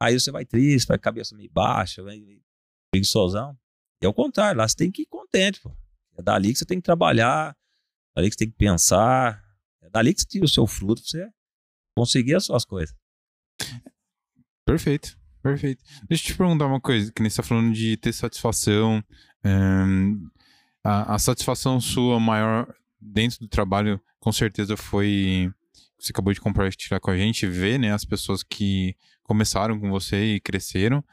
aí 0.00 0.18
você 0.18 0.30
vai 0.30 0.44
triste, 0.44 0.88
vai 0.88 0.98
cabeça 0.98 1.36
meio 1.36 1.50
baixa, 1.52 2.02
vai 2.02 2.20
preguiçosão. 2.90 3.56
E 4.02 4.06
ao 4.06 4.14
contrário, 4.14 4.58
lá 4.58 4.66
você 4.66 4.76
tem 4.76 4.90
que 4.90 5.02
ir 5.02 5.06
contente, 5.06 5.60
pô. 5.60 5.74
É 6.16 6.22
dali 6.22 6.52
que 6.52 6.58
você 6.58 6.64
tem 6.64 6.78
que 6.78 6.84
trabalhar, 6.84 7.56
é 8.14 8.20
dali 8.20 8.28
que 8.28 8.34
você 8.34 8.44
tem 8.44 8.50
que 8.50 8.56
pensar, 8.56 9.42
é 9.82 9.88
dali 9.88 10.12
que 10.12 10.20
você 10.20 10.26
tira 10.26 10.44
o 10.44 10.48
seu 10.48 10.66
fruto 10.66 11.02
pra 11.02 11.10
você 11.10 11.30
conseguir 11.96 12.34
as 12.34 12.44
suas 12.44 12.64
coisas. 12.64 12.94
Perfeito, 14.64 15.18
perfeito. 15.42 15.82
Deixa 16.08 16.24
eu 16.24 16.32
te 16.32 16.36
perguntar 16.36 16.66
uma 16.66 16.80
coisa, 16.80 17.12
que 17.12 17.22
nem 17.22 17.30
você 17.30 17.36
tá 17.36 17.42
falando 17.42 17.72
de 17.72 17.96
ter 17.96 18.12
satisfação. 18.12 19.02
Um, 19.44 20.28
a, 20.84 21.14
a, 21.14 21.18
satisfação 21.18 21.80
sua 21.80 22.20
maior 22.20 22.72
dentro 23.00 23.40
do 23.40 23.48
trabalho, 23.48 24.00
com 24.18 24.32
certeza, 24.32 24.76
foi. 24.76 25.52
Você 25.98 26.12
acabou 26.12 26.32
de 26.32 26.40
compartilhar 26.40 27.00
com 27.00 27.10
a 27.10 27.16
gente, 27.16 27.46
ver 27.46 27.78
né, 27.78 27.92
as 27.92 28.04
pessoas 28.04 28.42
que 28.42 28.96
começaram 29.22 29.78
com 29.78 29.90
você 29.90 30.34
e 30.34 30.40
cresceram. 30.40 31.04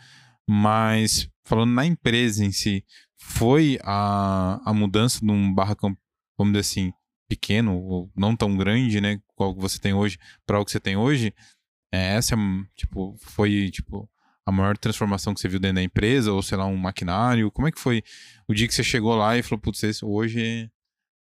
Mas, 0.50 1.30
falando 1.44 1.74
na 1.74 1.86
empresa 1.86 2.44
em 2.44 2.52
si, 2.52 2.86
foi 3.18 3.78
a, 3.84 4.62
a 4.64 4.74
mudança 4.74 5.20
de 5.20 5.32
um 5.32 5.54
barracão, 5.54 5.96
vamos 6.38 6.54
dizer 6.54 6.62
assim, 6.62 6.94
pequeno, 7.28 7.78
ou 7.78 8.12
não 8.16 8.36
tão 8.36 8.56
grande, 8.56 9.02
né? 9.02 9.20
Qual 9.36 9.54
que 9.54 9.62
você 9.62 9.78
tem 9.78 9.94
hoje, 9.94 10.18
para 10.46 10.60
o 10.60 10.66
que 10.66 10.72
você 10.72 10.80
tem 10.80 10.96
hoje? 10.96 11.34
É, 11.92 12.16
essa, 12.16 12.36
tipo, 12.76 13.16
foi, 13.20 13.70
tipo, 13.72 14.10
a 14.46 14.52
maior 14.52 14.78
transformação 14.78 15.34
que 15.34 15.42
você 15.42 15.50
viu 15.50 15.60
dentro 15.60 15.76
da 15.76 15.84
empresa, 15.84 16.32
ou 16.32 16.42
sei 16.42 16.58
lá, 16.58 16.66
um 16.66 16.78
maquinário? 16.78 17.52
Como 17.52 17.68
é 17.68 17.72
que 17.72 17.80
foi 17.80 18.02
o 18.48 18.54
dia 18.54 18.68
que 18.68 18.74
você 18.74 18.84
chegou 18.84 19.16
lá 19.16 19.38
e 19.38 19.44
falou, 19.44 19.60
putz, 19.60 20.02
hoje 20.02 20.72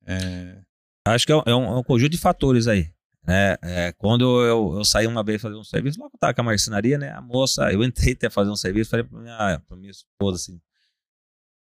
é... 0.06 0.62
Acho 1.06 1.26
que 1.26 1.32
é 1.32 1.36
um, 1.36 1.42
é 1.46 1.54
um, 1.78 1.82
conjunto 1.82 2.12
de 2.12 2.18
fatores 2.18 2.66
aí. 2.66 2.90
Né? 3.30 3.56
É, 3.62 3.92
quando 3.92 4.44
eu, 4.44 4.74
eu 4.78 4.84
saí 4.84 5.06
uma 5.06 5.22
vez 5.22 5.40
fazer 5.40 5.54
um 5.54 5.62
serviço, 5.62 6.00
logo 6.00 6.18
tava 6.18 6.34
com 6.34 6.40
a 6.40 6.44
marcenaria, 6.44 6.98
né? 6.98 7.12
A 7.12 7.20
moça, 7.20 7.72
eu 7.72 7.84
entrei 7.84 8.12
até 8.12 8.28
fazer 8.28 8.50
um 8.50 8.56
serviço, 8.56 8.90
falei 8.90 9.06
pra 9.06 9.20
minha, 9.20 9.60
pra 9.68 9.76
minha 9.76 9.92
esposa 9.92 10.34
assim, 10.34 10.60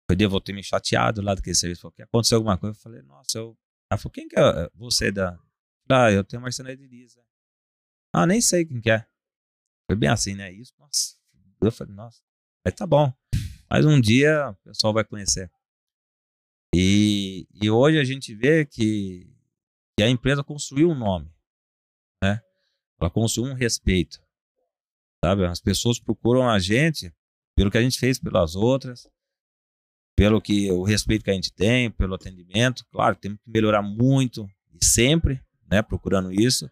eu 0.09 0.17
devo 0.17 0.41
ter 0.41 0.55
me 0.55 0.63
chateado 0.63 1.21
lá 1.21 1.35
daquele 1.35 1.55
serviço. 1.55 1.83
Falei, 1.83 2.05
aconteceu 2.05 2.37
alguma 2.37 2.57
coisa? 2.57 2.75
Eu 2.75 2.81
falei, 2.81 3.03
nossa, 3.03 3.37
eu. 3.37 3.55
Ela 3.93 3.99
falou, 3.99 4.13
quem 4.13 4.27
que 4.27 4.41
é 4.41 4.71
você 4.75 5.13
da. 5.13 5.39
Ah, 5.91 6.11
eu 6.11 6.25
tenho 6.25 6.41
a 6.41 6.45
marcenaria 6.45 6.79
de 6.79 6.87
Lisa. 6.87 7.21
Ah, 8.15 8.27
nem 8.27 8.41
sei 8.41 8.65
quem 8.65 8.81
que 8.81 8.91
é. 8.91 9.07
Foi 9.91 9.95
bem 9.95 10.09
assim, 10.09 10.35
né? 10.35 10.51
Isso, 10.51 10.73
nossa. 10.79 11.17
Eu 11.61 11.71
falei, 11.71 11.95
nossa, 11.95 12.23
mas 12.65 12.75
tá 12.75 12.87
bom. 12.87 13.13
Mas 13.69 13.85
um 13.85 14.01
dia 14.01 14.49
o 14.49 14.55
pessoal 14.65 14.95
vai 14.95 15.05
conhecer. 15.05 15.51
E, 16.75 17.47
e 17.53 17.71
hoje 17.71 17.99
a 17.99 18.05
gente 18.05 18.35
vê 18.35 18.65
que, 18.65 19.31
que 19.99 20.03
a 20.03 20.09
empresa 20.09 20.43
construiu 20.43 20.89
um 20.89 20.95
nome, 20.95 21.31
né? 22.23 22.41
Ela 23.01 23.11
construiu 23.11 23.53
um 23.53 23.55
respeito, 23.55 24.21
sabe? 25.25 25.45
As 25.47 25.61
pessoas 25.61 26.01
procuram 26.01 26.49
a 26.49 26.59
gente 26.59 27.13
pelo 27.57 27.71
que 27.71 27.79
a 27.79 27.83
gente 27.83 27.99
fez 27.99 28.19
pelas 28.19 28.55
outras, 28.55 29.09
pelo 30.17 30.41
que 30.41 30.71
o 30.71 30.83
respeito 30.83 31.25
que 31.25 31.31
a 31.31 31.35
gente 31.35 31.53
tem, 31.53 31.91
pelo 31.91 32.15
atendimento. 32.15 32.85
Claro, 32.91 33.17
temos 33.17 33.39
que 33.41 33.51
melhorar 33.51 33.83
muito 33.83 34.49
e 34.73 34.85
sempre, 34.85 35.41
né? 35.71 35.83
Procurando 35.83 36.33
isso 36.33 36.69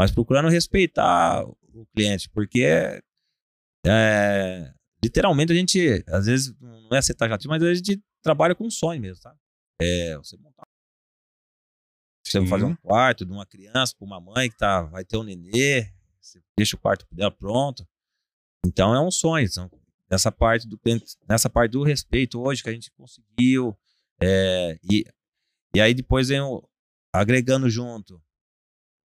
mas 0.00 0.10
procurando 0.10 0.48
respeitar 0.48 1.44
o 1.44 1.86
cliente, 1.94 2.26
porque 2.30 3.02
é, 3.86 4.72
literalmente 5.04 5.52
a 5.52 5.54
gente, 5.54 6.02
às 6.08 6.24
vezes, 6.24 6.54
não 6.58 6.96
é 6.96 7.02
ser 7.02 7.14
mas 7.46 7.62
a 7.62 7.74
gente 7.74 8.02
trabalha 8.22 8.54
com 8.54 8.70
sonho 8.70 8.98
mesmo, 8.98 9.22
sabe? 9.22 9.38
É, 9.78 10.16
você. 10.16 10.38
Você 12.30 12.40
vai 12.40 12.48
fazer 12.48 12.64
um 12.64 12.76
quarto 12.76 13.24
de 13.24 13.32
uma 13.32 13.46
criança 13.46 13.94
para 13.96 14.06
uma 14.06 14.20
mãe 14.20 14.50
que 14.50 14.56
tá, 14.56 14.82
vai 14.82 15.04
ter 15.04 15.16
um 15.16 15.22
nenê, 15.22 15.92
você 16.20 16.40
deixa 16.56 16.76
o 16.76 16.78
quarto 16.78 17.06
dela 17.10 17.30
pronto. 17.30 17.86
Então 18.64 18.94
é 18.94 19.00
um 19.00 19.10
sonho. 19.10 19.46
Então, 19.46 19.70
nessa 20.10 20.30
parte 20.30 20.68
do 20.68 20.78
nessa 21.28 21.50
parte 21.50 21.72
do 21.72 21.82
respeito 21.82 22.40
hoje 22.40 22.62
que 22.62 22.68
a 22.68 22.72
gente 22.72 22.90
conseguiu 22.92 23.76
é, 24.22 24.78
e, 24.90 25.04
e 25.74 25.80
aí 25.80 25.94
depois 25.94 26.28
vem 26.28 26.40
o, 26.40 26.62
agregando 27.12 27.68
junto 27.68 28.22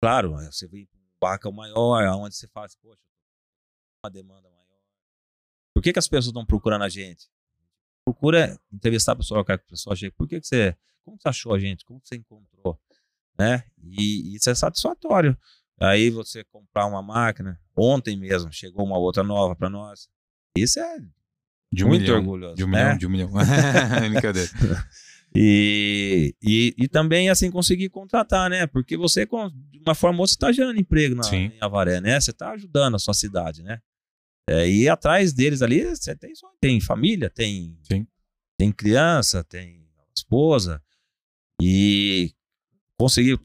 Claro, 0.02 0.32
você 0.32 0.66
vem 0.66 0.84
para 0.84 0.98
um 0.98 1.04
barco 1.20 1.52
maior, 1.52 2.02
onde 2.16 2.34
você 2.34 2.48
fala 2.48 2.66
assim, 2.66 2.76
poxa, 2.82 3.00
uma 4.04 4.10
demanda 4.10 4.50
maior. 4.50 4.80
Por 5.72 5.80
que, 5.80 5.92
que 5.92 5.98
as 6.00 6.08
pessoas 6.08 6.26
estão 6.26 6.44
procurando 6.44 6.82
a 6.82 6.88
gente? 6.88 7.30
Procura 8.04 8.60
entrevistar 8.72 9.12
a 9.12 9.16
pessoa, 9.16 9.44
que 9.44 9.52
a 9.52 9.58
pessoa. 9.58 9.94
Por 10.16 10.26
que, 10.26 10.40
que 10.40 10.46
você. 10.46 10.76
Como 11.04 11.16
você 11.16 11.28
achou 11.28 11.54
a 11.54 11.58
gente? 11.60 11.84
Como 11.84 12.00
você 12.02 12.16
encontrou? 12.16 12.80
Né? 13.38 13.64
E, 13.82 14.32
e 14.32 14.36
isso 14.36 14.50
é 14.50 14.54
satisfatório. 14.54 15.36
Aí 15.80 16.10
você 16.10 16.44
comprar 16.44 16.86
uma 16.86 17.02
máquina, 17.02 17.58
ontem 17.76 18.16
mesmo 18.16 18.52
chegou 18.52 18.84
uma 18.84 18.98
outra 18.98 19.22
nova 19.22 19.56
para 19.56 19.68
nós. 19.68 20.08
Isso 20.56 20.78
é 20.78 20.98
de 21.72 21.84
um 21.84 21.88
muito 21.88 22.02
milhão, 22.02 22.18
orgulhoso. 22.18 22.54
De 22.54 22.64
um 22.64 22.68
né? 22.68 22.84
milhão, 22.84 22.98
de 22.98 23.06
um 23.06 23.10
milhão. 23.10 23.30
Brincadeira. 24.10 24.50
E, 25.34 26.34
e, 26.42 26.74
e, 26.76 26.88
também, 26.88 27.30
assim, 27.30 27.50
conseguir 27.50 27.88
contratar, 27.88 28.50
né? 28.50 28.66
Porque 28.66 28.98
você, 28.98 29.24
de 29.24 29.78
uma 29.78 29.94
forma 29.94 30.18
ou 30.18 30.24
outra, 30.24 30.34
está 30.34 30.52
gerando 30.52 30.78
emprego 30.78 31.14
na, 31.14 31.26
em 31.34 31.56
Avaré, 31.58 32.02
né? 32.02 32.20
Você 32.20 32.32
está 32.32 32.50
ajudando 32.50 32.96
a 32.96 32.98
sua 32.98 33.14
cidade, 33.14 33.62
né? 33.62 33.80
É, 34.46 34.68
e 34.68 34.88
atrás 34.90 35.32
deles 35.32 35.62
ali, 35.62 35.84
você 35.84 36.14
tem, 36.14 36.32
tem 36.60 36.80
família, 36.82 37.30
tem, 37.30 37.78
Sim. 37.82 38.06
tem 38.58 38.70
criança, 38.70 39.42
tem 39.42 39.88
esposa. 40.14 40.82
E 41.62 42.34
conseguiu, 43.02 43.36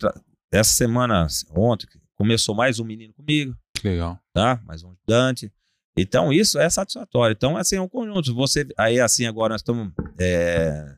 essa 0.52 0.70
semana, 0.70 1.26
ontem, 1.50 1.88
começou 2.16 2.54
mais 2.54 2.80
um 2.80 2.86
menino 2.86 3.12
comigo. 3.14 3.58
Legal. 3.84 4.20
Tá? 4.32 4.62
Mais 4.64 4.84
um 4.84 4.92
ajudante. 4.92 5.52
Então, 5.98 6.32
isso 6.32 6.60
é 6.60 6.70
satisfatório. 6.70 7.34
Então, 7.34 7.58
assim, 7.58 7.76
é 7.76 7.82
um 7.82 7.90
conjunto. 7.90 8.36
Você, 8.36 8.68
aí, 8.78 9.00
assim, 9.00 9.26
agora 9.26 9.56
nós 9.56 9.62
estamos... 9.62 9.92
É, 10.20 10.96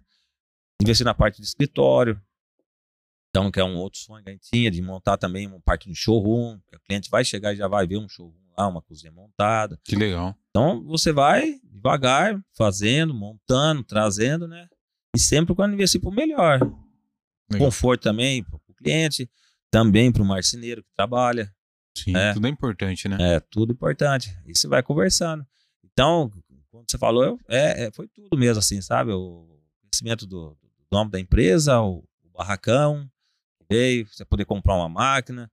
investir 0.81 1.05
na 1.05 1.13
parte 1.13 1.37
de 1.41 1.47
escritório. 1.47 2.21
Então, 3.29 3.49
que 3.49 3.61
é 3.61 3.63
um 3.63 3.77
outro 3.77 3.99
sonho 3.99 4.23
que 4.23 4.29
a 4.29 4.33
gente 4.33 4.49
tinha, 4.49 4.69
de 4.69 4.81
montar 4.81 5.17
também 5.17 5.47
uma 5.47 5.61
parte 5.61 5.87
de 5.87 5.95
showroom. 5.95 6.59
O 6.73 6.79
cliente 6.85 7.09
vai 7.09 7.23
chegar 7.23 7.53
e 7.53 7.55
já 7.55 7.67
vai 7.69 7.87
ver 7.87 7.97
um 7.97 8.09
showroom 8.09 8.35
lá, 8.57 8.67
uma 8.67 8.81
cozinha 8.81 9.11
montada. 9.11 9.79
Que 9.85 9.95
legal. 9.95 10.35
Então, 10.49 10.83
você 10.83 11.13
vai 11.13 11.61
devagar, 11.63 12.37
fazendo, 12.57 13.13
montando, 13.13 13.83
trazendo, 13.83 14.49
né? 14.49 14.67
E 15.15 15.19
sempre 15.19 15.55
quando 15.55 15.73
investir 15.73 16.01
para 16.01 16.09
o 16.09 16.13
melhor. 16.13 16.59
Legal. 17.49 17.67
Conforto 17.67 18.01
também 18.01 18.43
para 18.43 18.55
o 18.55 18.73
cliente, 18.75 19.29
também 19.71 20.11
para 20.11 20.21
o 20.21 20.25
marceneiro 20.25 20.83
que 20.83 20.89
trabalha. 20.95 21.53
Sim, 21.97 22.15
é, 22.15 22.33
tudo 22.33 22.47
é 22.47 22.49
importante, 22.49 23.07
né? 23.07 23.17
É, 23.19 23.39
tudo 23.39 23.73
importante. 23.73 24.35
E 24.45 24.57
você 24.57 24.67
vai 24.67 24.83
conversando. 24.83 25.45
Então, 25.83 26.31
quando 26.69 26.89
você 26.89 26.97
falou, 26.97 27.39
é, 27.47 27.85
é 27.85 27.91
foi 27.91 28.07
tudo 28.07 28.37
mesmo 28.37 28.59
assim, 28.59 28.81
sabe? 28.81 29.11
O 29.11 29.59
conhecimento 29.81 30.25
do, 30.25 30.57
nome 30.91 31.11
da 31.11 31.19
empresa, 31.19 31.79
o, 31.81 32.03
o 32.23 32.29
barracão, 32.37 33.09
veio, 33.69 34.07
você 34.07 34.25
poder 34.25 34.45
comprar 34.45 34.75
uma 34.75 34.89
máquina 34.89 35.51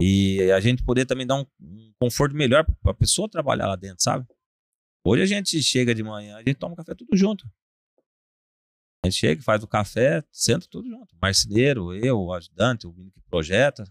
e 0.00 0.50
a 0.52 0.60
gente 0.60 0.82
poder 0.84 1.06
também 1.06 1.26
dar 1.26 1.36
um, 1.36 1.46
um 1.60 1.92
conforto 2.00 2.34
melhor 2.34 2.64
para 2.64 2.92
a 2.92 2.94
pessoa 2.94 3.28
trabalhar 3.28 3.66
lá 3.66 3.76
dentro, 3.76 4.02
sabe? 4.02 4.26
Hoje 5.04 5.22
a 5.22 5.26
gente 5.26 5.60
chega 5.62 5.94
de 5.94 6.02
manhã, 6.02 6.36
a 6.36 6.38
gente 6.40 6.54
toma 6.54 6.76
café 6.76 6.94
tudo 6.94 7.16
junto. 7.16 7.48
Gente 9.08 9.20
chega, 9.20 9.42
faz 9.42 9.62
o 9.62 9.66
café, 9.66 10.22
senta 10.30 10.66
tudo 10.68 10.88
junto. 10.88 11.16
Marceneiro, 11.20 11.94
eu, 11.94 12.20
o 12.20 12.32
ajudante, 12.32 12.86
o 12.86 12.92
menino 12.92 13.10
que 13.10 13.20
projeta, 13.22 13.84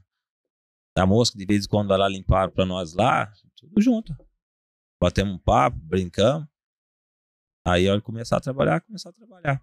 a 0.96 1.06
moça 1.06 1.32
que 1.32 1.38
de 1.38 1.46
vez 1.46 1.66
em 1.66 1.68
quando 1.68 1.88
vai 1.88 1.98
lá 1.98 2.08
limpar 2.08 2.52
para 2.52 2.66
nós 2.66 2.94
lá, 2.94 3.32
tudo 3.56 3.82
junto. 3.82 4.16
Batemos 5.02 5.36
um 5.36 5.38
papo, 5.38 5.78
brincamos. 5.80 6.48
Aí, 7.66 7.86
de 7.86 8.02
começar 8.02 8.38
a 8.38 8.42
trabalhar, 8.42 8.82
começar 8.82 9.10
a 9.10 9.14
trabalhar. 9.14 9.62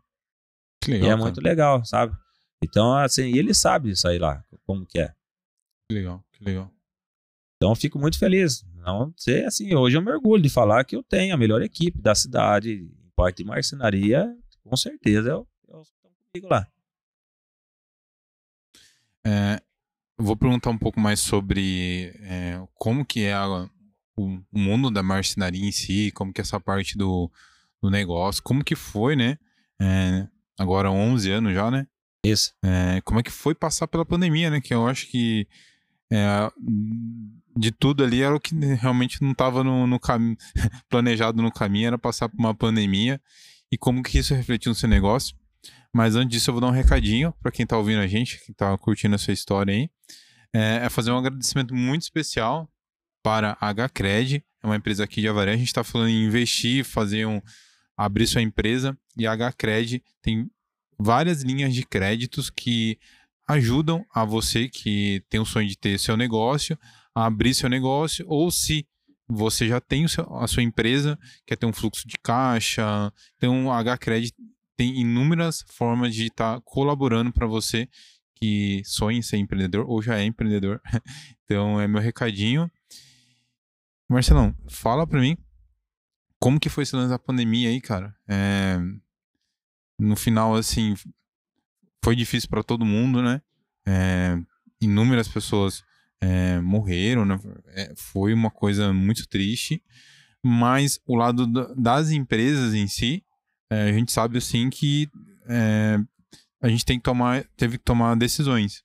Legal, 0.86 1.02
e 1.02 1.06
é 1.06 1.10
cara. 1.10 1.16
muito 1.16 1.40
legal, 1.40 1.84
sabe? 1.84 2.16
Então, 2.62 2.94
assim, 2.94 3.36
ele 3.36 3.54
sabe 3.54 3.90
disso 3.90 4.06
aí 4.06 4.18
lá, 4.18 4.44
como 4.66 4.86
que 4.86 4.98
é. 4.98 5.14
Que 5.88 5.96
legal, 5.96 6.24
que 6.32 6.44
legal. 6.44 6.70
Então, 7.56 7.74
fico 7.74 7.98
muito 7.98 8.18
feliz. 8.18 8.62
Não 8.74 9.12
sei, 9.16 9.44
assim, 9.46 9.74
hoje 9.74 9.96
eu 9.96 10.02
me 10.02 10.10
orgulho 10.10 10.42
de 10.42 10.50
falar 10.50 10.84
que 10.84 10.94
eu 10.94 11.02
tenho 11.02 11.34
a 11.34 11.38
melhor 11.38 11.62
equipe 11.62 11.98
da 12.00 12.14
cidade, 12.14 12.72
em 12.72 13.10
parte 13.16 13.38
de 13.38 13.44
marcenaria, 13.44 14.36
com 14.64 14.76
certeza 14.76 15.30
eu, 15.30 15.48
eu 15.68 15.82
estou 15.82 16.10
comigo 16.32 16.48
lá. 16.48 16.66
É, 19.26 19.60
vou 20.18 20.36
perguntar 20.36 20.70
um 20.70 20.78
pouco 20.78 21.00
mais 21.00 21.20
sobre 21.20 22.14
é, 22.20 22.60
como 22.74 23.04
que 23.04 23.24
é 23.24 23.32
a, 23.32 23.46
o, 24.16 24.40
o, 24.52 24.58
mundo 24.58 24.90
da 24.90 25.02
marcenaria 25.02 25.66
em 25.66 25.72
si, 25.72 26.10
como 26.12 26.32
que 26.32 26.40
é 26.40 26.42
essa 26.42 26.60
parte 26.60 26.96
do, 26.96 27.30
do 27.82 27.90
negócio, 27.90 28.42
como 28.42 28.64
que 28.64 28.74
foi, 28.74 29.16
né? 29.16 29.38
É, 29.80 30.26
agora 30.58 30.90
11 30.90 31.30
anos 31.30 31.54
já, 31.54 31.70
né? 31.70 31.86
Isso. 32.24 32.54
É, 32.62 33.00
como 33.02 33.20
é 33.20 33.22
que 33.22 33.30
foi 33.30 33.54
passar 33.54 33.86
pela 33.86 34.04
pandemia, 34.04 34.50
né? 34.50 34.60
Que 34.60 34.74
eu 34.74 34.86
acho 34.86 35.08
que 35.08 35.46
é, 36.12 36.50
de 37.56 37.70
tudo 37.70 38.04
ali 38.04 38.22
era 38.22 38.34
o 38.34 38.40
que 38.40 38.54
realmente 38.54 39.22
não 39.22 39.32
estava 39.32 39.64
no, 39.64 39.86
no 39.86 39.98
caminho, 39.98 40.36
planejado 40.88 41.42
no 41.42 41.52
caminho, 41.52 41.88
era 41.88 41.98
passar 41.98 42.28
por 42.28 42.38
uma 42.38 42.54
pandemia 42.54 43.20
e 43.74 43.76
como 43.76 44.04
que 44.04 44.18
isso 44.18 44.32
refletiu 44.32 44.70
no 44.70 44.74
seu 44.76 44.88
negócio. 44.88 45.36
Mas 45.92 46.14
antes 46.14 46.30
disso, 46.30 46.50
eu 46.50 46.54
vou 46.54 46.60
dar 46.60 46.68
um 46.68 46.70
recadinho 46.70 47.34
para 47.42 47.50
quem 47.50 47.64
está 47.64 47.76
ouvindo 47.76 48.00
a 48.00 48.06
gente, 48.06 48.38
que 48.44 48.52
está 48.52 48.78
curtindo 48.78 49.16
essa 49.16 49.32
história 49.32 49.74
aí. 49.74 49.90
É, 50.54 50.86
é, 50.86 50.88
fazer 50.88 51.10
um 51.10 51.18
agradecimento 51.18 51.74
muito 51.74 52.02
especial 52.02 52.70
para 53.20 53.58
a 53.60 53.74
HCred, 53.74 54.44
é 54.62 54.66
uma 54.66 54.76
empresa 54.76 55.02
aqui 55.02 55.20
de 55.20 55.28
Avaré. 55.28 55.54
A 55.54 55.56
gente 55.56 55.66
está 55.66 55.82
falando 55.82 56.10
em 56.10 56.24
investir, 56.24 56.84
fazer 56.84 57.26
um. 57.26 57.42
abrir 57.96 58.28
sua 58.28 58.42
empresa. 58.42 58.96
E 59.16 59.26
a 59.26 59.34
HCred 59.34 60.00
tem 60.22 60.48
várias 60.96 61.42
linhas 61.42 61.74
de 61.74 61.84
créditos 61.84 62.50
que 62.50 62.96
ajudam 63.48 64.06
a 64.14 64.24
você 64.24 64.68
que 64.68 65.20
tem 65.28 65.40
o 65.40 65.44
sonho 65.44 65.66
de 65.66 65.76
ter 65.76 65.98
seu 65.98 66.16
negócio, 66.16 66.78
a 67.12 67.26
abrir 67.26 67.54
seu 67.54 67.68
negócio, 67.68 68.24
ou 68.28 68.52
se 68.52 68.86
você 69.28 69.66
já 69.66 69.80
tem 69.80 70.04
a 70.04 70.46
sua 70.46 70.62
empresa, 70.62 71.18
quer 71.46 71.56
ter 71.56 71.66
um 71.66 71.72
fluxo 71.72 72.06
de 72.06 72.16
caixa, 72.22 73.12
então 73.36 73.72
a 73.72 73.82
HCred 73.82 74.32
tem 74.76 75.00
inúmeras 75.00 75.64
formas 75.68 76.14
de 76.14 76.26
estar 76.26 76.56
tá 76.56 76.60
colaborando 76.64 77.32
para 77.32 77.46
você 77.46 77.88
que 78.34 78.82
sonha 78.84 79.18
em 79.18 79.22
ser 79.22 79.38
empreendedor 79.38 79.88
ou 79.88 80.02
já 80.02 80.18
é 80.18 80.24
empreendedor. 80.24 80.80
então 81.44 81.80
é 81.80 81.88
meu 81.88 82.00
recadinho. 82.00 82.70
Marcelão, 84.08 84.54
fala 84.68 85.06
para 85.06 85.20
mim 85.20 85.36
como 86.38 86.60
que 86.60 86.68
foi 86.68 86.82
esse 86.82 86.94
lance 86.94 87.08
da 87.08 87.18
pandemia 87.18 87.70
aí, 87.70 87.80
cara? 87.80 88.14
É... 88.28 88.78
No 89.98 90.14
final, 90.14 90.54
assim, 90.54 90.94
foi 92.04 92.14
difícil 92.14 92.50
para 92.50 92.62
todo 92.62 92.84
mundo, 92.84 93.22
né? 93.22 93.40
É... 93.86 94.36
Inúmeras 94.78 95.26
pessoas 95.26 95.82
é, 96.24 96.58
morreram, 96.60 97.26
né? 97.26 97.38
É, 97.68 97.92
foi 97.94 98.32
uma 98.32 98.50
coisa 98.50 98.92
muito 98.94 99.28
triste. 99.28 99.82
Mas 100.42 100.98
o 101.06 101.16
lado 101.16 101.46
das 101.74 102.10
empresas 102.10 102.74
em 102.74 102.86
si, 102.86 103.22
é, 103.70 103.88
a 103.88 103.92
gente 103.92 104.10
sabe 104.10 104.38
assim 104.38 104.70
que 104.70 105.08
é, 105.46 105.98
a 106.62 106.68
gente 106.68 106.84
tem 106.84 106.98
que 106.98 107.02
tomar, 107.02 107.44
teve 107.56 107.78
que 107.78 107.84
tomar 107.84 108.16
decisões. 108.16 108.82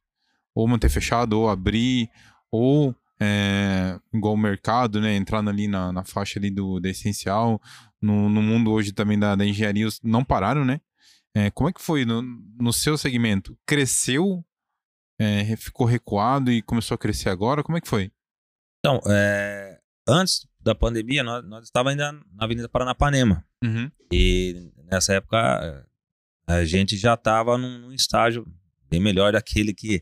Ou 0.53 0.67
manter 0.67 0.89
fechado, 0.89 1.33
ou 1.39 1.49
abrir, 1.49 2.09
ou 2.51 2.93
é, 3.21 3.97
igual 4.13 4.33
o 4.33 4.37
mercado, 4.37 4.99
né? 4.99 5.15
Entrar 5.15 5.45
ali 5.47 5.67
na, 5.67 5.93
na 5.93 6.03
faixa 6.03 6.39
ali 6.39 6.49
do, 6.49 6.79
do 6.79 6.87
essencial. 6.87 7.61
No, 8.01 8.29
no 8.29 8.41
mundo 8.41 8.71
hoje 8.71 8.91
também 8.91 9.17
da, 9.17 9.35
da 9.35 9.45
engenharia, 9.45 9.87
não 10.03 10.25
pararam, 10.25 10.65
né? 10.65 10.81
É, 11.33 11.49
como 11.51 11.69
é 11.69 11.73
que 11.73 11.81
foi 11.81 12.05
no, 12.05 12.21
no 12.59 12.73
seu 12.73 12.97
segmento? 12.97 13.57
Cresceu, 13.65 14.43
é, 15.19 15.55
ficou 15.57 15.85
recuado 15.85 16.51
e 16.51 16.61
começou 16.61 16.95
a 16.95 16.97
crescer 16.97 17.29
agora? 17.29 17.61
Como 17.61 17.77
é 17.77 17.81
que 17.81 17.87
foi? 17.87 18.11
Então, 18.79 19.01
é, 19.07 19.79
antes 20.07 20.47
da 20.61 20.73
pandemia, 20.73 21.23
nós, 21.23 21.45
nós 21.45 21.65
estávamos 21.65 22.01
ainda 22.01 22.13
na 22.33 22.45
Avenida 22.45 22.69
Paranapanema. 22.69 23.45
Uhum. 23.63 23.91
E 24.11 24.71
nessa 24.89 25.13
época 25.13 25.85
a 26.47 26.63
gente 26.65 26.97
já 26.97 27.13
estava 27.13 27.57
num, 27.57 27.79
num, 27.79 27.93
estágio 27.93 28.47
bem 28.89 28.99
melhor 28.99 29.33
daquele 29.33 29.73
que 29.73 30.01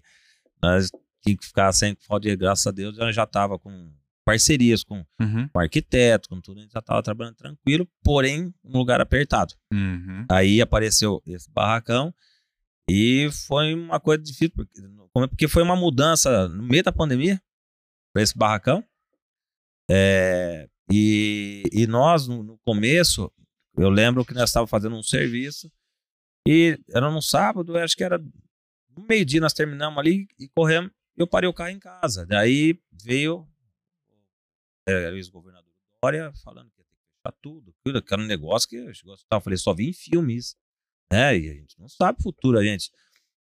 nós 0.61 0.89
tínhamos 1.21 1.41
que 1.41 1.47
ficar 1.47 1.73
sem 1.73 1.95
falta 2.07 2.29
de 2.29 2.35
graças 2.35 2.65
a 2.67 2.71
Deus, 2.71 2.95
já 3.13 3.23
estava 3.23 3.59
com 3.59 3.91
parcerias 4.23 4.83
com, 4.83 5.05
uhum. 5.19 5.47
com 5.47 5.59
arquiteto, 5.59 6.29
com 6.29 6.39
tudo, 6.41 6.59
a 6.59 6.63
gente 6.63 6.73
já 6.73 6.79
estava 6.79 7.01
trabalhando 7.01 7.35
tranquilo, 7.35 7.87
porém 8.03 8.53
um 8.63 8.77
lugar 8.77 8.99
apertado. 9.01 9.53
Uhum. 9.73 10.25
Aí 10.29 10.61
apareceu 10.61 11.21
esse 11.25 11.49
barracão 11.51 12.13
e 12.89 13.29
foi 13.31 13.73
uma 13.73 13.99
coisa 13.99 14.23
difícil, 14.23 14.53
porque, 14.55 14.81
porque 15.29 15.47
foi 15.47 15.63
uma 15.63 15.75
mudança 15.75 16.47
no 16.47 16.63
meio 16.63 16.83
da 16.83 16.91
pandemia 16.91 17.41
para 18.13 18.23
esse 18.23 18.37
barracão. 18.37 18.83
É, 19.89 20.69
e, 20.91 21.63
e 21.71 21.87
nós, 21.87 22.27
no, 22.27 22.43
no, 22.43 22.57
começo, 22.59 23.31
eu 23.77 23.89
lembro 23.89 24.25
que 24.25 24.33
nós 24.33 24.49
estávamos 24.49 24.69
fazendo 24.69 24.95
um 24.95 25.03
serviço 25.03 25.71
e 26.47 26.79
era 26.89 27.11
no 27.11 27.21
sábado, 27.21 27.77
acho 27.77 27.95
que 27.95 28.03
era 28.03 28.17
no 28.17 29.05
meio-dia 29.07 29.41
nós 29.41 29.53
terminamos 29.53 29.99
ali 29.99 30.27
e 30.39 30.47
corremos. 30.49 30.91
Eu 31.15 31.27
parei 31.27 31.49
o 31.49 31.53
carro 31.53 31.69
em 31.69 31.79
casa. 31.79 32.25
Daí 32.25 32.79
veio 32.91 33.47
é, 34.87 35.09
o 35.11 35.15
ex-governador 35.15 35.67
Dória 36.01 36.31
falando 36.43 36.71
que 36.71 36.81
ia 36.81 36.85
ter 36.85 36.95
que 36.95 37.03
fechar 37.03 37.37
tudo, 37.41 37.75
tudo, 37.83 37.97
aquele 37.97 38.25
negócio 38.25 38.69
que 38.69 38.75
eu 38.75 39.41
falei, 39.41 39.57
só 39.57 39.73
vi 39.73 39.89
em 39.89 39.93
filmes, 39.93 40.55
né? 41.11 41.37
E 41.37 41.49
a 41.49 41.53
gente 41.53 41.79
não 41.79 41.87
sabe 41.87 42.19
o 42.19 42.23
futuro, 42.23 42.57
a 42.57 42.63
gente. 42.63 42.91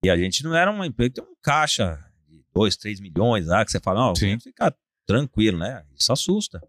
E 0.03 0.09
a 0.09 0.17
gente 0.17 0.43
não 0.43 0.55
era 0.55 0.69
uma 0.71 0.85
empresa 0.85 1.09
que 1.11 1.21
tem 1.21 1.29
um 1.29 1.35
caixa 1.41 1.97
de 2.27 2.43
2, 2.53 2.75
3 2.75 2.99
milhões 2.99 3.47
lá, 3.47 3.63
que 3.63 3.71
você 3.71 3.79
fala, 3.79 4.07
não, 4.07 4.15
ficar 4.39 4.75
tranquilo, 5.05 5.57
né? 5.57 5.85
Isso 5.95 6.11
assusta. 6.11 6.61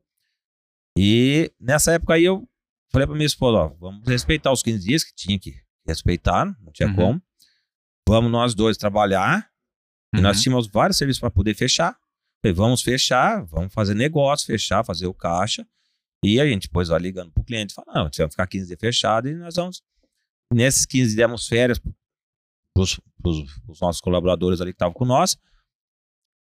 E 0.96 1.52
nessa 1.58 1.92
época 1.92 2.14
aí 2.14 2.24
eu 2.24 2.48
falei 2.92 3.06
pra 3.06 3.16
minha 3.16 3.26
esposa, 3.26 3.58
ó, 3.58 3.68
vamos 3.80 4.06
respeitar 4.06 4.52
os 4.52 4.62
15 4.62 4.86
dias 4.86 5.02
que 5.02 5.12
tinha 5.14 5.38
que 5.38 5.54
respeitar, 5.86 6.46
não 6.60 6.72
tinha 6.72 6.88
uhum. 6.88 6.94
como. 6.94 7.22
Vamos 8.08 8.30
nós 8.30 8.54
dois 8.54 8.76
trabalhar. 8.76 9.50
Uhum. 10.14 10.20
E 10.20 10.22
nós 10.22 10.36
uhum. 10.36 10.42
tínhamos 10.42 10.68
vários 10.68 10.96
serviços 10.96 11.20
para 11.20 11.30
poder 11.30 11.54
fechar. 11.54 11.98
Falei, 12.40 12.54
vamos 12.54 12.82
fechar, 12.82 13.42
vamos 13.46 13.72
fazer 13.72 13.94
negócio, 13.94 14.46
fechar, 14.46 14.84
fazer 14.84 15.06
o 15.06 15.14
caixa. 15.14 15.66
E 16.22 16.40
a 16.40 16.46
gente 16.46 16.68
depois 16.68 16.88
vai 16.88 17.00
ligando 17.00 17.32
pro 17.32 17.42
cliente 17.42 17.72
e 17.72 17.74
fala, 17.74 17.92
não, 17.94 18.04
gente 18.04 18.18
vai 18.18 18.30
ficar 18.30 18.46
15 18.46 18.66
dias 18.66 18.80
fechado 18.80 19.28
e 19.28 19.34
nós 19.34 19.56
vamos. 19.56 19.82
Nesses 20.54 20.86
15 20.86 21.16
demos 21.16 21.48
férias 21.48 21.80
pros, 22.72 23.00
pros 23.20 23.80
nossos 23.80 24.00
colaboradores 24.00 24.60
ali 24.60 24.72
que 24.72 24.76
estavam 24.76 24.94
com 24.94 25.04
nós. 25.04 25.36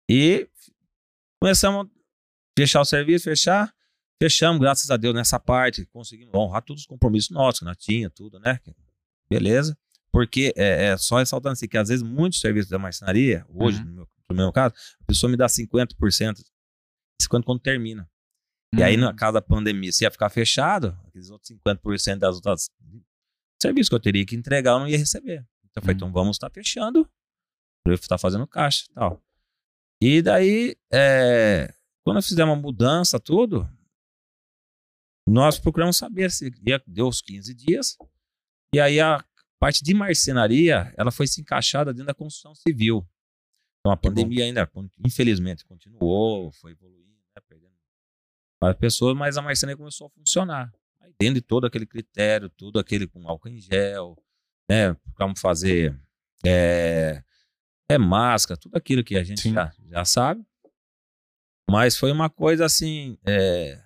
E 0.09 0.49
começamos 1.39 1.87
a 1.87 1.89
fechar 2.57 2.81
o 2.81 2.85
serviço, 2.85 3.23
fechar. 3.25 3.73
Fechamos, 4.21 4.59
graças 4.59 4.89
a 4.91 4.97
Deus, 4.97 5.15
nessa 5.15 5.39
parte. 5.39 5.85
Conseguimos 5.85 6.33
honrar 6.35 6.63
todos 6.63 6.81
os 6.83 6.87
compromissos 6.87 7.29
nossos, 7.29 7.59
que 7.59 7.65
nós 7.65 7.77
tinha, 7.77 8.09
tudo, 8.09 8.39
né? 8.39 8.59
Beleza. 9.29 9.77
Porque 10.11 10.53
é, 10.57 10.87
é 10.87 10.97
só 10.97 11.17
ressaltando 11.17 11.53
assim, 11.53 11.67
que 11.67 11.77
às 11.77 11.87
vezes 11.87 12.03
muitos 12.03 12.41
serviços 12.41 12.69
da 12.69 12.77
marcenaria, 12.77 13.45
hoje, 13.49 13.79
uhum. 13.79 13.85
no, 13.85 13.93
meu, 13.93 14.07
no 14.29 14.35
meu 14.35 14.51
caso, 14.51 14.75
a 15.01 15.05
pessoa 15.05 15.29
me 15.29 15.37
dá 15.37 15.47
50%, 15.47 15.95
50% 17.21 17.43
quando 17.43 17.59
termina. 17.59 18.09
E 18.75 18.81
aí, 18.81 18.97
na 18.97 19.09
uhum. 19.09 19.15
casa 19.15 19.33
da 19.33 19.41
pandemia, 19.41 19.91
se 19.91 20.03
ia 20.03 20.11
ficar 20.11 20.29
fechado, 20.29 20.97
aqueles 21.07 21.29
outros 21.29 21.51
50% 21.51 22.17
das 22.17 22.35
outras 22.35 22.69
serviços 23.63 23.89
que 23.89 23.95
eu 23.95 23.99
teria 23.99 24.25
que 24.25 24.35
entregar, 24.35 24.73
eu 24.73 24.79
não 24.79 24.87
ia 24.87 24.97
receber. 24.97 25.45
Então, 25.65 25.81
eu 25.81 25.81
falei, 25.81 25.95
então 25.95 26.11
vamos 26.11 26.35
estar 26.35 26.49
tá 26.49 26.53
fechando 26.53 27.09
para 27.83 27.93
eu 27.93 27.95
estar 27.95 28.17
fazendo 28.17 28.47
caixa 28.47 28.85
e 28.89 28.93
tal. 28.93 29.21
E 30.01 30.21
daí, 30.21 30.75
é, 30.91 31.73
quando 32.03 32.15
nós 32.15 32.27
fizemos 32.27 32.53
uma 32.53 32.61
mudança, 32.61 33.19
tudo, 33.19 33.67
nós 35.27 35.57
procuramos 35.57 35.97
saber 35.97 36.29
se 36.31 36.51
ia, 36.65 36.81
deu 36.85 37.07
os 37.07 37.21
15 37.21 37.53
dias. 37.53 37.97
E 38.73 38.79
aí 38.79 38.99
a 38.99 39.23
parte 39.59 39.83
de 39.83 39.93
marcenaria, 39.93 40.93
ela 40.97 41.11
foi 41.11 41.25
se 41.27 41.41
encaixada 41.41 41.93
dentro 41.93 42.07
da 42.07 42.13
construção 42.13 42.53
civil. 42.53 43.07
Então 43.79 43.91
a 43.91 43.97
pandemia 43.97 44.45
ainda, 44.45 44.69
infelizmente, 45.05 45.65
continuou, 45.65 46.51
foi 46.51 46.71
evoluindo, 46.71 47.09
né, 47.35 47.41
perdendo 47.47 47.73
várias 48.61 48.79
pessoas, 48.79 49.15
mas 49.15 49.37
a 49.37 49.41
marcenaria 49.41 49.77
começou 49.77 50.07
a 50.07 50.09
funcionar. 50.09 50.73
Dentro 51.19 51.35
de 51.35 51.41
todo 51.41 51.65
aquele 51.65 51.85
critério, 51.85 52.49
tudo 52.49 52.79
aquele 52.79 53.07
com 53.07 53.27
álcool 53.27 53.49
em 53.49 53.59
gel, 53.59 54.17
né, 54.69 54.95
como 55.15 55.37
fazer 55.37 55.97
é, 56.45 57.23
é 57.89 57.97
máscara, 57.97 58.59
tudo 58.59 58.75
aquilo 58.75 59.03
que 59.03 59.15
a 59.15 59.23
gente 59.23 59.51
já, 59.51 59.71
já 59.89 60.05
sabe. 60.05 60.45
Mas 61.69 61.97
foi 61.97 62.11
uma 62.11 62.29
coisa 62.29 62.65
assim, 62.65 63.17
é, 63.25 63.81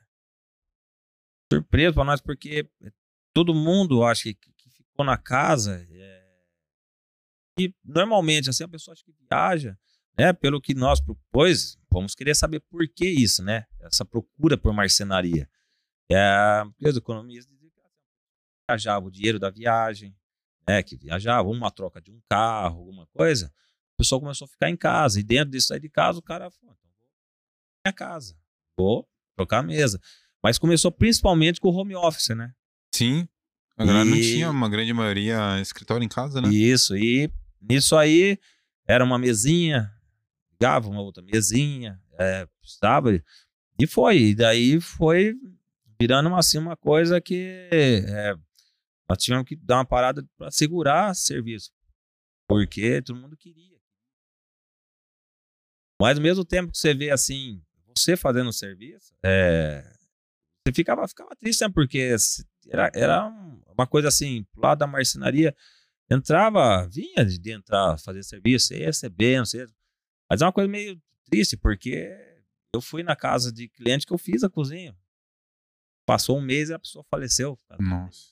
surpresa 1.51 1.93
para 1.93 2.03
nós, 2.03 2.21
porque 2.21 2.69
todo 3.33 3.53
mundo, 3.53 4.03
acho 4.03 4.23
que, 4.23 4.33
que 4.33 4.69
ficou 4.69 5.05
na 5.05 5.17
casa, 5.17 5.85
é, 5.89 6.27
e 7.59 7.73
normalmente, 7.83 8.49
assim, 8.49 8.63
a 8.63 8.67
pessoa 8.67 8.93
acha 8.93 9.03
que 9.03 9.13
viaja, 9.29 9.77
né, 10.17 10.33
pelo 10.33 10.61
que 10.61 10.73
nós 10.73 10.99
propôs, 10.99 11.77
vamos 11.91 12.15
querer 12.15 12.35
saber 12.35 12.59
por 12.61 12.87
que 12.87 13.07
isso, 13.07 13.43
né, 13.43 13.65
essa 13.81 14.03
procura 14.03 14.57
por 14.57 14.73
marcenaria. 14.73 15.49
É, 16.11 16.63
os 16.81 16.97
economistas 16.97 17.53
diziam 17.53 17.71
que 17.71 17.81
viajava 18.69 19.05
o 19.05 19.11
dinheiro 19.11 19.39
da 19.39 19.49
viagem, 19.49 20.15
né, 20.67 20.81
que 20.83 20.95
viajava, 20.97 21.47
uma 21.49 21.71
troca 21.71 22.01
de 22.01 22.11
um 22.11 22.19
carro, 22.29 22.79
alguma 22.79 23.07
coisa, 23.07 23.47
o 23.93 23.97
pessoal 23.97 24.21
começou 24.21 24.45
a 24.45 24.49
ficar 24.49 24.69
em 24.69 24.77
casa. 24.77 25.19
E 25.19 25.23
dentro 25.23 25.51
disso 25.51 25.73
aí 25.73 25.79
de 25.79 25.89
casa, 25.89 26.19
o 26.19 26.21
cara 26.21 26.49
falou, 26.51 26.75
então 26.77 26.89
vou 26.99 27.09
minha 27.85 27.93
casa, 27.93 28.35
vou 28.77 29.07
trocar 29.35 29.59
a 29.59 29.63
mesa. 29.63 29.99
Mas 30.43 30.57
começou 30.57 30.91
principalmente 30.91 31.59
com 31.59 31.69
o 31.69 31.73
home 31.75 31.95
office, 31.95 32.29
né? 32.29 32.53
Sim. 32.93 33.27
A 33.75 33.85
galera 33.85 34.05
não 34.05 34.15
E- 34.17 34.21
tinha, 34.21 34.49
uma 34.49 34.69
grande 34.69 34.93
maioria, 34.93 35.59
escritório 35.61 36.03
em 36.03 36.09
casa, 36.09 36.41
né? 36.41 36.49
Isso, 36.49 36.95
e 36.97 37.31
nisso 37.61 37.95
aí 37.95 38.39
era 38.87 39.03
uma 39.03 39.19
mesinha, 39.19 39.91
ligava 40.51 40.89
uma 40.89 41.01
outra 41.01 41.21
mesinha, 41.23 42.01
é, 42.17 42.47
precisava, 42.59 43.11
e 43.79 43.87
foi. 43.87 44.17
E 44.17 44.35
daí 44.35 44.79
foi 44.81 45.35
virando 45.99 46.33
assim, 46.35 46.57
uma 46.57 46.75
coisa 46.77 47.19
que 47.19 47.67
é, 47.71 48.35
nós 49.09 49.17
tínhamos 49.19 49.47
que 49.47 49.55
dar 49.55 49.77
uma 49.77 49.85
parada 49.85 50.25
para 50.37 50.51
segurar 50.51 51.13
serviço, 51.15 51.71
porque 52.47 53.01
todo 53.01 53.19
mundo 53.19 53.35
queria. 53.37 53.77
Mas 55.99 56.17
ao 56.17 56.23
mesmo 56.23 56.45
tempo 56.45 56.71
que 56.71 56.77
você 56.77 56.93
vê 56.93 57.09
assim, 57.09 57.61
você 57.95 58.15
fazendo 58.15 58.49
o 58.49 58.53
serviço, 58.53 59.15
é, 59.23 59.81
você 60.67 60.73
ficava, 60.73 61.07
ficava 61.07 61.35
triste, 61.35 61.61
né? 61.61 61.69
Porque 61.73 62.15
era, 62.69 62.91
era 62.93 63.25
um- 63.27 63.61
uma 63.75 63.87
coisa 63.87 64.07
assim, 64.07 64.45
lado 64.55 64.79
da 64.79 64.87
marcenaria, 64.87 65.55
entrava, 66.09 66.87
vinha 66.87 67.25
de, 67.25 67.51
entrar, 67.51 67.97
fazer 67.99 68.23
serviço, 68.23 68.73
ia 68.73 68.85
recebendo, 68.87 69.45
sei- 69.45 69.65
mas 70.29 70.41
é 70.41 70.45
uma 70.45 70.53
coisa 70.53 70.69
meio 70.69 71.01
triste, 71.25 71.57
porque 71.57 72.07
eu 72.73 72.81
fui 72.81 73.01
na 73.01 73.15
casa 73.15 73.51
de 73.51 73.67
cliente 73.69 74.05
que 74.05 74.13
eu 74.13 74.17
fiz 74.17 74.43
a 74.43 74.49
cozinha. 74.49 74.95
Passou 76.07 76.37
um 76.37 76.41
mês 76.41 76.69
e 76.69 76.73
a 76.73 76.79
pessoa 76.79 77.03
faleceu. 77.11 77.57
cara. 77.67 77.83
Nossa. 77.83 78.31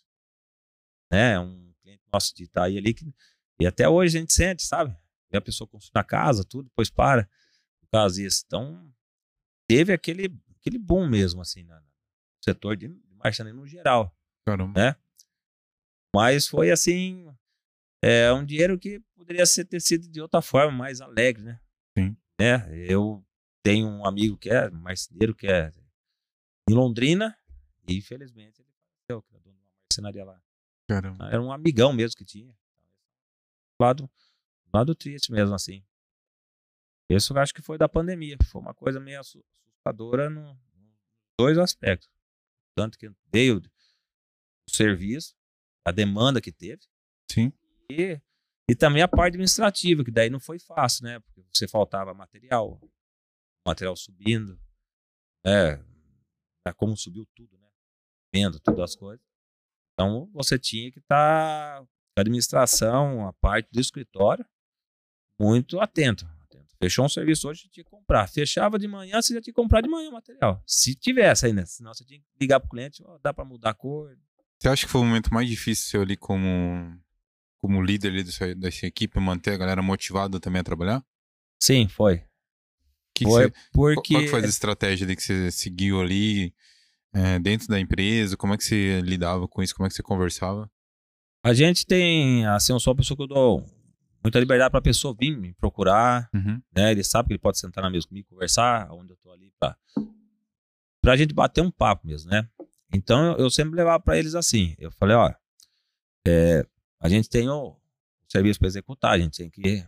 Né? 1.11 1.38
Um 1.38 1.73
cliente 1.82 2.01
nosso 2.11 2.34
de 2.34 2.45
Itaí 2.45 2.78
ali, 2.78 2.93
que, 2.93 3.05
e 3.59 3.67
até 3.67 3.88
hoje 3.89 4.17
a 4.17 4.21
gente 4.21 4.34
sente, 4.34 4.63
sabe? 4.63 4.95
A 5.34 5.41
pessoa 5.41 5.67
construiu 5.67 5.91
na 5.93 6.03
casa, 6.03 6.45
tudo, 6.45 6.69
depois 6.69 6.89
para, 6.89 7.30
por 7.82 7.89
causa 7.91 8.15
disso. 8.15 8.43
Então, 8.47 8.89
teve 9.67 9.91
aquele, 9.91 10.34
aquele 10.57 10.78
boom 10.78 11.09
mesmo, 11.09 11.41
assim, 11.41 11.63
no 11.63 11.76
setor 12.41 12.78
de 12.78 12.88
marcenaria 13.17 13.59
no 13.59 13.67
geral. 13.67 14.17
Caramba. 14.47 14.80
né? 14.80 14.95
Mas 16.15 16.47
foi 16.47 16.71
assim, 16.71 17.30
é 18.01 18.32
um 18.32 18.45
dinheiro 18.45 18.80
que 18.80 19.01
poderia 19.13 19.45
ser, 19.45 19.65
ter 19.65 19.82
sido 19.82 20.07
de 20.07 20.21
outra 20.21 20.41
forma, 20.41 20.71
mais 20.71 21.01
alegre, 21.01 21.43
né? 21.43 21.59
Sim. 21.97 22.15
Né? 22.39 22.65
Eu 22.89 23.21
tenho 23.61 23.86
um 23.86 24.05
amigo 24.05 24.38
que 24.38 24.49
é 24.49 24.69
marceneiro, 24.69 25.36
que 25.36 25.47
é 25.47 25.73
em 26.69 26.73
Londrina, 26.73 27.38
e 27.88 27.97
infelizmente 27.97 28.61
ele 28.61 28.69
faleceu, 28.71 29.21
que 29.23 29.33
era 29.33 29.43
dono 29.43 29.55
de 29.57 29.63
uma 29.63 29.71
marcenaria 29.83 30.25
lá. 30.25 30.41
Caramba. 30.88 31.27
Era 31.27 31.41
um 31.41 31.51
amigão 31.51 31.93
mesmo 31.93 32.17
que 32.17 32.25
tinha. 32.25 32.55
Lado, 33.79 34.09
lado 34.73 34.95
triste 34.95 35.31
mesmo, 35.31 35.53
assim. 35.53 35.83
Isso 37.09 37.33
eu 37.33 37.38
acho 37.39 37.53
que 37.53 37.61
foi 37.61 37.77
da 37.77 37.88
pandemia. 37.89 38.38
Foi 38.51 38.61
uma 38.61 38.73
coisa 38.73 38.99
meio 38.99 39.19
assu- 39.19 39.43
assustadora 39.51 40.29
no, 40.29 40.53
nos 40.53 40.95
dois 41.39 41.57
aspectos. 41.57 42.09
Tanto 42.75 42.97
que 42.97 43.09
veio 43.31 43.61
o 44.67 44.71
serviço, 44.71 45.36
a 45.86 45.91
demanda 45.91 46.41
que 46.41 46.51
teve, 46.51 46.81
Sim. 47.31 47.53
e, 47.89 48.19
e 48.69 48.75
também 48.75 49.01
a 49.01 49.07
parte 49.07 49.33
administrativa, 49.33 50.03
que 50.03 50.11
daí 50.11 50.29
não 50.29 50.39
foi 50.39 50.57
fácil, 50.59 51.03
né? 51.05 51.19
Porque 51.19 51.43
você 51.53 51.67
faltava 51.67 52.13
material, 52.13 52.81
material 53.65 53.95
subindo, 53.95 54.59
né? 55.45 55.73
É 56.67 56.73
Como 56.73 56.97
subiu 56.97 57.25
tudo, 57.36 57.57
né? 57.59 57.64
Vendo 58.36 58.59
todas 58.59 58.81
as 58.81 58.95
coisas. 58.95 59.23
Então 59.93 60.29
você 60.33 60.59
tinha 60.59 60.91
que 60.91 60.99
estar 60.99 61.79
com 61.79 61.88
a 62.17 62.21
administração, 62.21 63.27
a 63.27 63.31
parte 63.33 63.69
do 63.71 63.79
escritório, 63.79 64.45
muito 65.39 65.79
atento. 65.79 66.25
atento. 66.43 66.75
Fechou 66.77 67.05
um 67.05 67.09
serviço 67.09 67.47
hoje, 67.47 67.61
você 67.61 67.69
tinha 67.69 67.83
que 67.83 67.89
comprar. 67.89 68.27
Fechava 68.27 68.77
de 68.77 68.88
manhã, 68.88 69.21
você 69.21 69.33
já 69.33 69.41
tinha 69.41 69.53
que 69.53 69.61
comprar 69.61 69.79
de 69.81 69.88
manhã 69.88 70.09
o 70.09 70.13
material. 70.13 70.61
Se 70.67 70.93
tivesse 70.95 71.45
ainda, 71.45 71.65
senão 71.65 71.93
você 71.93 72.03
tinha 72.03 72.19
que 72.19 72.25
ligar 72.39 72.59
pro 72.59 72.69
cliente, 72.69 73.01
ó, 73.05 73.17
dá 73.23 73.33
para 73.33 73.45
mudar 73.45 73.69
a 73.69 73.73
cor. 73.73 74.13
Você 74.59 74.67
acha 74.69 74.86
que 74.86 74.91
foi 74.91 75.01
o 75.01 75.05
momento 75.05 75.33
mais 75.33 75.47
difícil 75.47 75.89
seu 75.89 76.01
ali 76.01 76.17
como, 76.17 76.99
como 77.61 77.81
líder 77.81 78.09
ali 78.09 78.23
dessa, 78.23 78.53
dessa 78.55 78.86
equipe, 78.86 79.17
manter 79.19 79.51
a 79.53 79.57
galera 79.57 79.81
motivada 79.81 80.39
também 80.41 80.59
a 80.59 80.63
trabalhar? 80.63 81.05
Sim, 81.61 81.88
foi. 81.88 82.17
Que 83.13 83.23
que 83.23 83.25
foi 83.25 83.43
você- 83.45 83.49
qual- 83.51 83.95
porque 83.95 84.13
Qual 84.13 84.23
que 84.23 84.27
foi 84.29 84.41
a 84.43 84.45
estratégia 84.45 85.05
ali 85.05 85.15
que 85.15 85.23
você 85.23 85.49
seguiu 85.51 86.01
ali 86.01 86.53
é, 87.16 87.39
dentro 87.39 87.68
da 87.68 87.80
empresa? 87.80 88.38
Como 88.38 88.53
é 88.53 88.57
que 88.57 88.63
você 88.63 89.01
lidava 89.01 89.47
com 89.47 89.63
isso? 89.63 89.74
Como 89.74 89.88
é 89.88 89.89
que 89.89 89.95
você 89.95 90.03
conversava? 90.03 90.70
a 91.43 91.53
gente 91.53 91.86
tem, 91.86 92.43
assim, 92.47 92.74
eu 92.74 92.80
sou 92.80 92.91
uma 92.91 92.97
pessoa 92.97 93.16
que 93.16 93.22
eu 93.22 93.28
dou 93.28 93.63
muita 94.24 94.39
liberdade 94.39 94.72
para 94.72 94.80
a 94.80 94.84
pessoa 94.84 95.16
vir 95.16 95.38
me 95.38 95.53
procurar, 95.53 96.28
Uhum. 96.34 96.59
né? 96.76 96.91
Ele 96.91 97.03
sabe 97.03 97.28
que 97.28 97.34
ele 97.34 97.39
pode 97.39 97.59
sentar 97.59 97.84
na 97.84 97.89
mesa 97.91 98.07
comigo, 98.07 98.28
conversar, 98.30 98.91
onde 98.91 99.11
eu 99.13 99.18
tô 99.18 99.32
ali 99.32 99.53
pra, 99.59 99.78
pra 101.03 101.16
gente 101.16 101.36
bater 101.36 101.61
um 101.61 101.70
papo 101.70 102.07
mesmo, 102.07 102.32
né? 102.32 102.49
Então 102.91 103.24
eu, 103.34 103.38
eu 103.38 103.49
sempre 103.51 103.76
levava 103.76 104.01
para 104.01 104.18
eles 104.18 104.34
assim, 104.34 104.74
eu 104.80 104.89
falei, 104.91 105.16
ó, 105.16 105.32
é, 106.28 106.66
a 106.99 107.07
gente 107.07 107.30
tem 107.30 107.47
o 107.47 107.76
serviço 108.28 108.57
para 108.57 108.68
executar, 108.68 109.11
a 109.11 109.20
gente 109.20 109.38
tem 109.38 109.49
que 109.51 109.86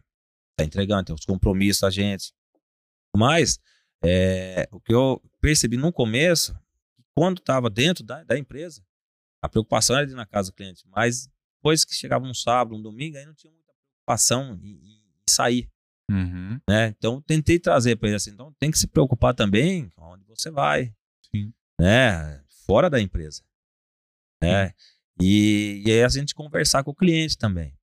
tá 0.56 0.64
entregando, 0.64 1.06
tem 1.06 1.16
os 1.16 1.26
compromissos 1.26 1.84
a 1.84 1.90
gente. 1.90 2.34
Mas 3.16 3.60
é, 4.04 4.70
o 4.72 4.80
que 4.80 4.94
eu 4.94 5.20
percebi 5.42 5.76
no 5.76 5.92
começo, 5.92 6.56
quando 7.18 7.40
estava 7.40 7.68
dentro 7.68 8.04
da, 8.04 8.24
da 8.24 8.38
empresa, 8.38 8.86
a 9.42 9.50
preocupação 9.50 9.98
era 9.98 10.06
de 10.06 10.14
ir 10.14 10.16
na 10.16 10.28
casa 10.28 10.52
do 10.52 10.56
cliente, 10.56 10.84
mas 10.88 11.28
depois 11.56 11.84
que 11.84 11.96
chegava 11.96 12.24
um 12.24 12.34
sábado, 12.34 12.76
um 12.76 12.82
domingo, 12.82 13.18
aí 13.18 13.26
não 13.26 13.34
tinha 13.34 13.52
muita 13.52 13.74
preocupação 13.74 14.60
em, 14.62 14.76
em 14.76 15.02
sair 15.28 15.68
Uhum. 16.10 16.58
né? 16.70 16.94
Então 16.98 17.20
tentei 17.22 17.60
trazer 17.60 17.98
para 17.98 18.08
ele 18.08 18.16
assim, 18.16 18.30
então 18.30 18.54
tem 18.58 18.72
que 18.72 18.80
se 18.80 18.88
preocupar 18.88 19.34
também 19.34 19.90
com 19.90 20.04
onde 20.04 20.24
você 20.26 20.50
vai, 20.50 20.96
Sim. 21.36 21.52
né? 21.78 22.42
Fora 22.66 22.90
da 22.90 23.02
empresa, 23.02 23.44
né? 24.42 24.74
E, 25.20 25.82
e 25.86 25.92
aí 25.92 26.04
a 26.04 26.08
gente 26.08 26.36
conversar 26.36 26.84
com 26.84 26.92
o 26.92 26.96
cliente 26.96 27.38
também, 27.38 27.76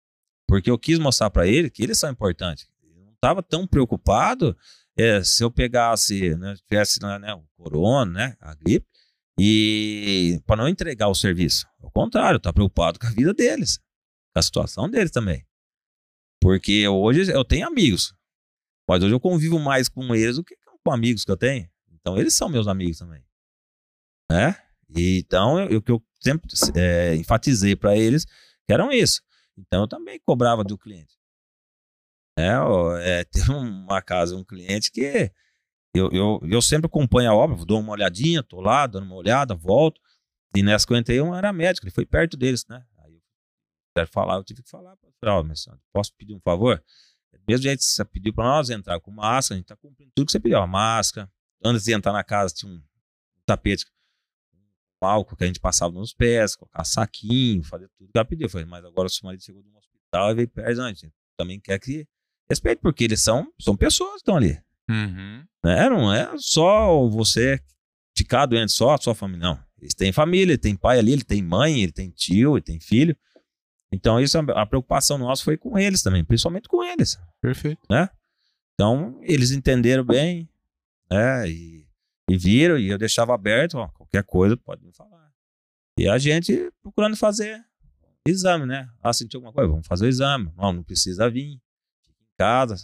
porque 0.46 0.70
eu 0.70 0.78
quis 0.78 0.98
mostrar 0.98 1.28
para 1.28 1.46
ele 1.46 1.68
que 1.68 1.82
eles 1.82 1.98
são 1.98 2.08
importantes. 2.08 2.66
Eu 2.82 3.04
não 3.04 3.12
estava 3.12 3.42
tão 3.42 3.66
preocupado 3.66 4.56
é, 4.96 5.22
se 5.22 5.42
eu 5.42 5.50
pegasse, 5.50 6.34
né, 6.36 6.54
tivesse 6.66 7.02
né, 7.02 7.18
né, 7.18 7.34
o 7.34 7.44
corona, 7.56 8.10
né, 8.10 8.36
a 8.40 8.54
gripe, 8.54 8.86
e 9.38 10.40
para 10.46 10.56
não 10.56 10.68
entregar 10.68 11.08
o 11.08 11.14
serviço. 11.14 11.66
Ao 11.82 11.90
contrário, 11.90 12.38
tá 12.40 12.52
preocupado 12.52 12.98
com 12.98 13.06
a 13.06 13.10
vida 13.10 13.32
deles, 13.34 13.78
com 14.32 14.38
a 14.38 14.42
situação 14.42 14.88
deles 14.88 15.10
também. 15.10 15.46
Porque 16.40 16.86
hoje 16.86 17.32
eu 17.32 17.44
tenho 17.44 17.66
amigos, 17.66 18.14
mas 18.88 19.02
hoje 19.02 19.14
eu 19.14 19.20
convivo 19.20 19.58
mais 19.58 19.88
com 19.88 20.14
eles 20.14 20.36
do 20.36 20.44
que 20.44 20.56
com 20.84 20.92
amigos 20.92 21.24
que 21.24 21.30
eu 21.30 21.36
tenho. 21.36 21.68
Então 21.90 22.18
eles 22.18 22.34
são 22.34 22.48
meus 22.48 22.68
amigos 22.68 22.98
também. 22.98 23.24
Né? 24.30 24.54
Então 24.94 25.58
eu- 25.60 25.80
que 25.82 25.90
eu 25.90 26.04
sempre 26.20 26.48
é, 26.76 27.14
enfatizei 27.16 27.74
para 27.74 27.96
eles 27.96 28.24
que 28.24 28.72
eram 28.72 28.92
isso. 28.92 29.22
Então 29.56 29.82
eu 29.82 29.88
também 29.88 30.20
cobrava 30.20 30.62
do 30.62 30.76
cliente. 30.76 31.14
É, 32.38 32.58
ó, 32.58 32.96
é, 32.98 33.24
teve 33.48 33.50
uma 33.52 34.02
casa, 34.02 34.36
um 34.36 34.44
cliente 34.44 34.90
que 34.90 35.32
eu, 35.94 36.10
eu, 36.10 36.40
eu 36.42 36.60
sempre 36.60 36.86
acompanho 36.86 37.30
a 37.30 37.34
obra, 37.34 37.64
dou 37.64 37.78
uma 37.78 37.92
olhadinha, 37.92 38.42
tô 38.42 38.60
lá, 38.60 38.86
dando 38.86 39.04
uma 39.04 39.14
olhada, 39.14 39.54
volto. 39.54 40.00
E 40.56 40.62
nessa 40.62 40.84
que 40.84 40.92
eu 40.92 40.96
entrei, 40.96 41.20
um 41.20 41.34
era 41.34 41.52
médico, 41.52 41.86
ele 41.86 41.94
foi 41.94 42.04
perto 42.04 42.36
deles, 42.36 42.66
né? 42.68 42.84
Aí 42.98 43.14
eu 43.14 43.22
quero 43.96 44.08
falar, 44.08 44.36
eu 44.36 44.44
tive 44.44 44.62
que 44.62 44.68
falar. 44.68 44.96
Ó, 45.24 45.42
meu 45.44 45.54
senhor, 45.54 45.78
posso 45.92 46.12
pedir 46.16 46.34
um 46.34 46.40
favor? 46.40 46.82
Do 47.32 47.40
mesmo 47.46 47.62
jeito 47.62 47.78
que 47.78 47.84
você 47.84 48.04
pediu 48.04 48.34
para 48.34 48.44
nós 48.44 48.70
entrar 48.70 48.98
com 49.00 49.10
máscara, 49.10 49.56
a 49.56 49.58
gente 49.58 49.66
tá 49.66 49.76
cumprindo 49.76 50.10
tudo 50.14 50.26
que 50.26 50.32
você 50.32 50.40
pediu, 50.40 50.58
a 50.58 50.66
máscara. 50.66 51.30
Antes 51.64 51.84
de 51.84 51.92
entrar 51.92 52.12
na 52.12 52.24
casa, 52.24 52.52
tinha 52.52 52.70
um 52.70 52.82
tapete 53.46 53.86
com 55.00 55.06
álcool 55.06 55.36
que 55.36 55.44
a 55.44 55.46
gente 55.46 55.60
passava 55.60 55.92
nos 55.92 56.12
pés, 56.12 56.56
colocar 56.56 56.84
saquinho, 56.84 57.62
fazer 57.62 57.88
tudo 57.96 58.10
que 58.10 58.18
ela 58.18 58.24
pediu. 58.24 58.48
Falei, 58.48 58.66
mas 58.66 58.84
agora 58.84 59.06
o 59.06 59.10
seu 59.10 59.24
marido 59.24 59.42
chegou 59.42 59.62
de 59.62 59.68
um 59.68 59.76
hospital 59.76 60.30
e 60.30 60.34
veio 60.34 60.48
perto, 60.48 60.76
não, 60.76 60.86
a 60.86 60.88
gente 60.88 61.12
também 61.36 61.60
quer 61.60 61.78
que 61.78 62.06
respeite, 62.48 62.80
porque 62.80 63.04
eles 63.04 63.22
são, 63.22 63.46
são 63.60 63.76
pessoas 63.76 64.12
que 64.12 64.16
estão 64.18 64.36
ali. 64.36 64.60
Uhum. 64.88 65.44
Né? 65.64 65.88
Não 65.88 66.12
é 66.12 66.30
só 66.36 67.08
você 67.08 67.60
ficar 68.16 68.46
doente, 68.46 68.72
só 68.72 68.94
a 68.94 68.98
sua 68.98 69.14
família, 69.14 69.48
não. 69.48 69.64
Eles 69.80 69.94
têm 69.94 70.12
família, 70.12 70.52
ele 70.52 70.58
tem 70.58 70.76
pai 70.76 70.98
ali, 70.98 71.12
ele 71.12 71.24
tem 71.24 71.42
mãe, 71.42 71.82
ele 71.82 71.92
tem 71.92 72.10
tio, 72.10 72.56
ele 72.56 72.62
tem 72.64 72.80
filho. 72.80 73.16
Então, 73.92 74.20
isso, 74.20 74.36
a 74.38 74.66
preocupação 74.66 75.18
nossa 75.18 75.44
foi 75.44 75.56
com 75.56 75.78
eles 75.78 76.02
também, 76.02 76.24
principalmente 76.24 76.68
com 76.68 76.82
eles. 76.82 77.18
Perfeito. 77.40 77.80
Então, 78.74 79.18
eles 79.22 79.50
entenderam 79.52 80.04
bem, 80.04 80.48
né? 81.10 81.48
E, 81.48 81.86
e 82.28 82.36
viram, 82.36 82.78
e 82.78 82.88
eu 82.88 82.98
deixava 82.98 83.34
aberto, 83.34 83.74
ó, 83.74 83.88
qualquer 83.88 84.24
coisa 84.24 84.56
pode 84.56 84.84
me 84.84 84.92
falar. 84.92 85.30
E 85.98 86.08
a 86.08 86.18
gente 86.18 86.72
procurando 86.82 87.16
fazer 87.16 87.64
exame, 88.26 88.66
né? 88.66 88.88
Ah, 89.02 89.12
sentiu 89.12 89.38
alguma 89.38 89.52
coisa? 89.52 89.70
Vamos 89.70 89.86
fazer 89.86 90.06
o 90.06 90.08
exame. 90.08 90.50
Não, 90.56 90.72
não 90.72 90.82
precisa 90.82 91.30
vir. 91.30 91.60
Fica 92.02 92.18
em 92.20 92.36
casa. 92.36 92.76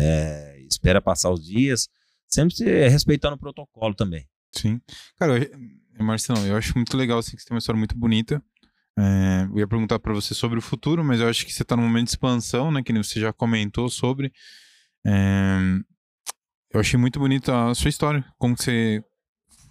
é, 0.00 0.55
espera 0.68 1.00
passar 1.00 1.30
os 1.30 1.44
dias. 1.44 1.88
Sempre 2.28 2.54
se- 2.56 2.88
respeitando 2.88 3.36
o 3.36 3.38
protocolo 3.38 3.94
também. 3.94 4.26
Sim. 4.52 4.80
Cara, 5.18 5.38
eu, 5.38 6.04
Marcelo, 6.04 6.40
eu 6.46 6.56
acho 6.56 6.74
muito 6.76 6.96
legal 6.96 7.18
assim, 7.18 7.36
que 7.36 7.42
você 7.42 7.48
tem 7.48 7.54
uma 7.54 7.58
história 7.58 7.78
muito 7.78 7.96
bonita. 7.96 8.42
É, 8.98 9.46
eu 9.52 9.58
ia 9.58 9.68
perguntar 9.68 9.98
para 9.98 10.14
você 10.14 10.34
sobre 10.34 10.58
o 10.58 10.62
futuro, 10.62 11.04
mas 11.04 11.20
eu 11.20 11.28
acho 11.28 11.44
que 11.44 11.52
você 11.52 11.62
está 11.62 11.76
num 11.76 11.82
momento 11.82 12.06
de 12.06 12.10
expansão, 12.12 12.70
né? 12.72 12.82
Que 12.82 12.92
você 12.92 13.20
já 13.20 13.32
comentou 13.32 13.88
sobre. 13.88 14.32
É, 15.06 15.58
eu 16.72 16.80
achei 16.80 16.98
muito 16.98 17.18
bonita 17.18 17.70
a 17.70 17.74
sua 17.74 17.88
história, 17.88 18.24
como 18.38 18.56
você 18.56 19.02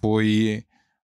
foi 0.00 0.64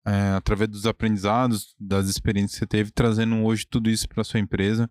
é, 0.05 0.31
através 0.35 0.69
dos 0.69 0.85
aprendizados, 0.85 1.75
das 1.79 2.07
experiências 2.07 2.53
que 2.53 2.59
você 2.59 2.67
teve, 2.67 2.91
trazendo 2.91 3.43
hoje 3.43 3.65
tudo 3.69 3.89
isso 3.89 4.07
para 4.07 4.23
sua 4.23 4.39
empresa, 4.39 4.89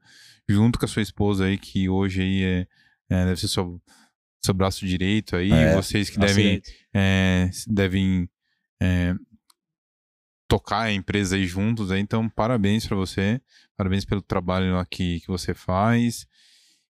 junto 0.48 0.78
com 0.78 0.84
a 0.84 0.88
sua 0.88 1.02
esposa 1.02 1.46
aí, 1.46 1.58
que 1.58 1.88
hoje 1.88 2.22
aí 2.22 2.42
é, 2.42 2.66
é 3.08 3.24
deve 3.24 3.40
ser 3.40 3.48
seu, 3.48 3.80
seu 4.46 4.54
braço 4.54 4.86
direito 4.86 5.36
aí, 5.36 5.52
é, 5.52 5.74
vocês 5.74 6.08
que 6.08 6.18
devem, 6.18 6.62
é, 6.94 7.50
devem 7.66 8.28
é, 8.80 9.14
tocar 10.48 10.82
a 10.82 10.92
empresa 10.92 11.36
aí 11.36 11.46
juntos, 11.46 11.90
aí, 11.90 12.00
então 12.00 12.28
parabéns 12.28 12.86
para 12.86 12.96
você, 12.96 13.40
parabéns 13.76 14.04
pelo 14.04 14.22
trabalho 14.22 14.78
aqui 14.78 15.20
que 15.20 15.28
você 15.28 15.52
faz. 15.52 16.26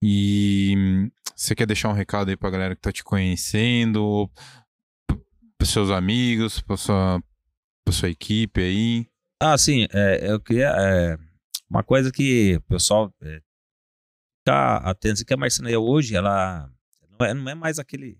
E 0.04 0.74
você 1.36 1.54
quer 1.54 1.66
deixar 1.66 1.88
um 1.88 1.94
recado 1.94 2.28
aí 2.28 2.36
pra 2.36 2.50
galera 2.50 2.74
que 2.74 2.80
tá 2.80 2.90
te 2.90 3.04
conhecendo, 3.04 4.28
pros 5.56 5.70
seus 5.70 5.90
amigos, 5.90 6.60
pra 6.60 6.76
sua, 6.76 7.22
pra 7.84 7.94
sua 7.94 8.10
equipe 8.10 8.60
aí? 8.60 9.06
Ah, 9.40 9.56
sim, 9.56 9.86
é, 9.92 10.32
eu 10.32 10.40
queria. 10.40 10.72
É, 10.76 11.16
uma 11.70 11.84
coisa 11.84 12.10
que 12.10 12.56
o 12.56 12.60
pessoal 12.62 13.14
é, 13.22 13.40
ficar 14.40 14.78
atento, 14.78 15.24
que 15.24 15.32
a 15.32 15.36
marcenaria 15.36 15.78
hoje, 15.78 16.16
ela 16.16 16.68
é, 17.24 17.34
não 17.34 17.48
é 17.48 17.54
mais 17.54 17.78
aquele, 17.78 18.18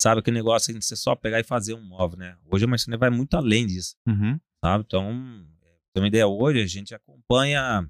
sabe, 0.00 0.20
aquele 0.20 0.36
negócio 0.36 0.72
de 0.72 0.84
você 0.84 0.96
só 0.96 1.14
pegar 1.14 1.40
e 1.40 1.44
fazer 1.44 1.74
um 1.74 1.82
móvel, 1.82 2.18
né? 2.18 2.36
Hoje 2.50 2.64
a 2.64 2.68
marcenaria 2.68 2.98
vai 2.98 3.10
muito 3.10 3.36
além 3.36 3.66
disso, 3.66 3.96
uhum. 4.06 4.38
sabe? 4.64 4.84
Então, 4.86 5.46
tem 5.92 6.02
uma 6.02 6.08
ideia, 6.08 6.26
hoje 6.26 6.60
a 6.60 6.66
gente 6.66 6.94
acompanha 6.94 7.88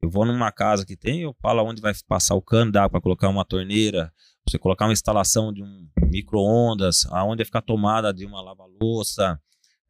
eu 0.00 0.08
vou 0.08 0.24
numa 0.24 0.52
casa 0.52 0.86
que 0.86 0.96
tem, 0.96 1.22
eu 1.22 1.34
falo 1.40 1.62
onde 1.64 1.80
vai 1.80 1.92
passar 2.06 2.34
o 2.34 2.42
cano 2.42 2.70
dá 2.70 2.88
para 2.88 3.00
colocar 3.00 3.28
uma 3.28 3.44
torneira, 3.44 4.12
você 4.48 4.58
colocar 4.58 4.86
uma 4.86 4.92
instalação 4.92 5.52
de 5.52 5.62
um 5.62 5.88
micro-ondas, 6.08 7.04
aonde 7.06 7.38
vai 7.38 7.44
ficar 7.44 7.58
a 7.58 7.62
tomada 7.62 8.14
de 8.14 8.24
uma 8.24 8.40
lava-louça, 8.40 9.40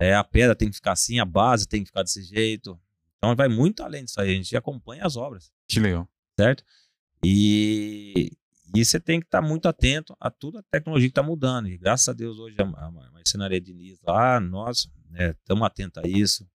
é, 0.00 0.14
a 0.14 0.24
pedra 0.24 0.54
tem 0.54 0.70
que 0.70 0.76
ficar 0.76 0.92
assim, 0.92 1.20
a 1.20 1.24
base 1.24 1.68
tem 1.68 1.82
que 1.82 1.88
ficar 1.88 2.02
desse 2.02 2.22
jeito. 2.22 2.78
Então 3.18 3.36
vai 3.36 3.48
muito 3.48 3.82
além 3.82 4.04
disso 4.04 4.20
aí, 4.20 4.30
a 4.30 4.34
gente 4.34 4.56
acompanha 4.56 5.04
as 5.04 5.16
obras. 5.16 5.52
Que 5.68 5.78
legal. 5.78 6.08
Certo? 6.38 6.64
E, 7.22 8.32
e 8.74 8.84
você 8.84 9.00
tem 9.00 9.20
que 9.20 9.26
estar 9.26 9.40
tá 9.40 9.46
muito 9.46 9.66
atento 9.66 10.16
a 10.20 10.30
toda 10.30 10.60
a 10.60 10.62
tecnologia 10.70 11.08
que 11.08 11.12
está 11.12 11.22
mudando. 11.22 11.68
E 11.68 11.78
graças 11.78 12.08
a 12.08 12.12
Deus 12.12 12.38
hoje 12.38 12.56
a, 12.58 12.64
a 12.64 12.90
marcenaria 13.12 13.60
Diniz 13.60 13.98
lá, 14.06 14.40
nós 14.40 14.88
estamos 15.40 15.60
né, 15.60 15.66
atentos 15.66 16.02
a 16.02 16.06
isso. 16.06 16.46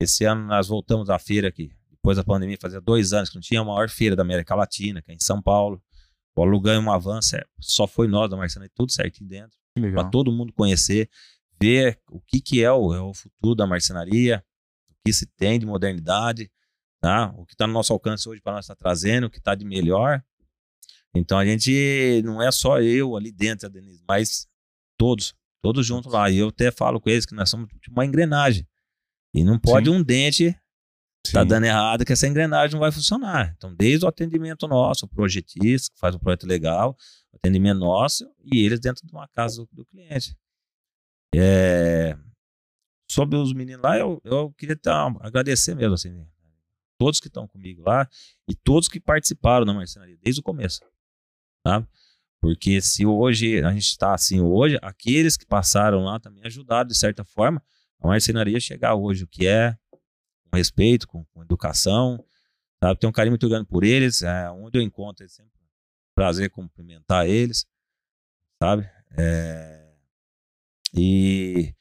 Esse 0.00 0.24
ano 0.24 0.46
nós 0.46 0.68
voltamos 0.68 1.08
à 1.08 1.18
feira 1.18 1.48
aqui, 1.48 1.72
depois 1.90 2.16
da 2.16 2.24
pandemia, 2.24 2.58
fazia 2.60 2.80
dois 2.80 3.12
anos 3.12 3.28
que 3.28 3.36
não 3.36 3.42
tinha 3.42 3.60
a 3.60 3.64
maior 3.64 3.88
feira 3.88 4.16
da 4.16 4.22
América 4.22 4.54
Latina, 4.54 5.00
que 5.00 5.12
é 5.12 5.14
em 5.14 5.20
São 5.20 5.40
Paulo. 5.40 5.80
O 6.34 6.42
alugando 6.42 6.80
uma 6.80 6.98
van, 6.98 7.20
só 7.60 7.86
foi 7.86 8.08
nós 8.08 8.30
da 8.30 8.36
Marcenaria, 8.36 8.72
tudo 8.74 8.90
certinho 8.90 9.28
dentro. 9.28 9.56
Para 9.92 10.04
todo 10.10 10.32
mundo 10.32 10.52
conhecer, 10.52 11.08
ver 11.60 12.00
o 12.10 12.20
que, 12.20 12.40
que 12.40 12.64
é, 12.64 12.72
o, 12.72 12.92
é 12.92 13.00
o 13.00 13.14
futuro 13.14 13.54
da 13.54 13.66
marcenaria, 13.66 14.44
o 14.90 14.94
que 15.04 15.12
se 15.12 15.26
tem 15.26 15.58
de 15.58 15.64
modernidade, 15.64 16.50
tá? 17.00 17.32
o 17.36 17.46
que 17.46 17.54
está 17.54 17.66
no 17.66 17.72
nosso 17.72 17.92
alcance 17.92 18.28
hoje 18.28 18.40
para 18.40 18.54
nós 18.54 18.64
estar 18.64 18.74
tá 18.74 18.78
trazendo, 18.78 19.28
o 19.28 19.30
que 19.30 19.38
está 19.38 19.54
de 19.54 19.64
melhor. 19.64 20.22
Então 21.14 21.38
a 21.38 21.44
gente 21.44 22.22
não 22.24 22.42
é 22.42 22.50
só 22.50 22.80
eu 22.80 23.16
ali 23.16 23.30
dentro, 23.30 23.68
Denise, 23.68 24.02
mas 24.08 24.46
todos, 24.96 25.34
todos 25.62 25.86
juntos 25.86 26.12
lá. 26.12 26.30
E 26.30 26.38
eu 26.38 26.48
até 26.48 26.70
falo 26.70 27.00
com 27.00 27.10
eles 27.10 27.26
que 27.26 27.34
nós 27.34 27.50
somos 27.50 27.68
tipo 27.80 27.92
uma 27.92 28.06
engrenagem. 28.06 28.66
E 29.34 29.44
não 29.44 29.58
pode 29.58 29.90
Sim. 29.90 29.96
um 29.96 30.02
dente 30.02 30.56
Tá 31.30 31.44
dando 31.44 31.64
errado 31.64 32.04
que 32.04 32.12
essa 32.12 32.26
engrenagem 32.26 32.72
não 32.72 32.80
vai 32.80 32.90
funcionar. 32.90 33.54
Então, 33.56 33.72
desde 33.74 34.04
o 34.04 34.08
atendimento 34.08 34.66
nosso, 34.66 35.06
o 35.06 35.08
projetista, 35.08 35.92
que 35.94 36.00
faz 36.00 36.14
um 36.14 36.18
projeto 36.18 36.46
legal, 36.46 36.96
o 37.32 37.36
atendimento 37.36 37.78
nosso 37.78 38.28
e 38.44 38.64
eles 38.64 38.80
dentro 38.80 39.06
de 39.06 39.12
uma 39.12 39.28
casa 39.28 39.62
do, 39.62 39.68
do 39.72 39.84
cliente. 39.84 40.36
É, 41.34 42.18
sobre 43.08 43.36
os 43.36 43.52
meninos 43.52 43.82
lá, 43.82 43.96
eu, 43.96 44.20
eu 44.24 44.52
queria 44.52 44.76
tá, 44.76 45.06
agradecer 45.20 45.74
mesmo, 45.74 45.94
assim, 45.94 46.26
todos 46.98 47.20
que 47.20 47.28
estão 47.28 47.46
comigo 47.46 47.82
lá 47.82 48.08
e 48.48 48.54
todos 48.54 48.88
que 48.88 49.00
participaram 49.00 49.64
da 49.64 49.72
marcenaria 49.72 50.18
desde 50.20 50.40
o 50.40 50.44
começo. 50.44 50.80
Tá? 51.62 51.86
Porque 52.40 52.80
se 52.80 53.06
hoje 53.06 53.62
a 53.62 53.72
gente 53.72 53.86
está 53.86 54.14
assim 54.14 54.40
hoje, 54.40 54.78
aqueles 54.82 55.36
que 55.36 55.46
passaram 55.46 56.04
lá 56.04 56.18
também 56.18 56.42
ajudaram 56.44 56.88
de 56.88 56.96
certa 56.96 57.24
forma 57.24 57.62
a 58.00 58.08
marcenaria 58.08 58.58
chegar 58.58 58.94
hoje, 58.96 59.24
o 59.24 59.28
que 59.28 59.46
é 59.46 59.76
com 60.50 60.56
respeito, 60.56 61.06
com, 61.06 61.24
com 61.24 61.42
educação. 61.42 62.22
Sabe? 62.82 62.98
Tenho 62.98 63.10
um 63.10 63.12
carinho 63.12 63.32
muito 63.32 63.48
grande 63.48 63.66
por 63.66 63.84
eles. 63.84 64.22
É, 64.22 64.50
onde 64.50 64.78
eu 64.78 64.82
encontro, 64.82 65.24
é 65.24 65.28
sempre 65.28 65.56
um 65.56 65.66
prazer 66.14 66.50
cumprimentar 66.50 67.26
eles. 67.26 67.64
Sabe? 68.60 68.88
É, 69.16 69.92
e, 70.94 71.74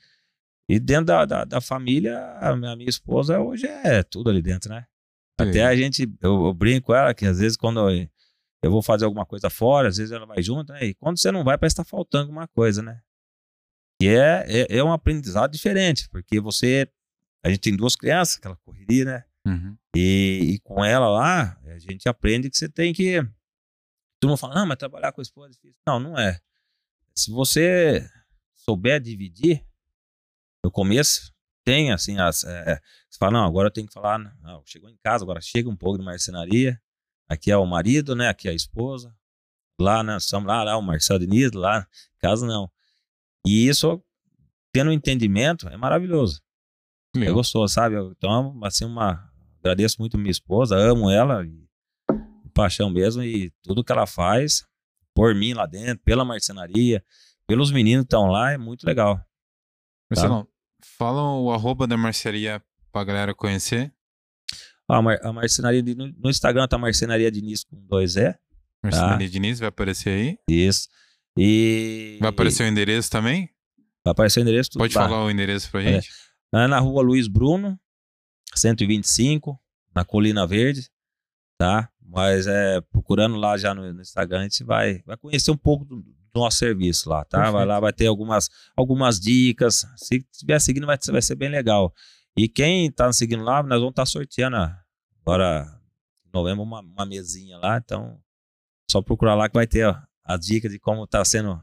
e 0.69 0.79
dentro 0.79 1.05
da, 1.05 1.25
da, 1.25 1.43
da, 1.43 1.61
família, 1.61 2.19
a 2.39 2.55
minha, 2.55 2.75
minha 2.75 2.89
esposa 2.89 3.39
hoje 3.39 3.67
é 3.67 4.03
tudo 4.03 4.29
ali 4.29 4.41
dentro, 4.41 4.69
né? 4.69 4.85
Até 5.37 5.65
a 5.65 5.75
gente, 5.75 6.03
eu, 6.21 6.45
eu, 6.45 6.53
brinco 6.53 6.87
com 6.87 6.95
ela 6.95 7.15
que 7.15 7.25
às 7.25 7.39
vezes 7.39 7.57
quando 7.57 7.89
eu, 7.89 8.07
eu, 8.61 8.71
vou 8.71 8.81
fazer 8.81 9.05
alguma 9.05 9.25
coisa 9.25 9.49
fora, 9.49 9.89
às 9.89 9.97
vezes 9.97 10.11
ela 10.11 10.25
vai 10.25 10.41
junto, 10.41 10.71
né? 10.73 10.85
E 10.85 10.93
quando 10.95 11.19
você 11.19 11.31
não 11.31 11.43
vai, 11.43 11.57
parece 11.57 11.75
que 11.75 11.81
tá 11.81 11.85
faltando 11.85 12.25
alguma 12.25 12.47
coisa, 12.47 12.81
né? 12.81 13.01
E 14.01 14.07
é, 14.07 14.45
é, 14.47 14.77
é 14.77 14.83
um 14.83 14.91
aprendizado 14.91 15.51
diferente, 15.51 16.09
porque 16.09 16.39
você 16.39 16.89
a 17.43 17.49
gente 17.49 17.61
tem 17.61 17.75
duas 17.75 17.95
crianças, 17.95 18.37
aquela 18.37 18.55
correria, 18.57 19.05
né? 19.05 19.25
Uhum. 19.45 19.75
E, 19.95 20.53
e, 20.53 20.59
com 20.59 20.85
ela 20.85 21.09
lá, 21.09 21.59
a 21.65 21.79
gente 21.79 22.07
aprende 22.07 22.49
que 22.49 22.57
você 22.57 22.69
tem 22.69 22.93
que. 22.93 23.21
Tu 24.19 24.27
não 24.27 24.37
fala, 24.37 24.55
não, 24.55 24.67
mas 24.67 24.77
trabalhar 24.77 25.11
com 25.11 25.21
a 25.21 25.23
esposa 25.23 25.49
é 25.49 25.51
difícil. 25.51 25.81
Não, 25.87 25.99
não 25.99 26.17
é. 26.17 26.39
Se 27.15 27.31
você 27.31 28.07
souber 28.55 29.01
dividir, 29.01 29.65
no 30.63 30.71
começo, 30.71 31.33
tem 31.65 31.91
assim, 31.91 32.19
as, 32.19 32.43
é, 32.43 32.79
você 33.09 33.17
fala, 33.17 33.31
não, 33.31 33.45
agora 33.45 33.67
eu 33.67 33.71
tenho 33.71 33.87
que 33.87 33.93
falar, 33.93 34.19
não, 34.19 34.63
chegou 34.65 34.89
em 34.89 34.97
casa, 34.97 35.23
agora 35.23 35.41
chega 35.41 35.67
um 35.67 35.75
pouco 35.75 35.97
de 35.97 36.05
marcenaria. 36.05 36.79
Aqui 37.31 37.49
é 37.49 37.55
o 37.55 37.65
marido, 37.65 38.13
né? 38.13 38.27
Aqui 38.27 38.49
é 38.49 38.51
a 38.51 38.53
esposa. 38.53 39.15
Lá, 39.79 40.03
né? 40.03 40.17
Estamos 40.17 40.45
lá, 40.49 40.63
lá, 40.63 40.75
o 40.75 40.81
Marcelo 40.81 41.17
Diniz, 41.17 41.53
lá, 41.53 41.87
casa 42.19 42.45
não. 42.45 42.69
E 43.47 43.69
isso, 43.69 44.03
tendo 44.73 44.89
um 44.89 44.93
entendimento, 44.93 45.69
é 45.69 45.77
maravilhoso. 45.77 46.41
É 47.15 47.31
gostoso, 47.31 47.73
sabe? 47.73 47.95
Então, 47.95 48.59
assim, 48.65 48.83
uma. 48.83 49.31
Agradeço 49.59 49.95
muito 49.99 50.17
minha 50.17 50.29
esposa, 50.29 50.75
amo 50.75 51.09
ela, 51.09 51.45
e, 51.45 51.65
paixão 52.53 52.89
mesmo, 52.89 53.23
e 53.23 53.49
tudo 53.63 53.81
que 53.81 53.93
ela 53.93 54.05
faz 54.05 54.65
por 55.13 55.33
mim 55.33 55.53
lá 55.53 55.65
dentro, 55.65 56.03
pela 56.03 56.25
marcenaria, 56.25 57.01
pelos 57.47 57.71
meninos 57.71 58.03
que 58.03 58.07
estão 58.07 58.27
lá, 58.27 58.51
é 58.51 58.57
muito 58.57 58.85
legal. 58.85 59.23
Marcelão, 60.09 60.43
tá? 60.43 60.51
fala 60.97 61.21
o 61.37 61.49
arroba 61.49 61.87
da 61.87 61.95
marcenaria 61.95 62.61
pra 62.91 63.05
galera 63.05 63.33
conhecer. 63.33 63.93
A, 64.91 65.01
mar, 65.01 65.19
a 65.23 65.31
marcenaria 65.31 65.81
no, 65.95 66.07
no, 66.07 66.29
Instagram 66.29 66.67
tá 66.67 66.77
Marcenaria 66.77 67.31
Diniz 67.31 67.63
com 67.63 67.77
dois 67.87 68.17
E. 68.17 68.35
Marcenaria 68.83 69.27
tá? 69.27 69.31
Diniz 69.31 69.59
vai 69.59 69.69
aparecer 69.69 70.09
aí. 70.09 70.37
Isso. 70.49 70.89
E. 71.37 72.17
Vai 72.19 72.29
aparecer 72.29 72.63
o 72.63 72.67
endereço 72.67 73.09
também? 73.09 73.49
Vai 74.03 74.11
aparecer 74.11 74.39
o 74.39 74.41
endereço. 74.41 74.71
Pode 74.75 74.93
tá. 74.93 75.07
falar 75.07 75.23
o 75.23 75.31
endereço 75.31 75.71
pra 75.71 75.81
gente? 75.81 76.09
É. 76.53 76.63
É 76.63 76.67
na 76.67 76.79
rua 76.79 77.01
Luiz 77.01 77.29
Bruno, 77.29 77.79
125, 78.53 79.57
na 79.95 80.03
Colina 80.03 80.45
Verde, 80.45 80.89
tá? 81.57 81.89
Mas 82.05 82.45
é, 82.45 82.81
procurando 82.91 83.37
lá 83.37 83.57
já 83.57 83.73
no, 83.73 83.93
no 83.93 84.01
Instagram, 84.01 84.41
a 84.41 84.43
gente 84.43 84.61
vai, 84.65 85.01
vai 85.05 85.15
conhecer 85.15 85.51
um 85.51 85.57
pouco 85.57 85.85
do, 85.85 86.01
do 86.01 86.13
nosso 86.35 86.57
serviço 86.57 87.09
lá, 87.09 87.23
tá? 87.23 87.37
Perfeito. 87.37 87.53
Vai 87.53 87.65
lá, 87.65 87.79
vai 87.79 87.93
ter 87.93 88.07
algumas, 88.07 88.49
algumas 88.75 89.17
dicas. 89.17 89.85
Se 89.95 90.25
estiver 90.29 90.59
seguindo, 90.59 90.85
vai, 90.85 90.97
vai 91.09 91.21
ser 91.21 91.35
bem 91.35 91.47
legal. 91.47 91.93
E 92.35 92.49
quem 92.49 92.91
tá 92.91 93.11
seguindo 93.13 93.43
lá, 93.43 93.63
nós 93.63 93.79
vamos 93.79 93.91
estar 93.91 94.03
tá 94.03 94.05
sorteando 94.05 94.57
agora 95.21 95.81
em 96.25 96.31
novembro 96.33 96.63
uma, 96.63 96.81
uma 96.81 97.05
mesinha 97.05 97.57
lá, 97.57 97.77
então 97.77 98.21
só 98.89 99.01
procurar 99.01 99.35
lá 99.35 99.47
que 99.47 99.55
vai 99.55 99.67
ter 99.67 99.85
ó, 99.85 99.95
a 100.23 100.37
dica 100.37 100.67
de 100.67 100.79
como 100.79 101.03
está 101.03 101.23
sendo 101.23 101.61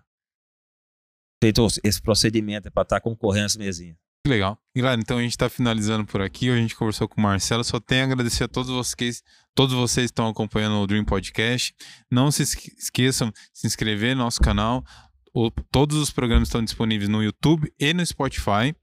feito 1.42 1.66
esse 1.84 2.00
procedimento 2.00 2.70
para 2.70 2.82
estar 2.82 2.96
tá 2.96 3.00
concorrendo 3.00 3.46
essa 3.46 3.58
mesinha. 3.58 3.96
Legal. 4.26 4.58
E 4.74 4.82
galera, 4.82 5.00
então 5.00 5.18
a 5.18 5.22
gente 5.22 5.30
está 5.30 5.48
finalizando 5.48 6.04
por 6.04 6.20
aqui. 6.20 6.50
A 6.50 6.56
gente 6.56 6.76
conversou 6.76 7.08
com 7.08 7.18
o 7.18 7.22
Marcelo. 7.22 7.64
Só 7.64 7.80
tenho 7.80 8.02
a 8.02 8.04
agradecer 8.04 8.44
a 8.44 8.48
todos 8.48 8.70
vocês, 8.70 9.22
todos 9.54 9.74
vocês 9.74 10.06
que 10.06 10.12
estão 10.12 10.28
acompanhando 10.28 10.76
o 10.76 10.86
Dream 10.86 11.04
Podcast. 11.04 11.74
Não 12.10 12.30
se 12.30 12.42
esqueçam 12.42 13.30
de 13.30 13.36
se 13.54 13.66
inscrever 13.66 14.14
no 14.14 14.24
nosso 14.24 14.40
canal. 14.40 14.84
O, 15.32 15.50
todos 15.70 15.96
os 15.96 16.10
programas 16.10 16.48
estão 16.48 16.62
disponíveis 16.62 17.08
no 17.08 17.22
YouTube 17.22 17.72
e 17.78 17.94
no 17.94 18.04
Spotify. 18.04 18.74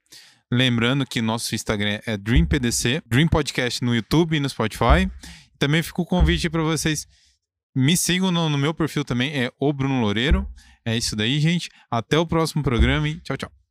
Lembrando 0.56 1.06
que 1.06 1.22
nosso 1.22 1.54
Instagram 1.54 2.00
é 2.06 2.16
DreamPDC, 2.16 3.04
Dream 3.06 3.28
Podcast 3.28 3.84
no 3.84 3.94
YouTube 3.94 4.38
e 4.38 4.40
no 4.40 4.48
Spotify. 4.48 5.12
Também 5.60 5.84
fica 5.84 6.02
o 6.02 6.06
convite 6.06 6.50
para 6.50 6.64
vocês 6.64 7.06
me 7.76 7.98
sigam 7.98 8.32
no, 8.32 8.48
no 8.48 8.58
meu 8.58 8.74
perfil 8.74 9.04
também, 9.04 9.38
é 9.38 9.52
o 9.60 9.74
Bruno 9.74 10.00
Loureiro. 10.00 10.48
É 10.86 10.96
isso 10.96 11.14
daí, 11.14 11.42
gente. 11.42 11.70
Até 11.92 12.18
o 12.18 12.26
próximo 12.26 12.64
programa 12.64 13.10
e 13.10 13.20
tchau, 13.20 13.36
tchau. 13.36 13.65